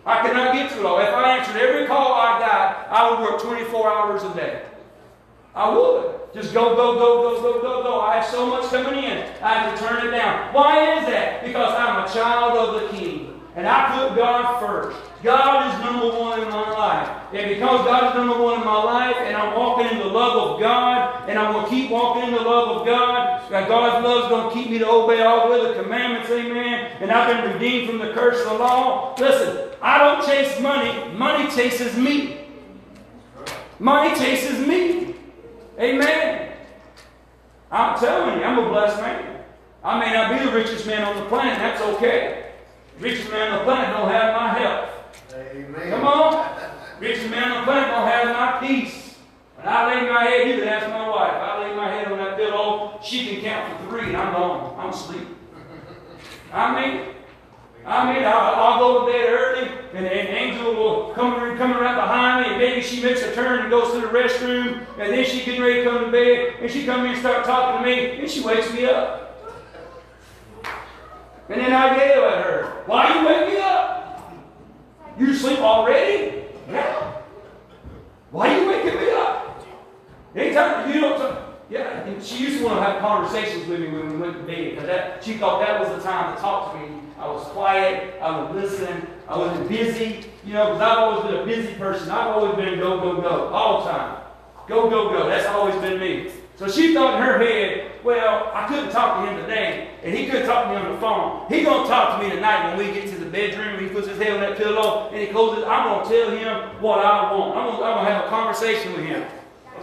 I 0.06 0.22
cannot 0.22 0.54
get 0.54 0.72
to 0.72 0.80
it 0.80 0.86
all. 0.86 1.00
If 1.00 1.10
I 1.10 1.38
answered 1.38 1.58
every 1.58 1.88
call 1.88 2.13
I 2.13 2.39
got, 2.39 2.88
I 2.89 3.10
would 3.10 3.19
work 3.19 3.41
24 3.41 3.91
hours 3.91 4.24
a 4.24 4.34
day. 4.34 4.62
I 5.56 5.69
would. 5.76 6.19
Just 6.34 6.54
go, 6.54 6.76
go, 6.76 6.96
go, 6.98 7.22
go, 7.22 7.41
go, 7.41 7.62
go, 7.62 7.84
go. 7.84 8.02
I 8.02 8.15
have 8.15 8.26
so 8.26 8.48
much 8.48 8.69
coming 8.72 9.04
in. 9.04 9.19
I 9.41 9.54
have 9.54 9.78
to 9.78 9.86
turn 9.86 10.08
it 10.08 10.12
down. 10.12 10.54
Why 10.54 10.98
is 10.98 11.06
that? 11.06 11.46
Because 11.46 11.74
I'm 11.78 12.06
a 12.06 12.10
child 12.12 12.58
of 12.58 12.82
the 12.82 12.98
King. 12.98 13.33
And 13.56 13.68
I 13.68 14.08
put 14.08 14.18
God 14.18 14.60
first. 14.60 14.98
God 15.22 15.72
is 15.72 15.86
number 15.86 16.20
one 16.20 16.42
in 16.42 16.50
my 16.50 16.72
life. 16.72 17.34
And 17.34 17.50
because 17.50 17.86
God 17.86 18.10
is 18.10 18.16
number 18.16 18.44
one 18.44 18.60
in 18.60 18.66
my 18.66 18.84
life, 18.84 19.16
and 19.20 19.38
I'm 19.38 19.58
walking 19.58 19.88
in 19.88 20.00
the 20.00 20.06
love 20.06 20.50
of 20.50 20.60
God, 20.60 21.30
and 21.30 21.38
I'm 21.38 21.54
going 21.54 21.66
to 21.66 21.72
keep 21.72 21.92
walking 21.92 22.24
in 22.24 22.32
the 22.34 22.42
love 22.42 22.78
of 22.78 22.86
God, 22.86 23.50
that 23.52 23.68
God's 23.68 24.04
love 24.04 24.24
is 24.24 24.30
going 24.30 24.50
to 24.50 24.56
keep 24.56 24.72
me 24.72 24.80
to 24.80 24.89
obey 24.89 25.22
all 25.22 25.50
the 25.50 25.60
other 25.60 25.82
commandments, 25.82 26.30
amen. 26.32 26.98
And 27.00 27.12
I've 27.12 27.44
been 27.44 27.54
redeemed 27.54 27.89
from 27.89 28.00
the 28.00 28.12
curse 28.13 28.42
of 28.42 28.54
the 28.54 28.58
law. 28.58 29.16
Listen, 29.20 29.70
I 29.82 30.00
don't 30.00 30.26
chase 30.26 30.60
money, 30.60 31.13
money 31.13 31.50
chases 31.52 31.96
me. 31.96 32.39
Money 33.78 34.16
chases 34.18 34.66
me. 34.66 35.16
Amen. 35.80 36.54
I'm 37.72 38.00
telling 38.00 38.39
you, 38.39 38.46
I'm 38.46 38.60
a 38.60 38.68
blessed 38.68 39.00
man. 39.02 39.44
I 39.84 40.00
may 40.00 40.13
not 40.13 40.39
be 40.39 40.46
the 40.46 40.52
richest 40.52 40.88
man 40.88 41.04
on 41.04 41.16
the 41.16 41.26
planet, 41.26 41.60
that's 41.60 41.82
okay. 41.82 42.43
Richest 43.00 43.32
man 43.32 43.52
on 43.52 43.60
the 43.60 43.64
planet 43.66 43.96
don't 43.96 44.10
have 44.10 44.34
my 44.34 44.60
help. 44.60 44.90
Amen. 45.34 45.90
Come 45.90 46.06
on. 46.06 46.60
Richest 47.00 47.30
man 47.30 47.52
on 47.52 47.62
the 47.62 47.64
planet 47.66 47.90
don't 47.90 48.08
have 48.08 48.62
my 48.62 48.68
peace. 48.68 49.16
When 49.58 49.68
I 49.68 49.88
lay 49.88 50.10
my 50.10 50.24
head, 50.24 50.48
you 50.48 50.60
can 50.60 50.68
ask 50.68 50.88
my 50.90 51.10
wife. 51.10 51.34
I 51.34 51.68
lay 51.68 51.76
my 51.76 51.90
head 51.90 52.12
on 52.12 52.18
that 52.18 52.38
pillow, 52.38 53.00
she 53.04 53.26
can 53.28 53.42
count 53.42 53.80
to 53.80 53.88
three, 53.88 54.08
and 54.08 54.18
I'm 54.18 54.34
gone. 54.34 54.76
I'm 54.78 54.90
asleep. 54.90 55.28
I 56.52 56.76
mean, 56.76 57.14
I 57.86 58.14
mean, 58.14 58.24
I'll, 58.24 58.56
I'll, 58.56 58.80
go 58.80 59.06
to 59.06 59.12
bed 59.12 59.30
early, 59.30 59.68
and, 59.94 60.06
and 60.06 60.28
Angel 60.30 60.74
will 60.74 61.14
come, 61.14 61.58
come 61.58 61.72
right 61.72 61.96
behind 61.96 62.46
me, 62.46 62.50
and 62.52 62.58
maybe 62.58 62.82
she 62.82 63.04
makes 63.04 63.22
a 63.24 63.34
turn 63.34 63.62
and 63.62 63.70
goes 63.70 63.94
to 63.94 64.02
the 64.02 64.08
restroom, 64.08 64.86
and 64.98 65.12
then 65.12 65.26
she 65.26 65.44
getting 65.44 65.62
ready 65.62 65.84
to 65.84 65.90
come 65.90 66.06
to 66.06 66.12
bed, 66.12 66.56
and 66.62 66.72
she 66.72 66.86
come 66.86 67.02
in 67.06 67.12
and 67.12 67.20
start 67.20 67.44
talking 67.44 67.84
to 67.84 67.90
me, 67.90 68.20
and 68.22 68.30
she 68.30 68.42
wakes 68.42 68.72
me 68.74 68.86
up. 68.86 69.23
And 71.50 71.60
then 71.62 71.74
I 71.74 71.98
yell 71.98 72.30
at 72.30 72.46
her, 72.46 72.84
Why 72.86 73.20
you 73.20 73.28
wake 73.28 73.54
me 73.54 73.60
up? 73.60 74.34
You 75.20 75.34
sleep 75.34 75.60
already? 75.60 76.46
Yeah. 76.70 77.22
Why 78.32 78.58
you 78.58 78.68
waking 78.68 79.00
me 79.00 79.12
up? 79.12 79.66
Anytime 80.36 80.94
you 80.94 81.02
don't. 81.02 81.44
Yeah, 81.70 82.06
and 82.06 82.24
she 82.24 82.44
used 82.44 82.60
to 82.60 82.66
want 82.66 82.78
to 82.80 82.84
have 82.84 83.00
conversations 83.00 83.68
with 83.68 83.80
me 83.80 83.88
when 83.88 84.12
we 84.12 84.18
went 84.18 84.38
to 84.38 84.44
bed 84.44 84.72
because 84.72 84.86
that 84.86 85.24
she 85.24 85.38
thought 85.38 85.66
that 85.66 85.80
was 85.80 85.90
the 85.90 86.08
time 86.08 86.36
to 86.36 86.42
talk 86.42 86.74
to 86.74 86.80
me. 86.80 87.00
I 87.18 87.28
was 87.28 87.44
quiet, 87.48 88.16
I 88.22 88.42
was 88.42 88.56
listening, 88.56 89.08
I 89.28 89.38
wasn't 89.38 89.70
busy, 89.70 90.26
you 90.46 90.54
know, 90.54 90.74
because 90.74 90.82
I've 90.82 90.98
always 90.98 91.32
been 91.32 91.42
a 91.42 91.46
busy 91.46 91.74
person. 91.76 92.10
I've 92.10 92.28
always 92.28 92.56
been 92.56 92.80
go, 92.80 93.00
go, 93.00 93.22
go, 93.22 93.48
all 93.48 93.84
the 93.84 93.92
time. 93.92 94.24
Go, 94.68 94.90
go, 94.90 95.10
go. 95.10 95.28
That's 95.28 95.48
always 95.48 95.76
been 95.76 96.00
me. 96.00 96.32
So 96.56 96.70
she 96.70 96.94
thought 96.94 97.20
in 97.20 97.26
her 97.26 97.39
head, 97.39 97.92
well, 98.04 98.52
I 98.54 98.68
couldn't 98.68 98.92
talk 98.92 99.26
to 99.26 99.32
him 99.32 99.42
today, 99.42 99.89
and 100.04 100.16
he 100.16 100.28
couldn't 100.28 100.46
talk 100.46 100.66
to 100.66 100.70
me 100.70 100.76
on 100.76 100.94
the 100.94 101.00
phone. 101.00 101.48
He 101.50 101.63
gonna 101.63 101.88
talk 101.88 102.20
to 102.20 102.28
me 102.28 102.34
tonight 102.34 102.76
when 102.76 102.86
we 102.86 102.94
get 102.94 103.10
to 103.10 103.18
the 103.18 103.26
bedroom. 103.26 103.70
And 103.70 103.82
he 103.82 103.88
puts 103.88 104.08
his 104.08 104.20
head 104.20 104.34
on 104.34 104.42
that 104.42 104.58
pillow 104.58 105.10
and 105.12 105.20
he 105.20 105.28
closes. 105.28 105.63
I'm 105.63 105.88
gonna 105.89 106.08
tell 106.08 106.30
him 106.30 106.82
what 106.82 107.00
I 107.00 107.34
want. 107.34 107.58
I'm 107.58 107.66
gonna, 107.72 107.84
I'm 107.84 107.96
gonna 107.98 108.10
have 108.10 108.26
a 108.26 108.30
conversation 108.30 108.94
with 108.94 109.06
him. 109.06 109.26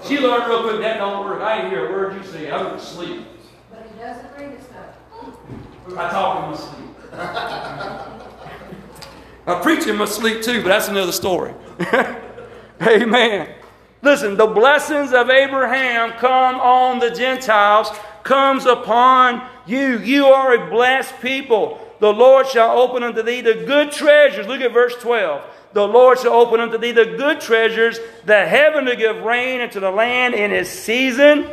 She 0.04 0.18
learned 0.18 0.46
real 0.48 0.62
quick 0.62 0.80
that 0.80 0.98
don't 0.98 1.24
work. 1.24 1.42
I 1.42 1.56
didn't 1.56 1.72
hear 1.72 1.88
a 1.88 1.92
word 1.92 2.14
you 2.14 2.22
say. 2.30 2.50
I 2.50 2.72
was 2.72 2.82
asleep. 2.82 3.26
But 3.70 3.86
he 3.92 3.98
doesn't 4.00 4.32
read 4.38 4.56
his 4.56 4.64
stuff. 4.66 4.96
I 5.98 6.10
talk 6.10 6.44
in 6.44 6.50
my 6.50 6.56
sleep. 6.56 6.90
I 9.46 9.60
preach 9.62 9.86
in 9.86 9.96
my 9.96 10.04
sleep 10.04 10.42
too, 10.42 10.62
but 10.62 10.68
that's 10.68 10.88
another 10.88 11.12
story. 11.12 11.52
Amen. 12.80 13.48
Listen, 14.02 14.36
the 14.36 14.46
blessings 14.46 15.12
of 15.12 15.28
Abraham 15.28 16.12
come 16.12 16.56
on 16.60 16.98
the 17.00 17.10
Gentiles, 17.10 17.90
comes 18.22 18.64
upon 18.64 19.46
you. 19.66 19.98
You 19.98 20.26
are 20.26 20.54
a 20.54 20.70
blessed 20.70 21.20
people. 21.20 21.86
The 22.00 22.12
Lord 22.12 22.46
shall 22.46 22.78
open 22.78 23.02
unto 23.02 23.22
thee 23.22 23.42
the 23.42 23.64
good 23.66 23.92
treasures. 23.92 24.46
Look 24.46 24.62
at 24.62 24.72
verse 24.72 24.94
12. 24.96 25.44
The 25.72 25.86
Lord 25.86 26.18
shall 26.18 26.32
open 26.32 26.60
unto 26.60 26.78
thee 26.78 26.92
the 26.92 27.04
good 27.04 27.40
treasures, 27.40 28.00
the 28.24 28.46
heaven 28.46 28.86
to 28.86 28.96
give 28.96 29.22
rain 29.22 29.60
unto 29.60 29.80
the 29.80 29.90
land 29.90 30.34
in 30.34 30.50
its 30.50 30.70
season, 30.70 31.46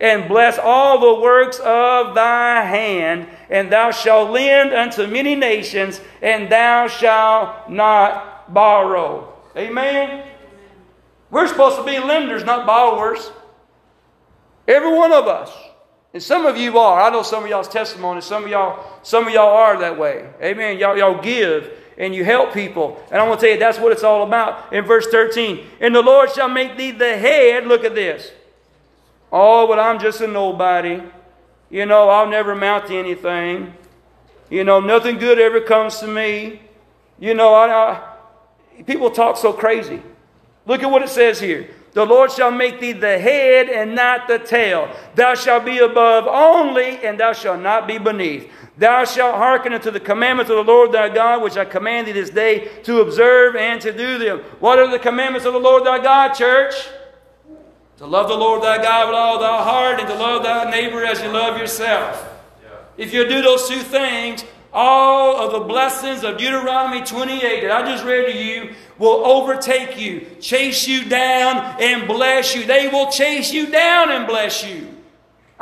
and 0.00 0.28
bless 0.28 0.58
all 0.58 0.98
the 0.98 1.22
works 1.22 1.58
of 1.60 2.16
thy 2.16 2.64
hand. 2.64 3.28
And 3.48 3.70
thou 3.70 3.92
shalt 3.92 4.30
lend 4.30 4.72
unto 4.72 5.06
many 5.06 5.36
nations, 5.36 6.00
and 6.20 6.50
thou 6.50 6.88
shalt 6.88 7.70
not 7.70 8.52
borrow. 8.52 9.32
Amen. 9.56 10.31
We're 11.32 11.48
supposed 11.48 11.76
to 11.76 11.84
be 11.84 11.98
lenders, 11.98 12.44
not 12.44 12.66
borrowers. 12.66 13.32
Every 14.68 14.92
one 14.94 15.12
of 15.12 15.26
us. 15.26 15.50
And 16.12 16.22
some 16.22 16.44
of 16.44 16.58
you 16.58 16.78
are. 16.78 17.00
I 17.00 17.08
know 17.08 17.22
some 17.22 17.44
of 17.44 17.48
y'all's 17.48 17.70
testimony. 17.70 18.20
Some 18.20 18.44
of 18.44 18.50
y'all, 18.50 18.84
some 19.02 19.26
of 19.26 19.32
y'all 19.32 19.48
are 19.48 19.78
that 19.78 19.98
way. 19.98 20.28
Amen. 20.42 20.78
Y'all, 20.78 20.96
y'all 20.96 21.20
give 21.22 21.72
and 21.96 22.14
you 22.14 22.22
help 22.22 22.52
people. 22.52 23.02
And 23.10 23.18
I 23.18 23.26
want 23.26 23.40
to 23.40 23.46
tell 23.46 23.54
you 23.54 23.58
that's 23.58 23.78
what 23.78 23.92
it's 23.92 24.04
all 24.04 24.24
about 24.24 24.74
in 24.74 24.84
verse 24.84 25.06
13. 25.06 25.66
And 25.80 25.94
the 25.94 26.02
Lord 26.02 26.30
shall 26.30 26.50
make 26.50 26.76
thee 26.76 26.90
the 26.90 27.16
head. 27.16 27.66
Look 27.66 27.82
at 27.82 27.94
this. 27.94 28.30
Oh, 29.32 29.66
but 29.66 29.78
I'm 29.78 29.98
just 29.98 30.20
a 30.20 30.26
nobody. 30.26 31.00
You 31.70 31.86
know, 31.86 32.10
I'll 32.10 32.28
never 32.28 32.52
amount 32.52 32.88
to 32.88 32.94
anything. 32.94 33.72
You 34.50 34.64
know, 34.64 34.80
nothing 34.80 35.16
good 35.16 35.38
ever 35.38 35.62
comes 35.62 35.98
to 36.00 36.06
me. 36.06 36.60
You 37.18 37.32
know, 37.32 37.54
I, 37.54 37.68
I 37.70 38.82
people 38.84 39.10
talk 39.10 39.38
so 39.38 39.54
crazy. 39.54 40.02
Look 40.66 40.82
at 40.82 40.90
what 40.90 41.02
it 41.02 41.08
says 41.08 41.40
here. 41.40 41.68
The 41.92 42.06
Lord 42.06 42.32
shall 42.32 42.50
make 42.50 42.80
thee 42.80 42.92
the 42.92 43.18
head 43.18 43.68
and 43.68 43.94
not 43.94 44.26
the 44.26 44.38
tail. 44.38 44.88
Thou 45.14 45.34
shalt 45.34 45.64
be 45.66 45.78
above 45.78 46.26
only, 46.26 46.98
and 47.04 47.20
thou 47.20 47.34
shalt 47.34 47.60
not 47.60 47.86
be 47.86 47.98
beneath. 47.98 48.50
Thou 48.78 49.04
shalt 49.04 49.36
hearken 49.36 49.74
unto 49.74 49.90
the 49.90 50.00
commandments 50.00 50.50
of 50.50 50.56
the 50.56 50.72
Lord 50.72 50.92
thy 50.92 51.10
God, 51.10 51.42
which 51.42 51.58
I 51.58 51.66
command 51.66 52.06
thee 52.06 52.12
this 52.12 52.30
day 52.30 52.70
to 52.84 53.02
observe 53.02 53.56
and 53.56 53.78
to 53.82 53.92
do 53.92 54.16
them. 54.16 54.38
What 54.60 54.78
are 54.78 54.90
the 54.90 54.98
commandments 54.98 55.46
of 55.46 55.52
the 55.52 55.60
Lord 55.60 55.84
thy 55.84 56.02
God, 56.02 56.32
church? 56.32 56.88
To 57.98 58.06
love 58.06 58.28
the 58.28 58.36
Lord 58.36 58.62
thy 58.62 58.82
God 58.82 59.08
with 59.08 59.14
all 59.14 59.38
thy 59.38 59.62
heart, 59.62 60.00
and 60.00 60.08
to 60.08 60.14
love 60.14 60.42
thy 60.42 60.70
neighbor 60.70 61.04
as 61.04 61.20
you 61.20 61.28
love 61.28 61.58
yourself. 61.58 62.30
If 62.96 63.12
you 63.12 63.28
do 63.28 63.42
those 63.42 63.68
two 63.68 63.80
things, 63.80 64.44
all 64.72 65.36
of 65.36 65.52
the 65.52 65.60
blessings 65.60 66.24
of 66.24 66.38
Deuteronomy 66.38 67.04
28 67.04 67.60
that 67.60 67.70
I 67.70 67.82
just 67.90 68.04
read 68.04 68.32
to 68.32 68.38
you 68.38 68.74
will 68.98 69.24
overtake 69.26 69.98
you, 69.98 70.26
chase 70.40 70.88
you 70.88 71.04
down, 71.04 71.76
and 71.80 72.08
bless 72.08 72.54
you. 72.54 72.64
They 72.64 72.88
will 72.88 73.10
chase 73.10 73.52
you 73.52 73.66
down 73.66 74.10
and 74.10 74.26
bless 74.26 74.64
you. 74.64 74.88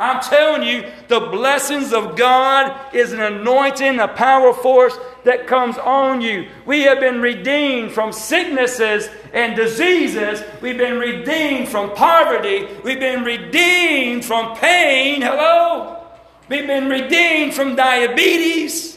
I'm 0.01 0.19
telling 0.19 0.63
you, 0.63 0.89
the 1.09 1.19
blessings 1.19 1.93
of 1.93 2.15
God 2.15 2.95
is 2.95 3.13
an 3.13 3.21
anointing, 3.21 3.99
a 3.99 4.07
power 4.07 4.51
force 4.51 4.97
that 5.25 5.45
comes 5.45 5.77
on 5.77 6.21
you. 6.21 6.47
We 6.65 6.81
have 6.83 6.99
been 6.99 7.21
redeemed 7.21 7.91
from 7.91 8.11
sicknesses 8.11 9.09
and 9.31 9.55
diseases. 9.55 10.43
We've 10.59 10.77
been 10.77 10.97
redeemed 10.97 11.69
from 11.69 11.93
poverty. 11.93 12.67
We've 12.83 12.99
been 12.99 13.23
redeemed 13.23 14.25
from 14.25 14.55
pain. 14.57 15.21
Hello? 15.21 16.03
We've 16.49 16.65
been 16.65 16.89
redeemed 16.89 17.53
from 17.53 17.75
diabetes. 17.75 18.90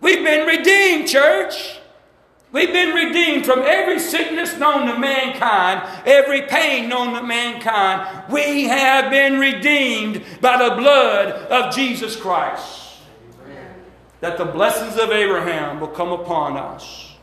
We've 0.00 0.24
been 0.24 0.46
redeemed, 0.46 1.08
church. 1.08 1.80
We've 2.52 2.72
been 2.72 2.94
redeemed 2.94 3.46
from 3.46 3.60
every 3.60 4.00
sickness 4.00 4.56
known 4.58 4.86
to 4.88 4.98
mankind, 4.98 5.88
every 6.04 6.42
pain 6.42 6.88
known 6.88 7.14
to 7.14 7.22
mankind. 7.22 8.24
We 8.32 8.64
have 8.64 9.10
been 9.10 9.38
redeemed 9.38 10.24
by 10.40 10.68
the 10.68 10.74
blood 10.74 11.28
of 11.28 11.72
Jesus 11.74 12.16
Christ. 12.16 12.98
Amen. 13.44 13.74
That 14.20 14.36
the 14.36 14.46
blessings 14.46 14.96
of 14.96 15.10
Abraham 15.10 15.78
will 15.78 15.88
come 15.88 16.10
upon 16.10 16.56
us. 16.56 17.14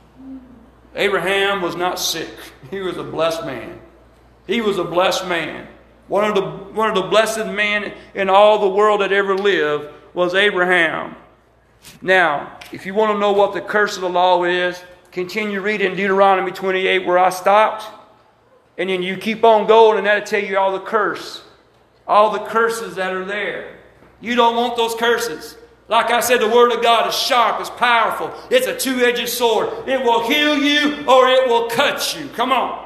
Abraham 0.96 1.62
was 1.62 1.76
not 1.76 2.00
sick, 2.00 2.30
he 2.72 2.80
was 2.80 2.98
a 2.98 3.04
blessed 3.04 3.46
man. 3.46 3.82
He 4.48 4.62
was 4.62 4.78
a 4.78 4.84
blessed 4.86 5.28
man. 5.28 5.68
One 6.08 6.24
of 6.24 6.36
the, 6.36 6.42
one 6.74 6.88
of 6.90 6.96
the 6.96 7.10
blessed 7.10 7.48
men 7.48 7.94
in 8.16 8.30
all 8.30 8.60
the 8.60 8.70
world 8.70 9.02
that 9.02 9.12
ever 9.12 9.36
lived 9.36 9.94
was 10.14 10.34
Abraham. 10.34 11.18
Now, 12.02 12.60
if 12.72 12.86
you 12.86 12.94
want 12.94 13.14
to 13.14 13.20
know 13.20 13.32
what 13.32 13.54
the 13.54 13.62
curse 13.62 13.96
of 13.96 14.02
the 14.02 14.10
law 14.10 14.44
is, 14.44 14.82
continue 15.12 15.62
reading 15.62 15.96
Deuteronomy 15.96 16.52
28 16.52 17.06
where 17.06 17.18
I 17.18 17.30
stopped. 17.30 17.86
And 18.78 18.90
then 18.90 19.02
you 19.02 19.18
keep 19.18 19.44
on 19.44 19.68
going, 19.68 19.98
and 19.98 20.06
that'll 20.06 20.26
tell 20.26 20.44
you 20.44 20.58
all 20.58 20.72
the 20.72 20.80
curse. 20.80 21.44
All 22.08 22.32
the 22.32 22.40
curses 22.40 22.96
that 22.96 23.14
are 23.14 23.26
there. 23.26 23.78
You 24.22 24.36
don't 24.36 24.56
want 24.56 24.78
those 24.78 24.96
curses. 24.96 25.58
Like 25.90 26.12
I 26.12 26.20
said, 26.20 26.42
the 26.42 26.50
Word 26.50 26.72
of 26.72 26.84
God 26.84 27.08
is 27.08 27.16
sharp, 27.16 27.60
it's 27.62 27.70
powerful. 27.70 28.34
It's 28.52 28.68
a 28.68 28.78
two 28.78 29.00
edged 29.00 29.30
sword. 29.30 29.88
It 29.88 30.02
will 30.04 30.28
heal 30.28 30.58
you 30.58 31.06
or 31.08 31.30
it 31.30 31.48
will 31.48 31.70
cut 31.70 32.16
you. 32.18 32.28
Come 32.30 32.52
on. 32.52 32.86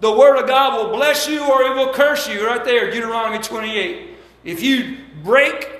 The 0.00 0.10
Word 0.10 0.40
of 0.40 0.46
God 0.48 0.76
will 0.76 0.96
bless 0.96 1.28
you 1.28 1.44
or 1.44 1.62
it 1.62 1.76
will 1.76 1.92
curse 1.92 2.28
you. 2.28 2.46
Right 2.46 2.64
there, 2.64 2.90
Deuteronomy 2.90 3.42
28. 3.42 4.16
If 4.44 4.62
you 4.62 4.98
break 5.22 5.79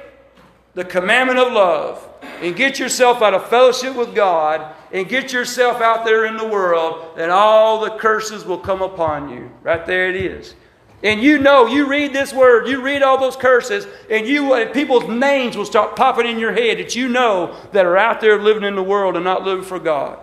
the 0.80 0.84
commandment 0.86 1.38
of 1.38 1.52
love 1.52 2.08
and 2.40 2.56
get 2.56 2.78
yourself 2.78 3.20
out 3.20 3.34
of 3.34 3.46
fellowship 3.50 3.94
with 3.94 4.14
God 4.14 4.74
and 4.92 5.06
get 5.06 5.30
yourself 5.30 5.82
out 5.82 6.06
there 6.06 6.24
in 6.24 6.38
the 6.38 6.46
world, 6.46 7.18
then 7.18 7.28
all 7.28 7.80
the 7.82 7.90
curses 7.98 8.46
will 8.46 8.56
come 8.56 8.80
upon 8.80 9.28
you. 9.28 9.50
Right 9.62 9.84
there 9.84 10.08
it 10.08 10.16
is. 10.16 10.54
And 11.02 11.20
you 11.20 11.38
know, 11.38 11.66
you 11.66 11.86
read 11.86 12.14
this 12.14 12.32
word, 12.32 12.66
you 12.66 12.80
read 12.80 13.02
all 13.02 13.18
those 13.18 13.36
curses, 13.36 13.86
and 14.10 14.26
you 14.26 14.54
and 14.54 14.72
people's 14.72 15.06
names 15.06 15.54
will 15.54 15.66
start 15.66 15.96
popping 15.96 16.26
in 16.26 16.38
your 16.38 16.52
head 16.52 16.78
that 16.78 16.96
you 16.96 17.08
know 17.08 17.54
that 17.72 17.84
are 17.84 17.98
out 17.98 18.22
there 18.22 18.40
living 18.40 18.64
in 18.64 18.74
the 18.74 18.82
world 18.82 19.16
and 19.16 19.24
not 19.24 19.44
living 19.44 19.64
for 19.64 19.78
God. 19.78 20.18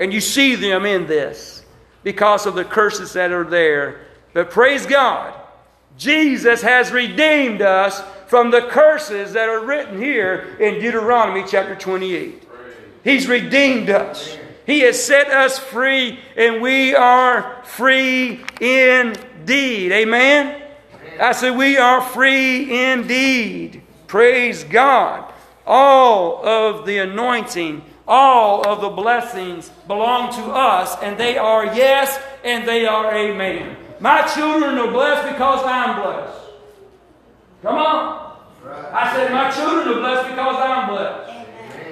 And 0.00 0.12
you 0.12 0.20
see 0.20 0.56
them 0.56 0.84
in 0.86 1.06
this 1.06 1.64
because 2.02 2.46
of 2.46 2.56
the 2.56 2.64
curses 2.64 3.12
that 3.12 3.30
are 3.30 3.44
there. 3.44 4.06
But 4.32 4.50
praise 4.50 4.86
God, 4.86 5.38
Jesus 5.96 6.62
has 6.62 6.90
redeemed 6.90 7.62
us 7.62 8.02
from 8.32 8.50
the 8.50 8.62
curses 8.62 9.34
that 9.34 9.50
are 9.50 9.62
written 9.62 10.00
here 10.00 10.56
in 10.58 10.80
Deuteronomy 10.80 11.44
chapter 11.46 11.74
28. 11.74 12.42
He's 13.04 13.28
redeemed 13.28 13.90
us. 13.90 14.38
He 14.64 14.80
has 14.80 15.04
set 15.04 15.28
us 15.28 15.58
free, 15.58 16.18
and 16.34 16.62
we 16.62 16.94
are 16.94 17.62
free 17.62 18.42
indeed. 18.58 19.92
Amen? 19.92 20.62
I 21.20 21.32
said, 21.32 21.58
We 21.58 21.76
are 21.76 22.00
free 22.00 22.90
indeed. 22.90 23.82
Praise 24.06 24.64
God. 24.64 25.30
All 25.66 26.42
of 26.42 26.86
the 26.86 27.00
anointing, 27.00 27.84
all 28.08 28.66
of 28.66 28.80
the 28.80 28.88
blessings 28.88 29.68
belong 29.86 30.32
to 30.32 30.42
us, 30.44 30.96
and 31.02 31.18
they 31.18 31.36
are 31.36 31.66
yes 31.66 32.18
and 32.42 32.66
they 32.66 32.86
are 32.86 33.14
amen. 33.14 33.76
My 34.00 34.22
children 34.22 34.78
are 34.78 34.90
blessed 34.90 35.32
because 35.32 35.62
I'm 35.66 36.00
blessed. 36.00 36.41
Come 37.62 37.76
on. 37.76 38.36
I 38.92 39.12
said, 39.14 39.32
My 39.32 39.50
children 39.50 39.96
are 39.96 40.00
blessed 40.00 40.28
because 40.30 40.56
I'm 40.58 40.88
blessed. 40.88 41.30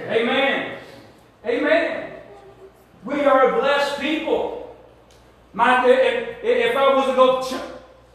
Amen. 0.09 0.79
Amen. 1.47 2.13
We 3.05 3.21
are 3.25 3.55
a 3.55 3.61
blessed 3.61 4.01
people. 4.01 4.77
My, 5.53 5.89
if, 5.89 6.45
if 6.45 6.77
I 6.77 6.95
was 6.95 7.07
to 7.07 7.15
go 7.15 7.43
ch- 7.43 7.63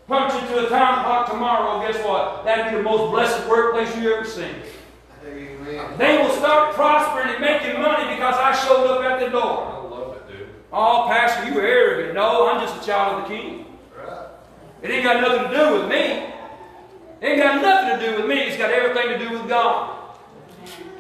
punch 0.08 0.42
into 0.42 0.66
a 0.66 0.70
time 0.70 1.04
clock 1.04 1.30
tomorrow, 1.30 1.86
guess 1.86 2.04
what? 2.06 2.46
That'd 2.46 2.72
be 2.72 2.78
the 2.78 2.84
most 2.84 3.12
blessed 3.12 3.50
workplace 3.50 3.96
you 3.98 4.14
ever 4.14 4.26
seen. 4.26 4.56
Amen. 5.26 5.98
They 5.98 6.18
will 6.18 6.30
start 6.36 6.76
prospering 6.76 7.30
and 7.36 7.42
making 7.42 7.82
money 7.82 8.16
because 8.16 8.36
I 8.38 8.54
showed 8.66 8.86
up 8.88 9.04
at 9.04 9.20
the 9.20 9.30
door. 9.30 9.66
I 9.66 9.88
love 9.88 10.18
it, 10.18 10.28
dude. 10.28 10.48
Oh, 10.72 11.06
Pastor, 11.10 11.52
you 11.52 11.60
arrogant. 11.60 12.14
No, 12.16 12.48
I'm 12.48 12.62
just 12.62 12.82
a 12.82 12.86
child 12.86 13.24
of 13.24 13.30
the 13.30 13.36
King. 13.36 13.66
Right. 13.98 14.28
It 14.84 14.92
ain't 14.92 15.04
got 15.04 15.22
nothing 15.22 15.52
to 15.52 15.58
do 15.58 15.80
with 15.80 15.90
me. 15.90 16.35
It 17.22 17.28
ain't 17.28 17.42
got 17.42 17.62
nothing 17.62 18.00
to 18.00 18.06
do 18.06 18.18
with 18.18 18.28
me. 18.28 18.42
It's 18.42 18.58
got 18.58 18.72
everything 18.72 19.18
to 19.18 19.20
do 19.20 19.32
with 19.32 19.48
God. 19.48 19.92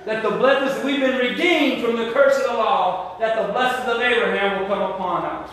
That 0.05 0.23
the 0.23 0.31
blessings, 0.31 0.83
we've 0.85 0.99
been 0.99 1.17
redeemed 1.17 1.83
from 1.83 1.95
the 1.97 2.11
curse 2.11 2.37
of 2.37 2.51
the 2.51 2.57
law, 2.57 3.17
that 3.19 3.45
the 3.45 3.51
blessings 3.51 3.89
of 3.89 4.01
Abraham 4.01 4.61
will 4.61 4.67
come 4.67 4.81
upon 4.81 5.25
us. 5.25 5.51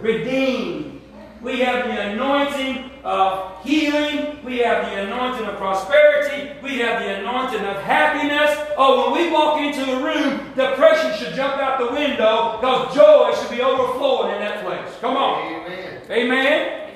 Redeemed. 0.00 1.00
We 1.42 1.60
have 1.60 1.86
the 1.86 2.00
anointing 2.12 2.90
of 3.04 3.64
healing. 3.64 4.44
We 4.44 4.58
have 4.58 4.86
the 4.86 5.02
anointing 5.02 5.46
of 5.46 5.56
prosperity. 5.56 6.52
We 6.62 6.78
have 6.78 7.02
the 7.02 7.20
anointing 7.20 7.64
of 7.64 7.82
happiness. 7.82 8.56
Oh, 8.76 9.12
when 9.12 9.22
we 9.22 9.32
walk 9.32 9.60
into 9.60 9.82
a 9.92 10.02
room, 10.02 10.52
depression 10.56 11.16
should 11.18 11.34
jump 11.34 11.54
out 11.58 11.78
the 11.78 11.92
window 11.92 12.58
because 12.60 12.94
joy 12.94 13.34
should 13.40 13.56
be 13.56 13.62
overflowing 13.62 14.34
in 14.34 14.40
that 14.40 14.64
place. 14.64 14.96
Come 15.00 15.16
on. 15.16 15.42
Amen. 15.52 16.02
Amen. 16.10 16.87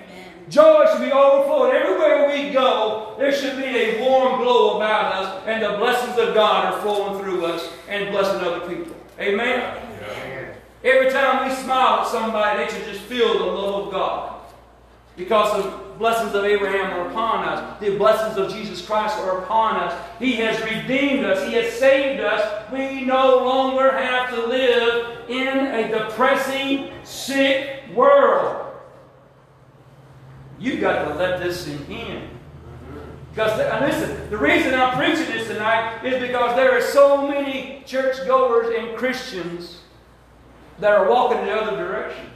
Joy 0.53 0.85
should 0.93 1.01
be 1.01 1.11
overflowing. 1.11 1.75
Everywhere 1.75 2.29
we 2.29 2.51
go, 2.51 3.15
there 3.19 3.33
should 3.33 3.57
be 3.57 3.65
a 3.65 4.03
warm 4.03 4.39
glow 4.43 4.77
about 4.77 5.15
us, 5.15 5.43
and 5.47 5.63
the 5.63 5.79
blessings 5.79 6.19
of 6.19 6.35
God 6.35 6.75
are 6.75 6.81
flowing 6.83 7.19
through 7.23 7.47
us 7.47 7.73
and 7.89 8.11
blessing 8.11 8.47
other 8.47 8.69
people. 8.69 8.95
Amen. 9.19 9.79
Amen. 9.79 10.55
Every 10.85 11.11
time 11.11 11.49
we 11.49 11.55
smile 11.55 12.01
at 12.01 12.09
somebody, 12.09 12.63
they 12.63 12.71
should 12.71 12.85
just 12.85 13.01
feel 13.05 13.39
the 13.39 13.47
love 13.47 13.87
of 13.87 13.93
God. 13.93 14.43
Because 15.17 15.65
the 15.65 15.71
blessings 15.97 16.35
of 16.35 16.45
Abraham 16.45 17.01
are 17.01 17.09
upon 17.09 17.49
us. 17.49 17.81
The 17.81 17.97
blessings 17.97 18.37
of 18.37 18.53
Jesus 18.53 18.85
Christ 18.85 19.17
are 19.21 19.43
upon 19.45 19.77
us. 19.77 20.07
He 20.19 20.35
has 20.35 20.63
redeemed 20.65 21.25
us. 21.25 21.49
He 21.49 21.55
has 21.55 21.73
saved 21.73 22.21
us. 22.21 22.71
We 22.71 23.07
no 23.07 23.39
longer 23.39 23.91
have 23.91 24.29
to 24.35 24.47
live 24.47 25.31
in 25.31 25.49
a 25.49 25.89
depressing, 25.89 26.91
sick 27.05 27.85
world. 27.95 28.62
You've 30.63 30.81
got 30.81 31.09
to 31.09 31.15
let 31.17 31.41
this 31.41 31.65
sink 31.65 31.91
in. 31.91 32.29
Because, 33.31 33.59
and 33.59 33.85
listen, 33.85 34.31
the 34.31 34.39
reason 34.39 34.75
I'm 34.75 34.97
preaching 34.97 35.27
this 35.27 35.49
tonight 35.49 36.05
is 36.05 36.23
because 36.23 36.55
there 36.55 36.71
are 36.71 36.81
so 36.81 37.27
many 37.27 37.83
churchgoers 37.85 38.73
and 38.79 38.97
Christians 38.97 39.81
that 40.79 40.93
are 40.93 41.11
walking 41.11 41.39
in 41.39 41.47
the 41.47 41.53
other 41.53 41.77
direction. 41.77 42.27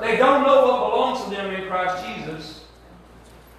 They 0.00 0.16
don't 0.16 0.42
know 0.42 0.66
what 0.66 0.90
belongs 0.90 1.24
to 1.24 1.30
them 1.30 1.54
in 1.54 1.68
Christ 1.68 2.04
Jesus. 2.04 2.64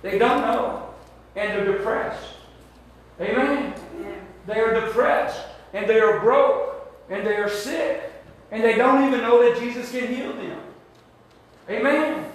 They 0.02 0.18
don't 0.18 0.42
know. 0.42 0.90
And 1.38 1.52
they're 1.52 1.78
depressed. 1.78 2.28
Amen. 3.22 3.76
They 4.46 4.60
are 4.60 4.74
depressed. 4.74 5.40
And 5.74 5.90
they 5.90 6.02
are 6.02 6.20
broke. 6.20 6.92
And 7.10 7.26
they 7.26 7.38
are 7.38 7.50
sick. 7.50 8.12
And 8.52 8.62
they 8.62 8.76
don't 8.76 9.08
even 9.08 9.22
know 9.22 9.42
that 9.42 9.58
Jesus 9.62 9.90
can 9.90 10.14
heal 10.14 10.34
them. 10.34 10.60
Amen. 11.70 12.26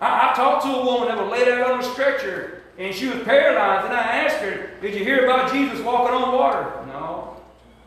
I, 0.00 0.30
I 0.30 0.34
talked 0.34 0.64
to 0.64 0.70
a 0.70 0.84
woman 0.84 1.08
that 1.08 1.18
was 1.18 1.30
laid 1.30 1.48
out 1.48 1.70
on 1.70 1.80
a 1.80 1.82
stretcher 1.82 2.62
and 2.78 2.94
she 2.94 3.08
was 3.08 3.22
paralyzed. 3.24 3.86
And 3.86 3.94
I 3.94 4.00
asked 4.00 4.36
her, 4.36 4.70
Did 4.80 4.94
you 4.94 5.04
hear 5.04 5.24
about 5.24 5.52
Jesus 5.52 5.80
walking 5.80 6.14
on 6.14 6.34
water? 6.34 6.86
No. 6.86 7.36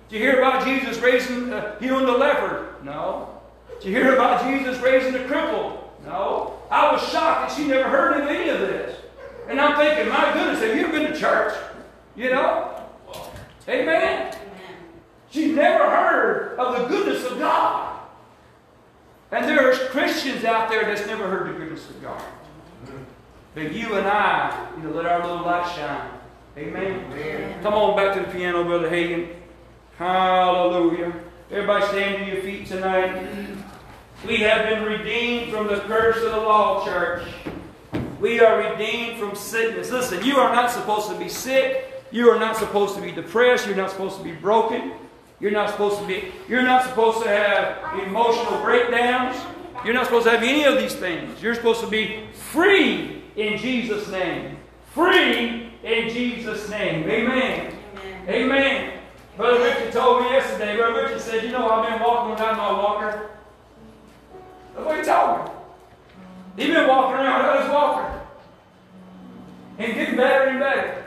Did 0.09 0.17
you 0.17 0.21
hear 0.23 0.39
about 0.39 0.65
Jesus 0.65 0.97
raising, 0.99 1.51
uh, 1.53 1.79
healing 1.79 2.05
the 2.05 2.11
leper? 2.11 2.75
No. 2.83 3.39
Did 3.79 3.89
you 3.89 3.95
hear 3.95 4.13
about 4.13 4.43
Jesus 4.43 4.77
raising 4.81 5.13
the 5.13 5.19
cripple? 5.19 5.77
No. 6.05 6.59
I 6.69 6.91
was 6.91 7.01
shocked 7.09 7.49
that 7.49 7.57
she 7.57 7.67
never 7.67 7.89
heard 7.89 8.21
of 8.21 8.27
any 8.27 8.49
of 8.49 8.59
this. 8.59 8.99
And 9.47 9.59
I'm 9.59 9.77
thinking, 9.77 10.09
my 10.09 10.33
goodness, 10.33 10.61
have 10.61 10.75
you 10.75 10.85
ever 10.85 10.91
been 10.91 11.11
to 11.11 11.19
church? 11.19 11.57
You 12.15 12.29
know? 12.31 12.87
Amen. 13.67 14.35
She's 15.29 15.55
never 15.55 15.89
heard 15.89 16.59
of 16.59 16.77
the 16.77 16.87
goodness 16.87 17.25
of 17.25 17.39
God. 17.39 17.90
And 19.31 19.45
there's 19.45 19.79
Christians 19.89 20.43
out 20.43 20.69
there 20.69 20.83
that's 20.83 21.07
never 21.07 21.29
heard 21.29 21.53
the 21.53 21.57
goodness 21.57 21.89
of 21.89 22.01
God. 22.01 22.21
But 23.55 23.71
you 23.71 23.95
and 23.95 24.07
I 24.07 24.69
need 24.75 24.83
to 24.83 24.89
let 24.91 25.05
our 25.05 25.21
little 25.25 25.45
light 25.45 25.73
shine. 25.75 26.09
Amen. 26.57 27.05
Amen. 27.11 27.63
Come 27.63 27.73
on 27.73 27.95
back 27.95 28.15
to 28.15 28.25
the 28.25 28.31
piano, 28.31 28.63
Brother 28.65 28.89
Hagan. 28.89 29.29
Hallelujah. 29.97 31.13
Everybody 31.49 31.85
stand 31.85 32.25
to 32.25 32.33
your 32.33 32.43
feet 32.43 32.67
tonight. 32.67 33.27
We 34.25 34.37
have 34.37 34.67
been 34.67 34.83
redeemed 34.83 35.53
from 35.53 35.67
the 35.67 35.79
curse 35.81 36.17
of 36.17 36.31
the 36.31 36.37
law, 36.37 36.85
church. 36.85 37.27
We 38.19 38.39
are 38.39 38.71
redeemed 38.71 39.19
from 39.19 39.35
sickness. 39.35 39.91
Listen, 39.91 40.23
you 40.23 40.37
are 40.37 40.53
not 40.53 40.71
supposed 40.71 41.09
to 41.09 41.17
be 41.17 41.27
sick. 41.29 42.03
You 42.11 42.29
are 42.29 42.39
not 42.39 42.57
supposed 42.57 42.95
to 42.95 43.01
be 43.01 43.11
depressed. 43.11 43.65
You're 43.65 43.75
not 43.75 43.91
supposed 43.91 44.17
to 44.17 44.23
be 44.23 44.33
broken. 44.33 44.91
You're 45.41 45.51
not 45.51 45.71
supposed 45.71 45.99
to 45.99 46.05
be, 46.05 46.31
you're 46.47 46.61
not 46.61 46.83
supposed 46.83 47.23
to 47.23 47.27
have 47.27 47.99
emotional 48.07 48.61
breakdowns. 48.61 49.35
You're 49.83 49.95
not 49.95 50.05
supposed 50.05 50.25
to 50.25 50.31
have 50.31 50.43
any 50.43 50.63
of 50.65 50.77
these 50.77 50.93
things. 50.93 51.41
You're 51.41 51.55
supposed 51.55 51.81
to 51.81 51.87
be 51.87 52.27
free 52.33 53.23
in 53.35 53.57
Jesus' 53.57 54.07
name. 54.09 54.57
Free 54.93 55.71
in 55.83 56.09
Jesus' 56.09 56.69
name. 56.69 57.09
Amen. 57.09 57.75
Amen. 58.27 58.99
Brother 59.35 59.63
Richard 59.63 59.91
told 59.91 60.23
me 60.23 60.29
yesterday, 60.29 60.77
Brother 60.77 61.03
Richard 61.03 61.21
said, 61.21 61.43
You 61.43 61.51
know, 61.51 61.67
I've 61.67 61.89
been 61.89 61.99
walking 61.99 62.31
without 62.31 62.57
my 62.57 62.71
walker. 62.71 63.29
That's 64.75 64.85
what 64.85 64.97
he 64.97 65.03
told 65.03 65.45
me. 65.45 65.51
He's 66.57 66.75
been 66.75 66.87
walking 66.87 67.15
around 67.15 67.39
without 67.39 67.61
his 67.63 67.71
walker. 67.71 68.21
And 69.79 69.93
getting 69.95 70.15
better 70.17 70.49
and 70.49 70.59
better. 70.59 71.05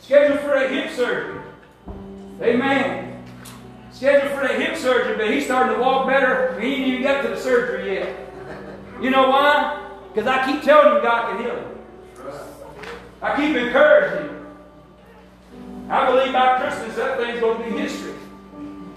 Scheduled 0.00 0.40
for 0.40 0.54
a 0.54 0.68
hip 0.68 0.90
surgery. 0.92 1.42
Amen. 2.40 3.15
Scheduled 3.96 4.32
for 4.32 4.42
a 4.42 4.52
hip 4.52 4.76
surgery, 4.76 5.16
but 5.16 5.30
he's 5.30 5.46
starting 5.46 5.74
to 5.74 5.80
walk 5.80 6.06
better. 6.06 6.48
and 6.48 6.62
He 6.62 6.74
ain't 6.74 6.86
even 6.86 7.02
got 7.02 7.22
to 7.22 7.28
the 7.28 7.36
surgery 7.40 7.94
yet. 7.94 8.30
You 9.00 9.08
know 9.08 9.30
why? 9.30 9.88
Because 10.12 10.28
I 10.28 10.44
keep 10.44 10.62
telling 10.62 10.96
him 10.96 11.02
God 11.02 11.30
can 11.30 11.42
heal 11.42 11.56
him. 11.56 11.78
I 13.22 13.36
keep 13.36 13.56
encouraging 13.56 14.28
him. 14.28 14.46
I 15.88 16.10
believe 16.10 16.30
by 16.34 16.58
Christmas 16.60 16.94
that 16.96 17.18
thing's 17.18 17.40
going 17.40 17.62
to 17.62 17.70
be 17.70 17.80
history. 17.80 18.12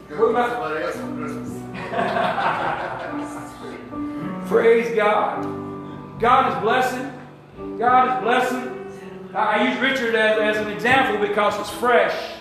Go 0.09 0.33
somebody 0.33 0.83
else 0.83 0.95
Christmas. 0.95 1.49
Praise 4.49 4.93
God. 4.97 6.19
God 6.19 6.51
is 6.51 6.61
blessing. 6.61 7.77
God 7.77 8.17
is 8.17 8.23
blessing. 8.23 9.31
I 9.33 9.59
I 9.59 9.69
use 9.69 9.79
Richard 9.79 10.15
as, 10.15 10.57
as 10.57 10.65
an 10.65 10.69
example 10.73 11.25
because 11.25 11.57
it's 11.57 11.69
fresh. 11.69 12.33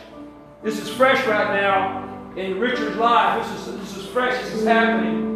This 0.64 0.80
is 0.80 0.88
fresh 0.88 1.24
right 1.24 1.62
now 1.62 2.07
in 2.37 2.61
Richard's 2.61 2.97
life. 2.97 3.43
This 3.49 3.68
is, 3.68 3.79
this 3.81 3.97
is 3.97 4.07
fresh. 4.07 4.41
This 4.45 4.55
is 4.55 4.64
happening. 4.64 5.26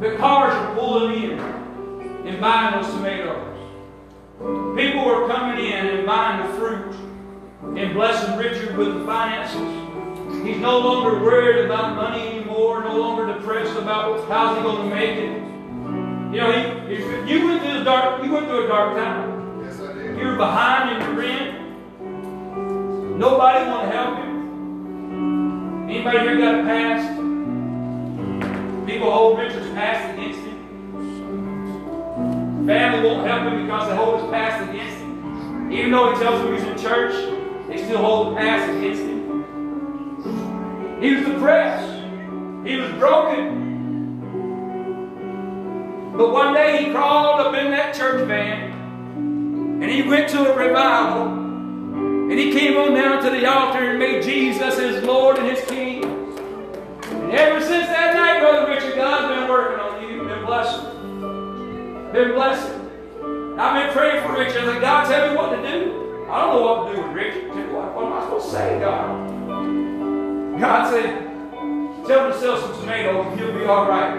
The 0.00 0.16
cars 0.16 0.52
are 0.54 0.74
pulling 0.74 1.22
in 1.22 1.38
and 1.40 2.40
buying 2.40 2.80
those 2.80 2.90
tomatoes. 2.92 3.52
People 4.76 5.08
are 5.10 5.26
coming 5.28 5.64
in 5.64 5.86
and 5.86 6.06
buying 6.06 6.46
the 6.46 6.52
fruit 6.58 6.94
and 7.78 7.94
blessing 7.94 8.36
Richard 8.36 8.76
with 8.76 8.98
the 8.98 9.04
finances. 9.06 10.42
He's 10.44 10.58
no 10.58 10.78
longer 10.78 11.18
worried 11.24 11.64
about 11.64 11.96
money 11.96 12.28
anymore, 12.28 12.84
no 12.84 12.96
longer 12.98 13.32
depressed 13.32 13.74
about 13.76 14.28
how's 14.28 14.56
he 14.58 14.62
going 14.62 14.90
to 14.90 14.94
make 14.94 15.16
it. 15.16 15.42
You 16.34 16.40
know, 16.42 16.52
he, 16.52 16.96
he- 16.96 17.32
you 17.32 17.46
went 17.46 17.62
through 17.62 17.80
a 17.80 17.84
dark, 17.84 18.22
you 18.22 18.30
went 18.32 18.46
through 18.46 18.64
a 18.66 18.68
dark 18.68 18.94
time. 18.96 19.62
Yes, 19.64 19.80
I 19.80 19.92
did. 19.94 20.18
You 20.18 20.26
were 20.26 20.36
behind 20.36 20.90
in 20.90 21.00
your 21.08 21.14
rent. 21.18 21.56
Nobody 23.18 23.70
want 23.70 23.90
to 23.90 23.96
help 23.96 24.18
you. 24.18 24.35
Anybody 25.88 26.18
here 26.18 26.36
got 26.38 26.60
a 26.60 26.62
past? 26.64 27.16
People 28.86 29.10
hold 29.12 29.38
Richard's 29.38 29.70
past 29.70 30.18
against 30.18 30.40
him. 30.40 30.56
Family 32.66 33.08
won't 33.08 33.24
help 33.24 33.42
him 33.52 33.62
because 33.62 33.88
they 33.88 33.94
hold 33.94 34.20
his 34.20 34.30
past 34.30 34.68
against 34.68 34.96
him. 34.96 35.70
Even 35.70 35.92
though 35.92 36.12
he 36.12 36.18
tells 36.20 36.42
them 36.42 36.52
he's 36.56 36.64
in 36.64 36.76
church, 36.76 37.14
they 37.68 37.76
still 37.84 37.98
hold 37.98 38.32
the 38.32 38.40
past 38.40 38.68
against 38.68 39.02
him. 39.02 39.44
He 41.00 41.14
was 41.14 41.24
depressed. 41.24 42.02
He 42.66 42.76
was 42.76 42.90
broken. 42.94 43.66
But 46.16 46.32
one 46.32 46.52
day 46.52 46.84
he 46.84 46.90
crawled 46.90 47.46
up 47.46 47.54
in 47.54 47.70
that 47.70 47.94
church 47.94 48.26
van 48.26 48.72
and 49.82 49.88
he 49.88 50.02
went 50.02 50.28
to 50.30 50.52
a 50.52 50.56
revival. 50.56 51.45
And 52.28 52.36
he 52.36 52.50
came 52.50 52.76
on 52.76 52.92
down 52.92 53.22
to 53.22 53.30
the 53.30 53.46
altar 53.46 53.88
and 53.90 54.00
made 54.00 54.24
Jesus 54.24 54.76
his 54.76 55.04
Lord 55.04 55.38
and 55.38 55.46
his 55.46 55.64
King. 55.66 56.02
And 56.04 57.30
ever 57.30 57.60
since 57.60 57.86
that 57.86 58.14
night, 58.14 58.40
Brother 58.40 58.68
Richard, 58.68 58.96
God's 58.96 59.32
been 59.32 59.48
working 59.48 59.78
on 59.78 60.02
you, 60.02 60.24
been 60.24 60.44
blessing. 60.44 62.12
Been 62.12 62.32
blessing. 62.32 62.80
I've 63.60 63.86
been 63.86 63.92
praying 63.94 64.26
for 64.26 64.36
Richard. 64.36 64.64
I 64.64 64.72
said, 64.72 64.80
God, 64.80 65.06
tell 65.06 65.30
me 65.30 65.36
what 65.36 65.50
to 65.54 65.62
do. 65.62 66.26
I 66.28 66.40
don't 66.40 66.56
know 66.56 66.62
what 66.62 66.90
to 66.90 66.96
do 66.96 67.02
with 67.02 67.12
Richard. 67.12 67.72
What, 67.72 68.04
am 68.04 68.12
I 68.12 68.20
supposed 68.24 68.46
to 68.46 68.52
say, 68.52 68.80
God? 68.80 69.30
God 70.60 70.90
said, 70.90 71.04
tell 72.08 72.26
him 72.26 72.32
to 72.32 72.38
sell 72.40 72.60
some 72.60 72.80
tomatoes 72.80 73.38
he'll 73.38 73.56
be 73.56 73.64
all 73.66 73.88
right. 73.88 74.16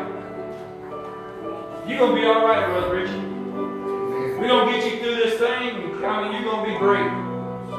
You're 1.85 1.99
going 1.99 2.15
to 2.15 2.21
be 2.21 2.25
all 2.25 2.47
right, 2.47 2.65
Brother 2.67 2.95
Richard. 2.95 3.21
We're 4.39 4.47
going 4.47 4.73
to 4.73 4.79
get 4.79 4.93
you 4.93 4.99
through 5.01 5.15
this 5.15 5.39
thing. 5.39 6.03
I 6.05 6.23
mean, 6.23 6.41
you're 6.41 6.51
going 6.51 6.65
to 6.65 6.71
be 6.71 6.77
great. 6.77 7.26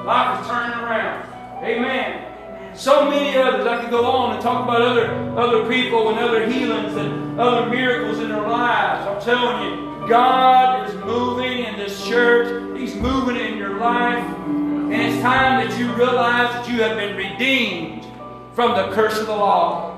Life 0.08 0.40
is 0.40 0.48
turning 0.48 0.78
around. 0.78 1.28
Amen. 1.62 2.74
So 2.74 3.10
many 3.10 3.36
others. 3.36 3.66
I 3.66 3.82
could 3.82 3.90
go 3.90 4.06
on 4.06 4.32
and 4.32 4.42
talk 4.42 4.64
about 4.64 4.80
other, 4.80 5.06
other 5.38 5.68
people 5.68 6.08
and 6.08 6.18
other 6.18 6.48
healings 6.48 6.96
and 6.96 7.38
other 7.38 7.68
miracles 7.68 8.18
in 8.18 8.30
their 8.30 8.40
lives. 8.40 9.06
I'm 9.06 9.20
telling 9.20 9.70
you, 9.70 10.08
God 10.08 10.88
is 10.88 10.94
moving 11.04 11.58
in 11.58 11.76
this 11.76 12.06
church. 12.06 12.78
He's 12.78 12.94
moving 12.94 13.36
in 13.36 13.58
your 13.58 13.78
life. 13.78 14.24
And 14.46 14.94
it's 14.94 15.20
time 15.20 15.68
that 15.68 15.78
you 15.78 15.92
realize 15.92 16.54
that 16.54 16.70
you 16.70 16.80
have 16.80 16.96
been 16.96 17.14
redeemed 17.14 18.06
from 18.54 18.78
the 18.78 18.94
curse 18.94 19.20
of 19.20 19.26
the 19.26 19.36
law. 19.36 19.94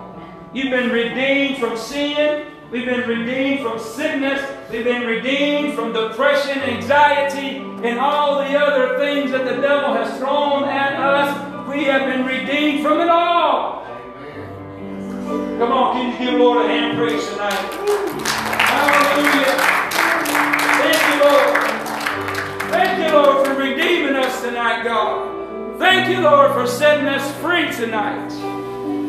You've 0.52 0.72
been 0.72 0.90
redeemed 0.90 1.58
from 1.58 1.76
sin. 1.76 2.49
We've 2.71 2.85
been 2.85 3.09
redeemed 3.09 3.66
from 3.66 3.81
sickness. 3.81 4.41
We've 4.71 4.85
been 4.85 5.05
redeemed 5.05 5.75
from 5.75 5.93
depression, 5.93 6.62
anxiety, 6.62 7.57
and 7.83 7.99
all 7.99 8.39
the 8.39 8.57
other 8.57 8.97
things 8.97 9.33
that 9.33 9.45
the 9.45 9.61
devil 9.61 9.93
has 9.93 10.16
thrown 10.18 10.64
at 10.64 10.95
us. 10.95 11.68
We 11.68 11.83
have 11.85 12.07
been 12.07 12.25
redeemed 12.25 12.85
from 12.85 13.01
it 13.01 13.09
all. 13.09 13.85
Amen. 13.85 15.59
Come 15.59 15.73
on, 15.73 15.97
can 15.97 16.12
you 16.12 16.31
give 16.31 16.39
Lord 16.39 16.64
a 16.64 16.68
hand 16.68 16.97
praise 16.97 17.29
tonight? 17.31 17.53
Hallelujah. 18.71 19.57
Thank 20.79 21.01
you, 21.09 21.16
Lord. 21.25 22.71
Thank 22.71 22.99
you, 23.03 23.12
Lord, 23.12 23.47
for 23.49 23.55
redeeming 23.55 24.14
us 24.14 24.43
tonight, 24.43 24.85
God. 24.85 25.79
Thank 25.79 26.09
you, 26.09 26.21
Lord, 26.21 26.53
for 26.53 26.68
setting 26.68 27.09
us 27.09 27.35
free 27.41 27.73
tonight. 27.73 28.31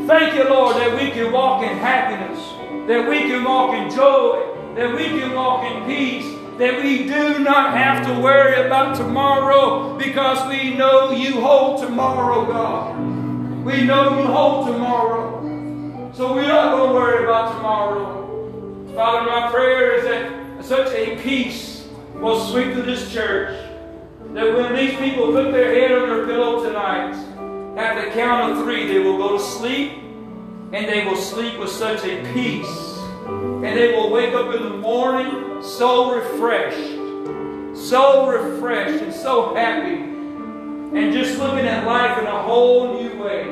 Thank 0.07 0.34
you, 0.34 0.49
Lord, 0.49 0.78
that 0.78 0.99
we 0.99 1.12
can 1.12 1.32
walk 1.32 1.62
in 1.64 1.78
happiness, 1.78 2.39
that 2.91 3.07
we 3.07 3.19
can 3.21 3.45
walk 3.45 3.73
in 3.73 3.89
joy, 3.89 4.53
that 4.75 4.93
we 4.93 5.05
can 5.05 5.33
walk 5.33 5.63
in 5.63 5.85
peace, 5.85 6.25
that 6.57 6.83
we 6.83 7.05
do 7.05 7.39
not 7.39 7.73
have 7.73 8.05
to 8.05 8.21
worry 8.21 8.65
about 8.65 8.97
tomorrow 8.97 9.97
because 9.97 10.45
we 10.49 10.73
know 10.73 11.11
you 11.11 11.39
hold 11.39 11.81
tomorrow, 11.81 12.45
God. 12.45 12.99
We 13.63 13.85
know 13.85 14.19
you 14.19 14.25
hold 14.25 14.67
tomorrow. 14.67 16.11
So 16.13 16.33
we're 16.33 16.49
not 16.49 16.75
going 16.75 16.89
to 16.89 16.93
worry 16.93 17.23
about 17.23 17.55
tomorrow. 17.55 18.93
Father, 18.93 19.25
my 19.25 19.49
prayer 19.49 19.95
is 19.95 20.03
that 20.03 20.65
such 20.65 20.93
a 20.93 21.15
peace 21.23 21.87
will 22.15 22.45
sweep 22.45 22.73
through 22.73 22.83
this 22.83 23.09
church 23.13 23.57
that 24.33 24.53
when 24.53 24.75
these 24.75 24.99
people 24.99 25.27
put 25.31 25.53
their 25.53 25.73
head 25.73 25.93
on 25.93 26.09
their 26.09 26.25
pillow 26.25 26.61
tonight, 26.61 27.13
at 27.77 28.03
the 28.03 28.11
count 28.11 28.51
of 28.51 28.65
three, 28.65 28.85
they 28.85 28.99
will 28.99 29.17
go 29.17 29.37
to 29.37 29.39
sleep 29.41 30.00
and 30.74 30.88
they 30.88 31.05
will 31.05 31.17
sleep 31.17 31.59
with 31.59 31.69
such 31.69 32.03
a 32.05 32.34
peace. 32.34 32.97
And 33.26 33.78
they 33.78 33.93
will 33.93 34.09
wake 34.09 34.34
up 34.34 34.53
in 34.55 34.63
the 34.63 34.78
morning 34.78 35.61
so 35.61 36.15
refreshed, 36.15 36.97
so 37.78 38.28
refreshed 38.28 39.03
and 39.03 39.13
so 39.13 39.53
happy, 39.53 39.95
and 39.95 41.13
just 41.13 41.38
looking 41.38 41.65
at 41.65 41.86
life 41.86 42.17
in 42.17 42.26
a 42.26 42.41
whole 42.43 43.01
new 43.01 43.24
way. 43.24 43.49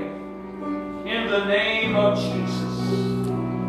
In 1.05 1.29
the 1.29 1.45
name 1.45 1.95
of 1.95 2.17
Jesus. 2.17 2.91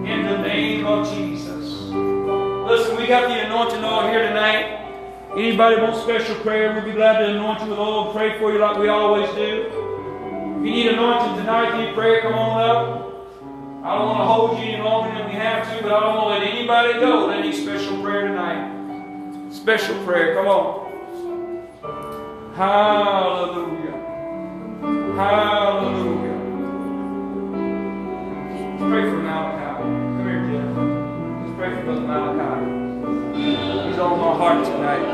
In 0.09 0.23
the 0.25 0.39
name 0.39 0.87
of 0.87 1.09
Jesus. 1.13 1.91
Listen, 1.91 2.97
we 2.97 3.07
got 3.07 3.29
the 3.29 3.47
anointing 3.47 3.85
oil 3.85 4.09
here 4.09 4.27
tonight. 4.27 4.79
Anybody 5.37 5.81
want 5.81 5.97
special 5.97 6.35
prayer? 6.37 6.73
We'll 6.73 6.85
be 6.85 6.93
glad 6.93 7.19
to 7.19 7.27
anoint 7.27 7.63
you 7.63 7.71
with 7.71 7.79
oil 7.79 8.07
and 8.07 8.17
pray 8.17 8.39
for 8.39 8.53
you 8.53 8.59
like 8.59 8.79
we 8.79 8.89
always 8.89 9.29
do. 9.35 9.67
If 9.67 10.67
you 10.67 10.73
need 10.73 10.87
anointing 10.89 11.37
tonight, 11.37 11.85
need 11.85 11.95
prayer, 11.95 12.23
come 12.23 12.35
on 12.35 12.61
up. 12.61 13.10
I 13.83 13.97
don't 13.97 14.09
want 14.09 14.19
to 14.21 14.27
hold 14.27 14.59
you 14.59 14.65
any 14.75 14.83
longer 14.83 15.11
than 15.17 15.27
we 15.27 15.35
have 15.37 15.65
to, 15.75 15.83
but 15.83 15.91
I 15.91 16.01
don't 16.01 16.15
want 16.17 16.39
to 16.39 16.47
let 16.47 16.55
anybody 16.55 17.01
go 17.01 17.29
that 17.29 17.41
needs 17.41 17.63
special 17.63 17.99
prayer 18.03 18.29
tonight. 18.29 18.69
Special 19.51 19.97
prayer, 20.05 20.35
come 20.35 20.49
on. 20.49 20.93
Hallelujah. 22.55 23.97
Hallelujah. 25.17 26.39
Let's 28.53 28.83
pray 28.83 29.03
for 29.09 29.17
Malachi. 29.17 29.81
Come 29.81 30.29
here, 30.29 30.43
Jeff. 30.51 30.77
Let's 31.41 31.55
pray 31.57 31.71
for 31.75 31.83
Brother 31.85 32.03
Malachi. 32.03 32.61
He's 33.89 33.99
on 33.99 34.19
my 34.21 34.33
heart 34.37 34.61
tonight. 34.67 35.05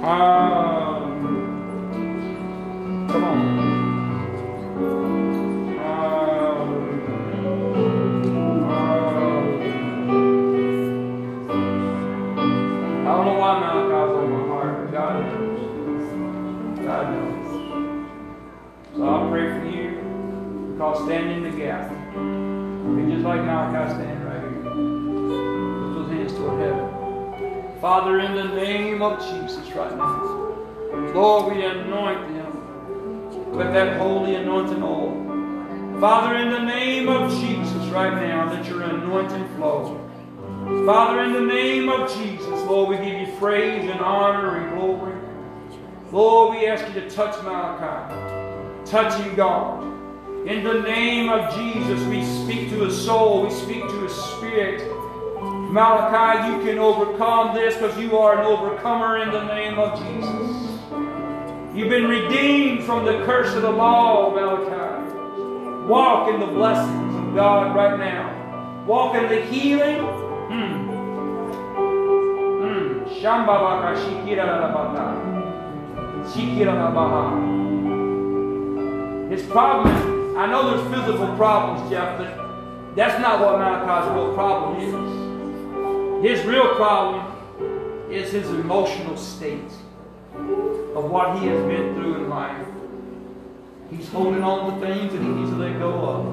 Hallelujah. 0.00 1.48
Come 3.12 3.24
on. 3.24 3.87
Because 20.78 21.04
standing 21.06 21.38
in 21.38 21.50
the 21.50 21.58
gap. 21.58 21.90
Be 21.90 23.12
just 23.12 23.24
like 23.24 23.40
Malachi 23.40 23.94
standing 23.94 24.24
right 24.24 24.40
here. 24.40 24.74
Lift 24.74 25.94
those 25.96 26.10
hands 26.12 26.32
toward 26.34 26.60
heaven. 26.60 27.80
Father, 27.80 28.20
in 28.20 28.36
the 28.36 28.54
name 28.54 29.02
of 29.02 29.18
Jesus 29.18 29.72
right 29.72 29.96
now, 29.96 31.16
Lord, 31.16 31.52
we 31.52 31.64
anoint 31.64 32.28
them 32.32 33.50
with 33.56 33.72
that 33.72 33.98
holy 33.98 34.36
anointing 34.36 34.80
oil. 34.80 35.98
Father, 36.00 36.36
in 36.36 36.50
the 36.50 36.60
name 36.60 37.08
of 37.08 37.28
Jesus 37.40 37.86
right 37.88 38.14
now, 38.14 38.48
that 38.48 38.64
your 38.68 38.82
anointing 38.82 39.48
flow. 39.56 39.98
Father, 40.86 41.24
in 41.24 41.32
the 41.32 41.40
name 41.40 41.88
of 41.88 42.08
Jesus, 42.14 42.62
Lord, 42.66 42.90
we 42.90 43.04
give 43.04 43.28
you 43.28 43.34
praise 43.40 43.90
and 43.90 43.98
honor 43.98 44.58
and 44.58 44.78
glory. 44.78 45.16
Lord, 46.12 46.56
we 46.56 46.66
ask 46.68 46.86
you 46.86 47.00
to 47.00 47.10
touch 47.10 47.34
Malachi. 47.42 48.88
Touch 48.88 49.20
him, 49.20 49.34
God. 49.34 49.97
In 50.46 50.62
the 50.64 50.80
name 50.82 51.28
of 51.28 51.54
Jesus, 51.54 52.00
we 52.06 52.24
speak 52.24 52.70
to 52.70 52.84
his 52.84 53.04
soul, 53.04 53.42
we 53.42 53.50
speak 53.50 53.82
to 53.82 54.00
his 54.02 54.14
spirit. 54.14 54.80
Malachi, 55.70 56.48
you 56.48 56.62
can 56.64 56.78
overcome 56.78 57.54
this 57.54 57.74
because 57.74 57.98
you 57.98 58.16
are 58.16 58.38
an 58.38 58.46
overcomer 58.46 59.18
in 59.18 59.30
the 59.30 59.44
name 59.52 59.78
of 59.78 59.98
Jesus. 59.98 60.70
You've 61.74 61.90
been 61.90 62.06
redeemed 62.06 62.84
from 62.84 63.04
the 63.04 63.24
curse 63.26 63.54
of 63.54 63.62
the 63.62 63.70
law, 63.70 64.30
Malachi. 64.34 65.86
Walk 65.86 66.32
in 66.32 66.40
the 66.40 66.46
blessings 66.46 67.14
of 67.14 67.34
God 67.34 67.76
right 67.76 67.98
now. 67.98 68.84
Walk 68.86 69.16
in 69.16 69.28
the 69.28 69.42
healing. 69.42 69.98
Hmm. 70.48 70.88
Hmm. 72.62 73.04
Shikira 76.32 76.74
rabaha. 76.74 77.26
His 79.30 79.42
problem 79.42 80.17
I 80.38 80.46
know 80.46 80.70
there's 80.70 80.86
physical 80.94 81.34
problems, 81.34 81.90
Jeff, 81.90 82.16
but 82.16 82.94
that's 82.94 83.20
not 83.20 83.40
what 83.40 83.58
Malachi's 83.58 84.08
real 84.14 84.34
problem 84.34 84.76
is. 86.22 86.30
His 86.30 86.46
real 86.46 86.76
problem 86.76 87.26
is 88.08 88.30
his 88.30 88.48
emotional 88.48 89.16
state 89.16 89.72
of 90.36 91.10
what 91.10 91.40
he 91.40 91.48
has 91.48 91.60
been 91.66 91.92
through 91.96 92.22
in 92.22 92.28
life. 92.30 92.68
He's 93.90 94.08
holding 94.10 94.44
on 94.44 94.78
to 94.78 94.86
things 94.86 95.12
that 95.12 95.20
he 95.20 95.26
needs 95.26 95.50
to 95.50 95.56
let 95.56 95.76
go 95.80 95.92
of. 95.92 96.26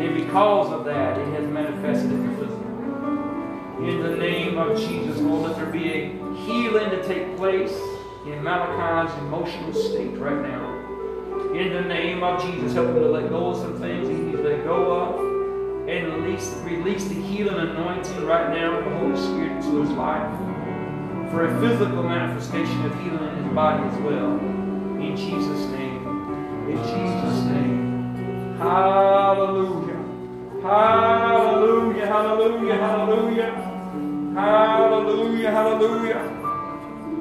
And 0.00 0.14
because 0.16 0.72
of 0.72 0.84
that, 0.84 1.16
it 1.16 1.28
has 1.28 1.46
manifested 1.46 2.10
in 2.10 2.26
the 2.26 2.36
physical. 2.38 3.86
In 3.86 4.02
the 4.02 4.16
name 4.16 4.58
of 4.58 4.76
Jesus, 4.76 5.18
Lord, 5.18 5.50
let 5.50 5.56
there 5.56 5.66
be 5.66 5.92
a 5.92 6.08
healing 6.44 6.90
to 6.90 7.06
take 7.06 7.36
place 7.36 7.78
in 8.24 8.42
Malachi's 8.42 9.16
emotional 9.18 9.72
state 9.72 10.18
right 10.18 10.42
now. 10.42 10.65
In 11.56 11.72
the 11.72 11.82
name 11.82 12.22
of 12.22 12.42
Jesus, 12.42 12.74
help 12.74 12.88
him 12.88 12.94
to 12.96 13.08
let 13.08 13.28
go 13.28 13.50
of 13.50 13.56
some 13.56 13.78
things 13.80 14.08
he 14.08 14.14
needs 14.14 14.36
to 14.36 14.42
let 14.42 14.64
go 14.64 14.92
of. 14.92 15.88
And 15.88 16.12
release, 16.14 16.52
release 16.64 17.04
the 17.06 17.14
healing 17.14 17.58
anointing 17.70 18.24
right 18.26 18.50
now 18.50 18.78
of 18.78 18.84
the 18.84 18.90
Holy 18.98 19.16
Spirit 19.16 19.52
into 19.64 19.80
his 19.80 19.90
life. 19.90 20.38
For 21.30 21.46
a 21.46 21.60
physical 21.60 22.02
manifestation 22.02 22.84
of 22.84 22.94
healing 23.00 23.38
in 23.38 23.44
his 23.44 23.54
body 23.54 23.82
as 23.84 23.98
well. 24.02 24.38
In 25.00 25.16
Jesus' 25.16 25.66
name. 25.70 26.06
In 26.68 26.76
Jesus' 26.76 27.44
name. 27.44 28.56
Hallelujah. 28.58 29.96
Hallelujah. 30.62 32.06
Hallelujah. 32.06 32.76
Hallelujah. 32.76 33.52
Hallelujah. 34.34 35.50
Hallelujah. 35.50 36.36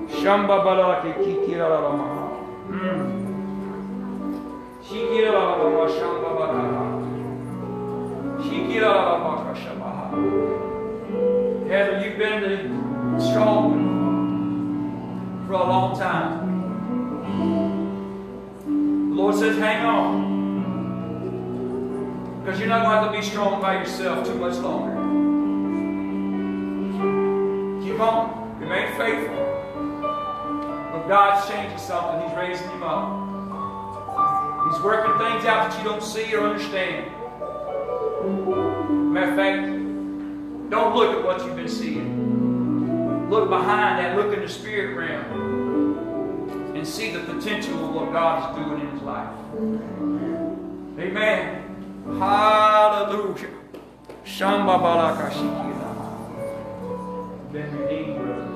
Shamba 0.09 0.63
balake 0.63 1.13
kikira 1.23 1.69
la. 1.69 1.79
La 1.79 2.24
Heather, 11.67 12.05
you've 12.05 12.19
been 12.19 12.41
the 13.17 13.19
strong 13.19 13.73
for 15.47 15.53
a 15.53 15.57
long 15.57 15.97
time. 15.97 16.45
The 19.09 19.15
Lord 19.15 19.35
says, 19.35 19.57
hang 19.57 19.83
on. 19.85 20.35
Because 22.43 22.59
you're 22.59 22.69
not 22.69 22.83
going 22.83 23.11
to 23.11 23.19
be 23.19 23.25
strong 23.25 23.59
by 23.59 23.79
yourself 23.79 24.27
too 24.27 24.35
much 24.35 24.57
longer. 24.57 24.93
Keep 27.83 27.99
on. 27.99 28.59
Remain 28.59 28.95
faithful. 28.95 29.35
But 30.91 31.07
God's 31.07 31.49
changing 31.49 31.79
something. 31.79 32.21
He's 32.27 32.37
raising 32.37 32.69
you 32.69 32.85
up. 32.85 33.24
He's 34.65 34.81
working 34.81 35.17
things 35.19 35.45
out 35.45 35.69
that 35.69 35.77
you 35.77 35.83
don't 35.83 36.01
see 36.01 36.33
or 36.33 36.47
understand. 36.47 37.11
Matter 39.13 39.29
of 39.29 39.35
fact, 39.35 39.67
don't 40.71 40.95
look 40.95 41.15
at 41.15 41.23
what 41.23 41.45
you've 41.45 41.55
been 41.55 41.69
seeing. 41.69 43.29
Look 43.29 43.49
behind 43.49 43.99
that. 43.99 44.15
Look 44.17 44.33
in 44.33 44.41
the 44.41 44.49
spirit 44.49 44.95
realm. 44.97 46.75
And 46.75 46.87
see 46.87 47.11
the 47.11 47.19
potential 47.19 47.85
of 47.85 47.93
what 47.93 48.11
God 48.11 48.49
is 48.49 48.55
doing 48.65 48.81
in 48.81 48.89
his 48.91 49.01
life. 49.03 49.29
Amen. 50.99 51.61
Hallelujah. 52.19 53.49
Shamba 54.25 54.79
balaka 54.79 55.29
shikira. 55.31 55.91
Been 57.51 57.77
redeemed, 57.77 58.17
brother. 58.17 58.54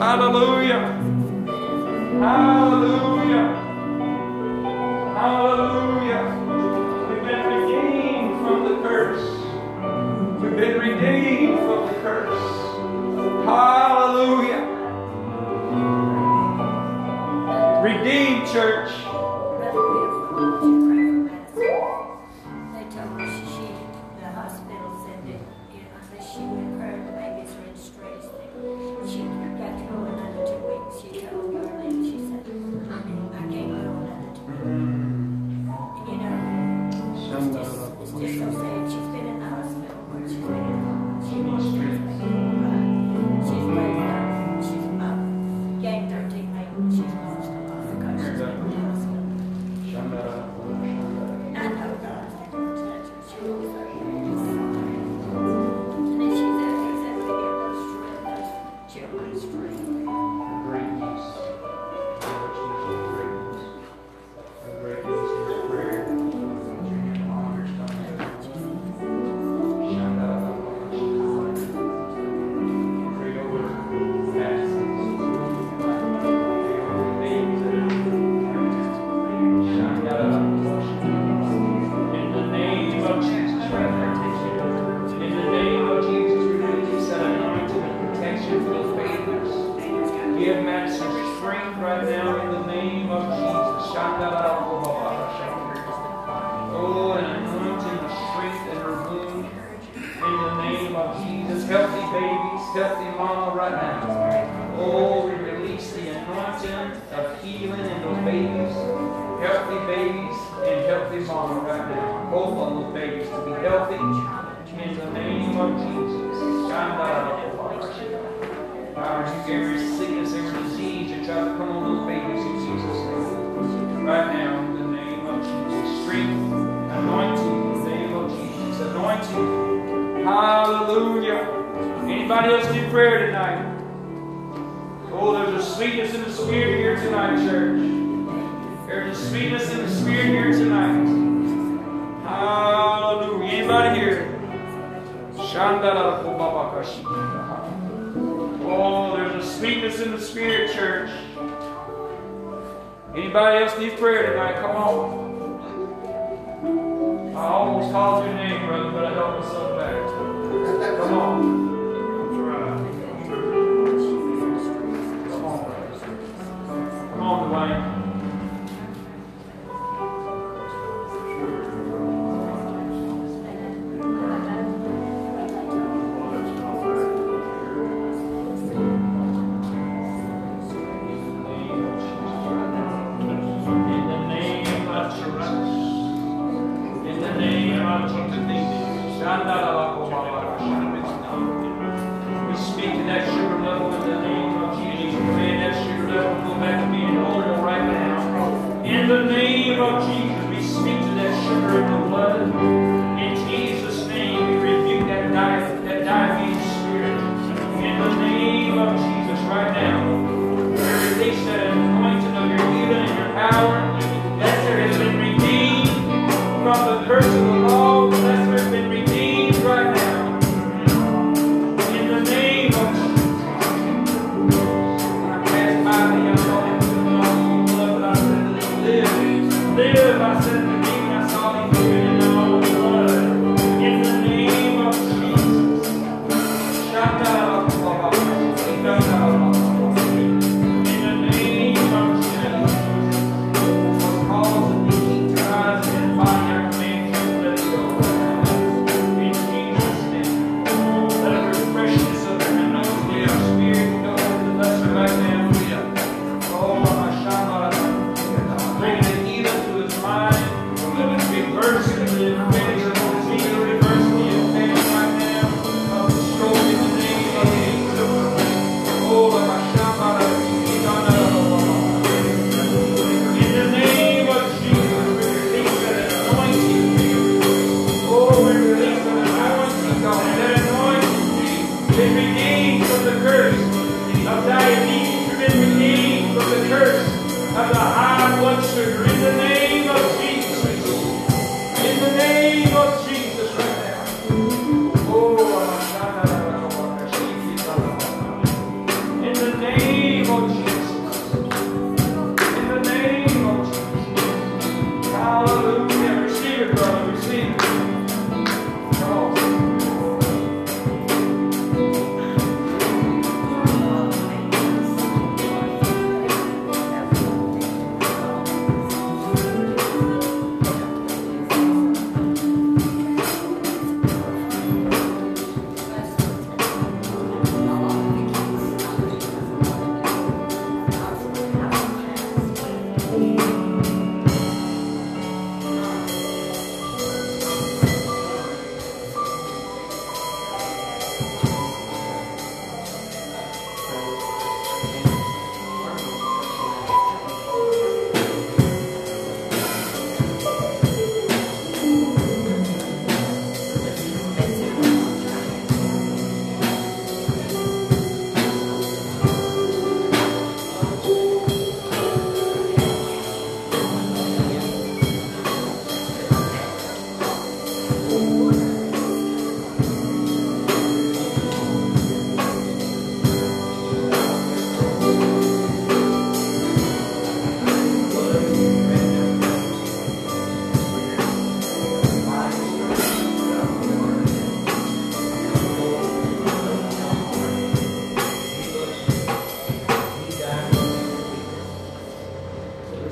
Hallelujah. 0.00 0.47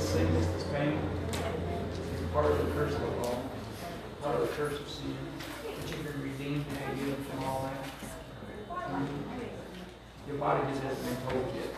This 0.06 0.14
sickness, 0.14 0.46
this 0.46 0.62
pain, 0.70 1.00
is 2.14 2.30
part 2.32 2.46
of 2.46 2.64
the 2.64 2.72
curse 2.74 2.94
of 2.94 3.00
the 3.00 3.06
law, 3.06 3.42
part 4.22 4.36
of 4.36 4.42
the 4.42 4.54
curse 4.54 4.78
of 4.78 4.88
sin. 4.88 5.16
But 5.64 5.90
you've 5.90 6.04
been 6.04 6.22
redeemed 6.22 6.64
and 6.70 6.98
healed 7.00 7.26
from 7.28 7.42
all 7.42 7.62
that. 7.64 7.82
Mm-hmm. 8.70 10.28
Your 10.28 10.38
body 10.38 10.60
just 10.70 10.82
hasn't 10.84 11.06
been 11.08 11.16
told 11.28 11.46
yet. 11.56 11.74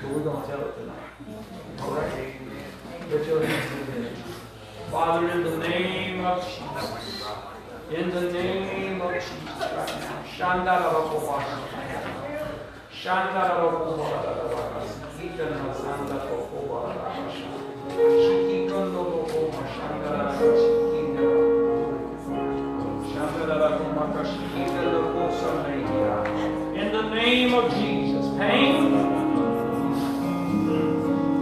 But 0.00 0.10
we're 0.12 0.22
going 0.22 0.40
to 0.40 0.48
tell 0.48 0.62
it 0.62 0.78
tonight. 0.78 1.12
All 1.80 1.90
right? 1.90 3.10
Put 3.10 3.26
your 3.26 3.44
hands 3.44 3.86
together. 3.86 4.16
Father, 4.90 5.28
in 5.28 5.44
the 5.44 5.58
name 5.58 6.24
of 6.24 6.42
Jesus. 6.42 7.22
In 7.92 8.10
the 8.12 8.32
name 8.32 9.02
of 9.02 9.12
Jesus 9.12 9.60
right 9.60 10.00
now. 10.00 10.24
Sandakobara. 10.38 12.06
Shikikondobokoma 13.06 14.06
shandarabakobara. 15.76 17.15
In 17.96 18.02
the 26.92 27.08
name 27.08 27.54
of 27.54 27.72
Jesus, 27.72 28.26
pain, 28.36 28.92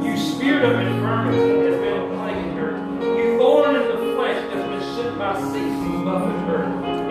you 0.04 0.16
spirit 0.16 0.64
of 0.64 0.78
infirmity 0.78 1.66
has 1.66 1.76
been 1.80 2.16
plaguing 2.16 2.56
her. 2.56 2.76
You 3.02 3.36
thorn 3.38 3.74
in 3.74 3.82
the 3.88 4.14
flesh 4.14 4.40
has 4.52 4.64
been 4.70 4.80
sent 4.94 5.18
by 5.18 5.34
Satan 5.50 6.04
buffet 6.04 6.38
her. 6.46 6.62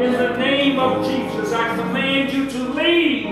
In 0.02 0.14
the 0.14 0.38
name 0.38 0.80
of 0.80 1.06
Jesus, 1.06 1.52
I 1.52 1.76
command 1.76 2.32
you 2.32 2.50
to 2.50 2.70
leave. 2.70 3.26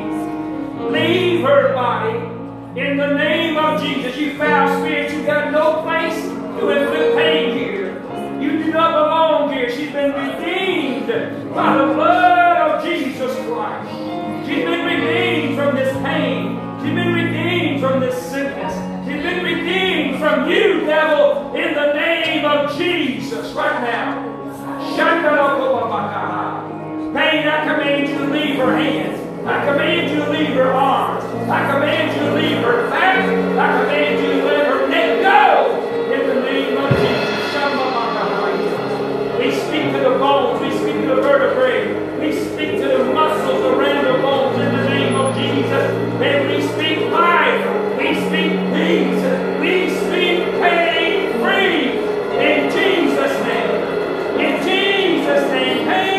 Leave 0.92 1.46
her 1.46 1.74
body. 1.74 2.21
In 2.76 2.96
the 2.96 3.16
name 3.16 3.58
of 3.58 3.82
Jesus, 3.82 4.16
you 4.16 4.38
foul 4.38 4.80
spirit, 4.80 5.12
you 5.12 5.26
got 5.26 5.52
no 5.52 5.82
place 5.82 6.24
to 6.24 6.70
inflict 6.70 7.18
pain 7.18 7.58
here. 7.58 8.02
You 8.42 8.64
do 8.64 8.72
not 8.72 8.94
belong 8.94 9.52
here. 9.52 9.70
She's 9.70 9.92
been 9.92 10.14
redeemed 10.14 11.08
by 11.54 11.78
the 11.78 11.94
blood 11.94 12.72
of 12.72 12.86
Jesus 12.86 13.36
Christ. 13.46 14.48
She's 14.48 14.64
been 14.64 14.86
redeemed 14.86 15.58
from 15.58 15.76
this 15.76 15.94
pain. 15.98 16.58
She's 16.80 16.96
been 16.96 17.14
redeemed 17.14 17.82
from 17.82 18.00
this 18.00 18.16
sickness. 18.32 18.74
She's 19.06 19.22
been 19.22 19.44
redeemed 19.44 20.20
from 20.20 20.50
you, 20.50 20.86
devil, 20.86 21.54
in 21.54 21.74
the 21.74 21.92
name 21.92 22.46
of 22.46 22.74
Jesus 22.78 23.52
right 23.52 23.82
now. 23.82 24.96
Pain, 27.14 27.48
I 27.50 27.64
command 27.66 28.08
you 28.08 28.18
to 28.18 28.26
leave 28.32 28.56
her 28.56 28.74
hands. 28.78 29.20
I 29.46 29.66
command 29.66 30.10
you 30.10 30.24
to 30.24 30.32
leave 30.32 30.54
her 30.56 30.72
arms. 30.72 31.31
I 31.52 31.70
command 31.70 32.16
you 32.16 32.30
to 32.30 32.34
leave 32.34 32.64
her 32.64 32.90
fast. 32.90 33.28
I 33.28 33.82
command 33.82 34.24
you 34.24 34.40
to 34.40 34.46
let 34.46 34.68
her 34.68 34.86
and 34.86 35.22
go. 35.22 36.14
In 36.14 36.28
the 36.28 36.36
name 36.44 36.78
of 36.78 36.90
Jesus. 36.92 37.52
We 39.38 39.52
speak 39.60 39.92
to 39.92 40.00
the 40.00 40.18
bones. 40.18 40.62
We 40.62 40.72
speak 40.80 41.02
to 41.02 41.16
the 41.16 41.22
vertebrae. 41.22 41.91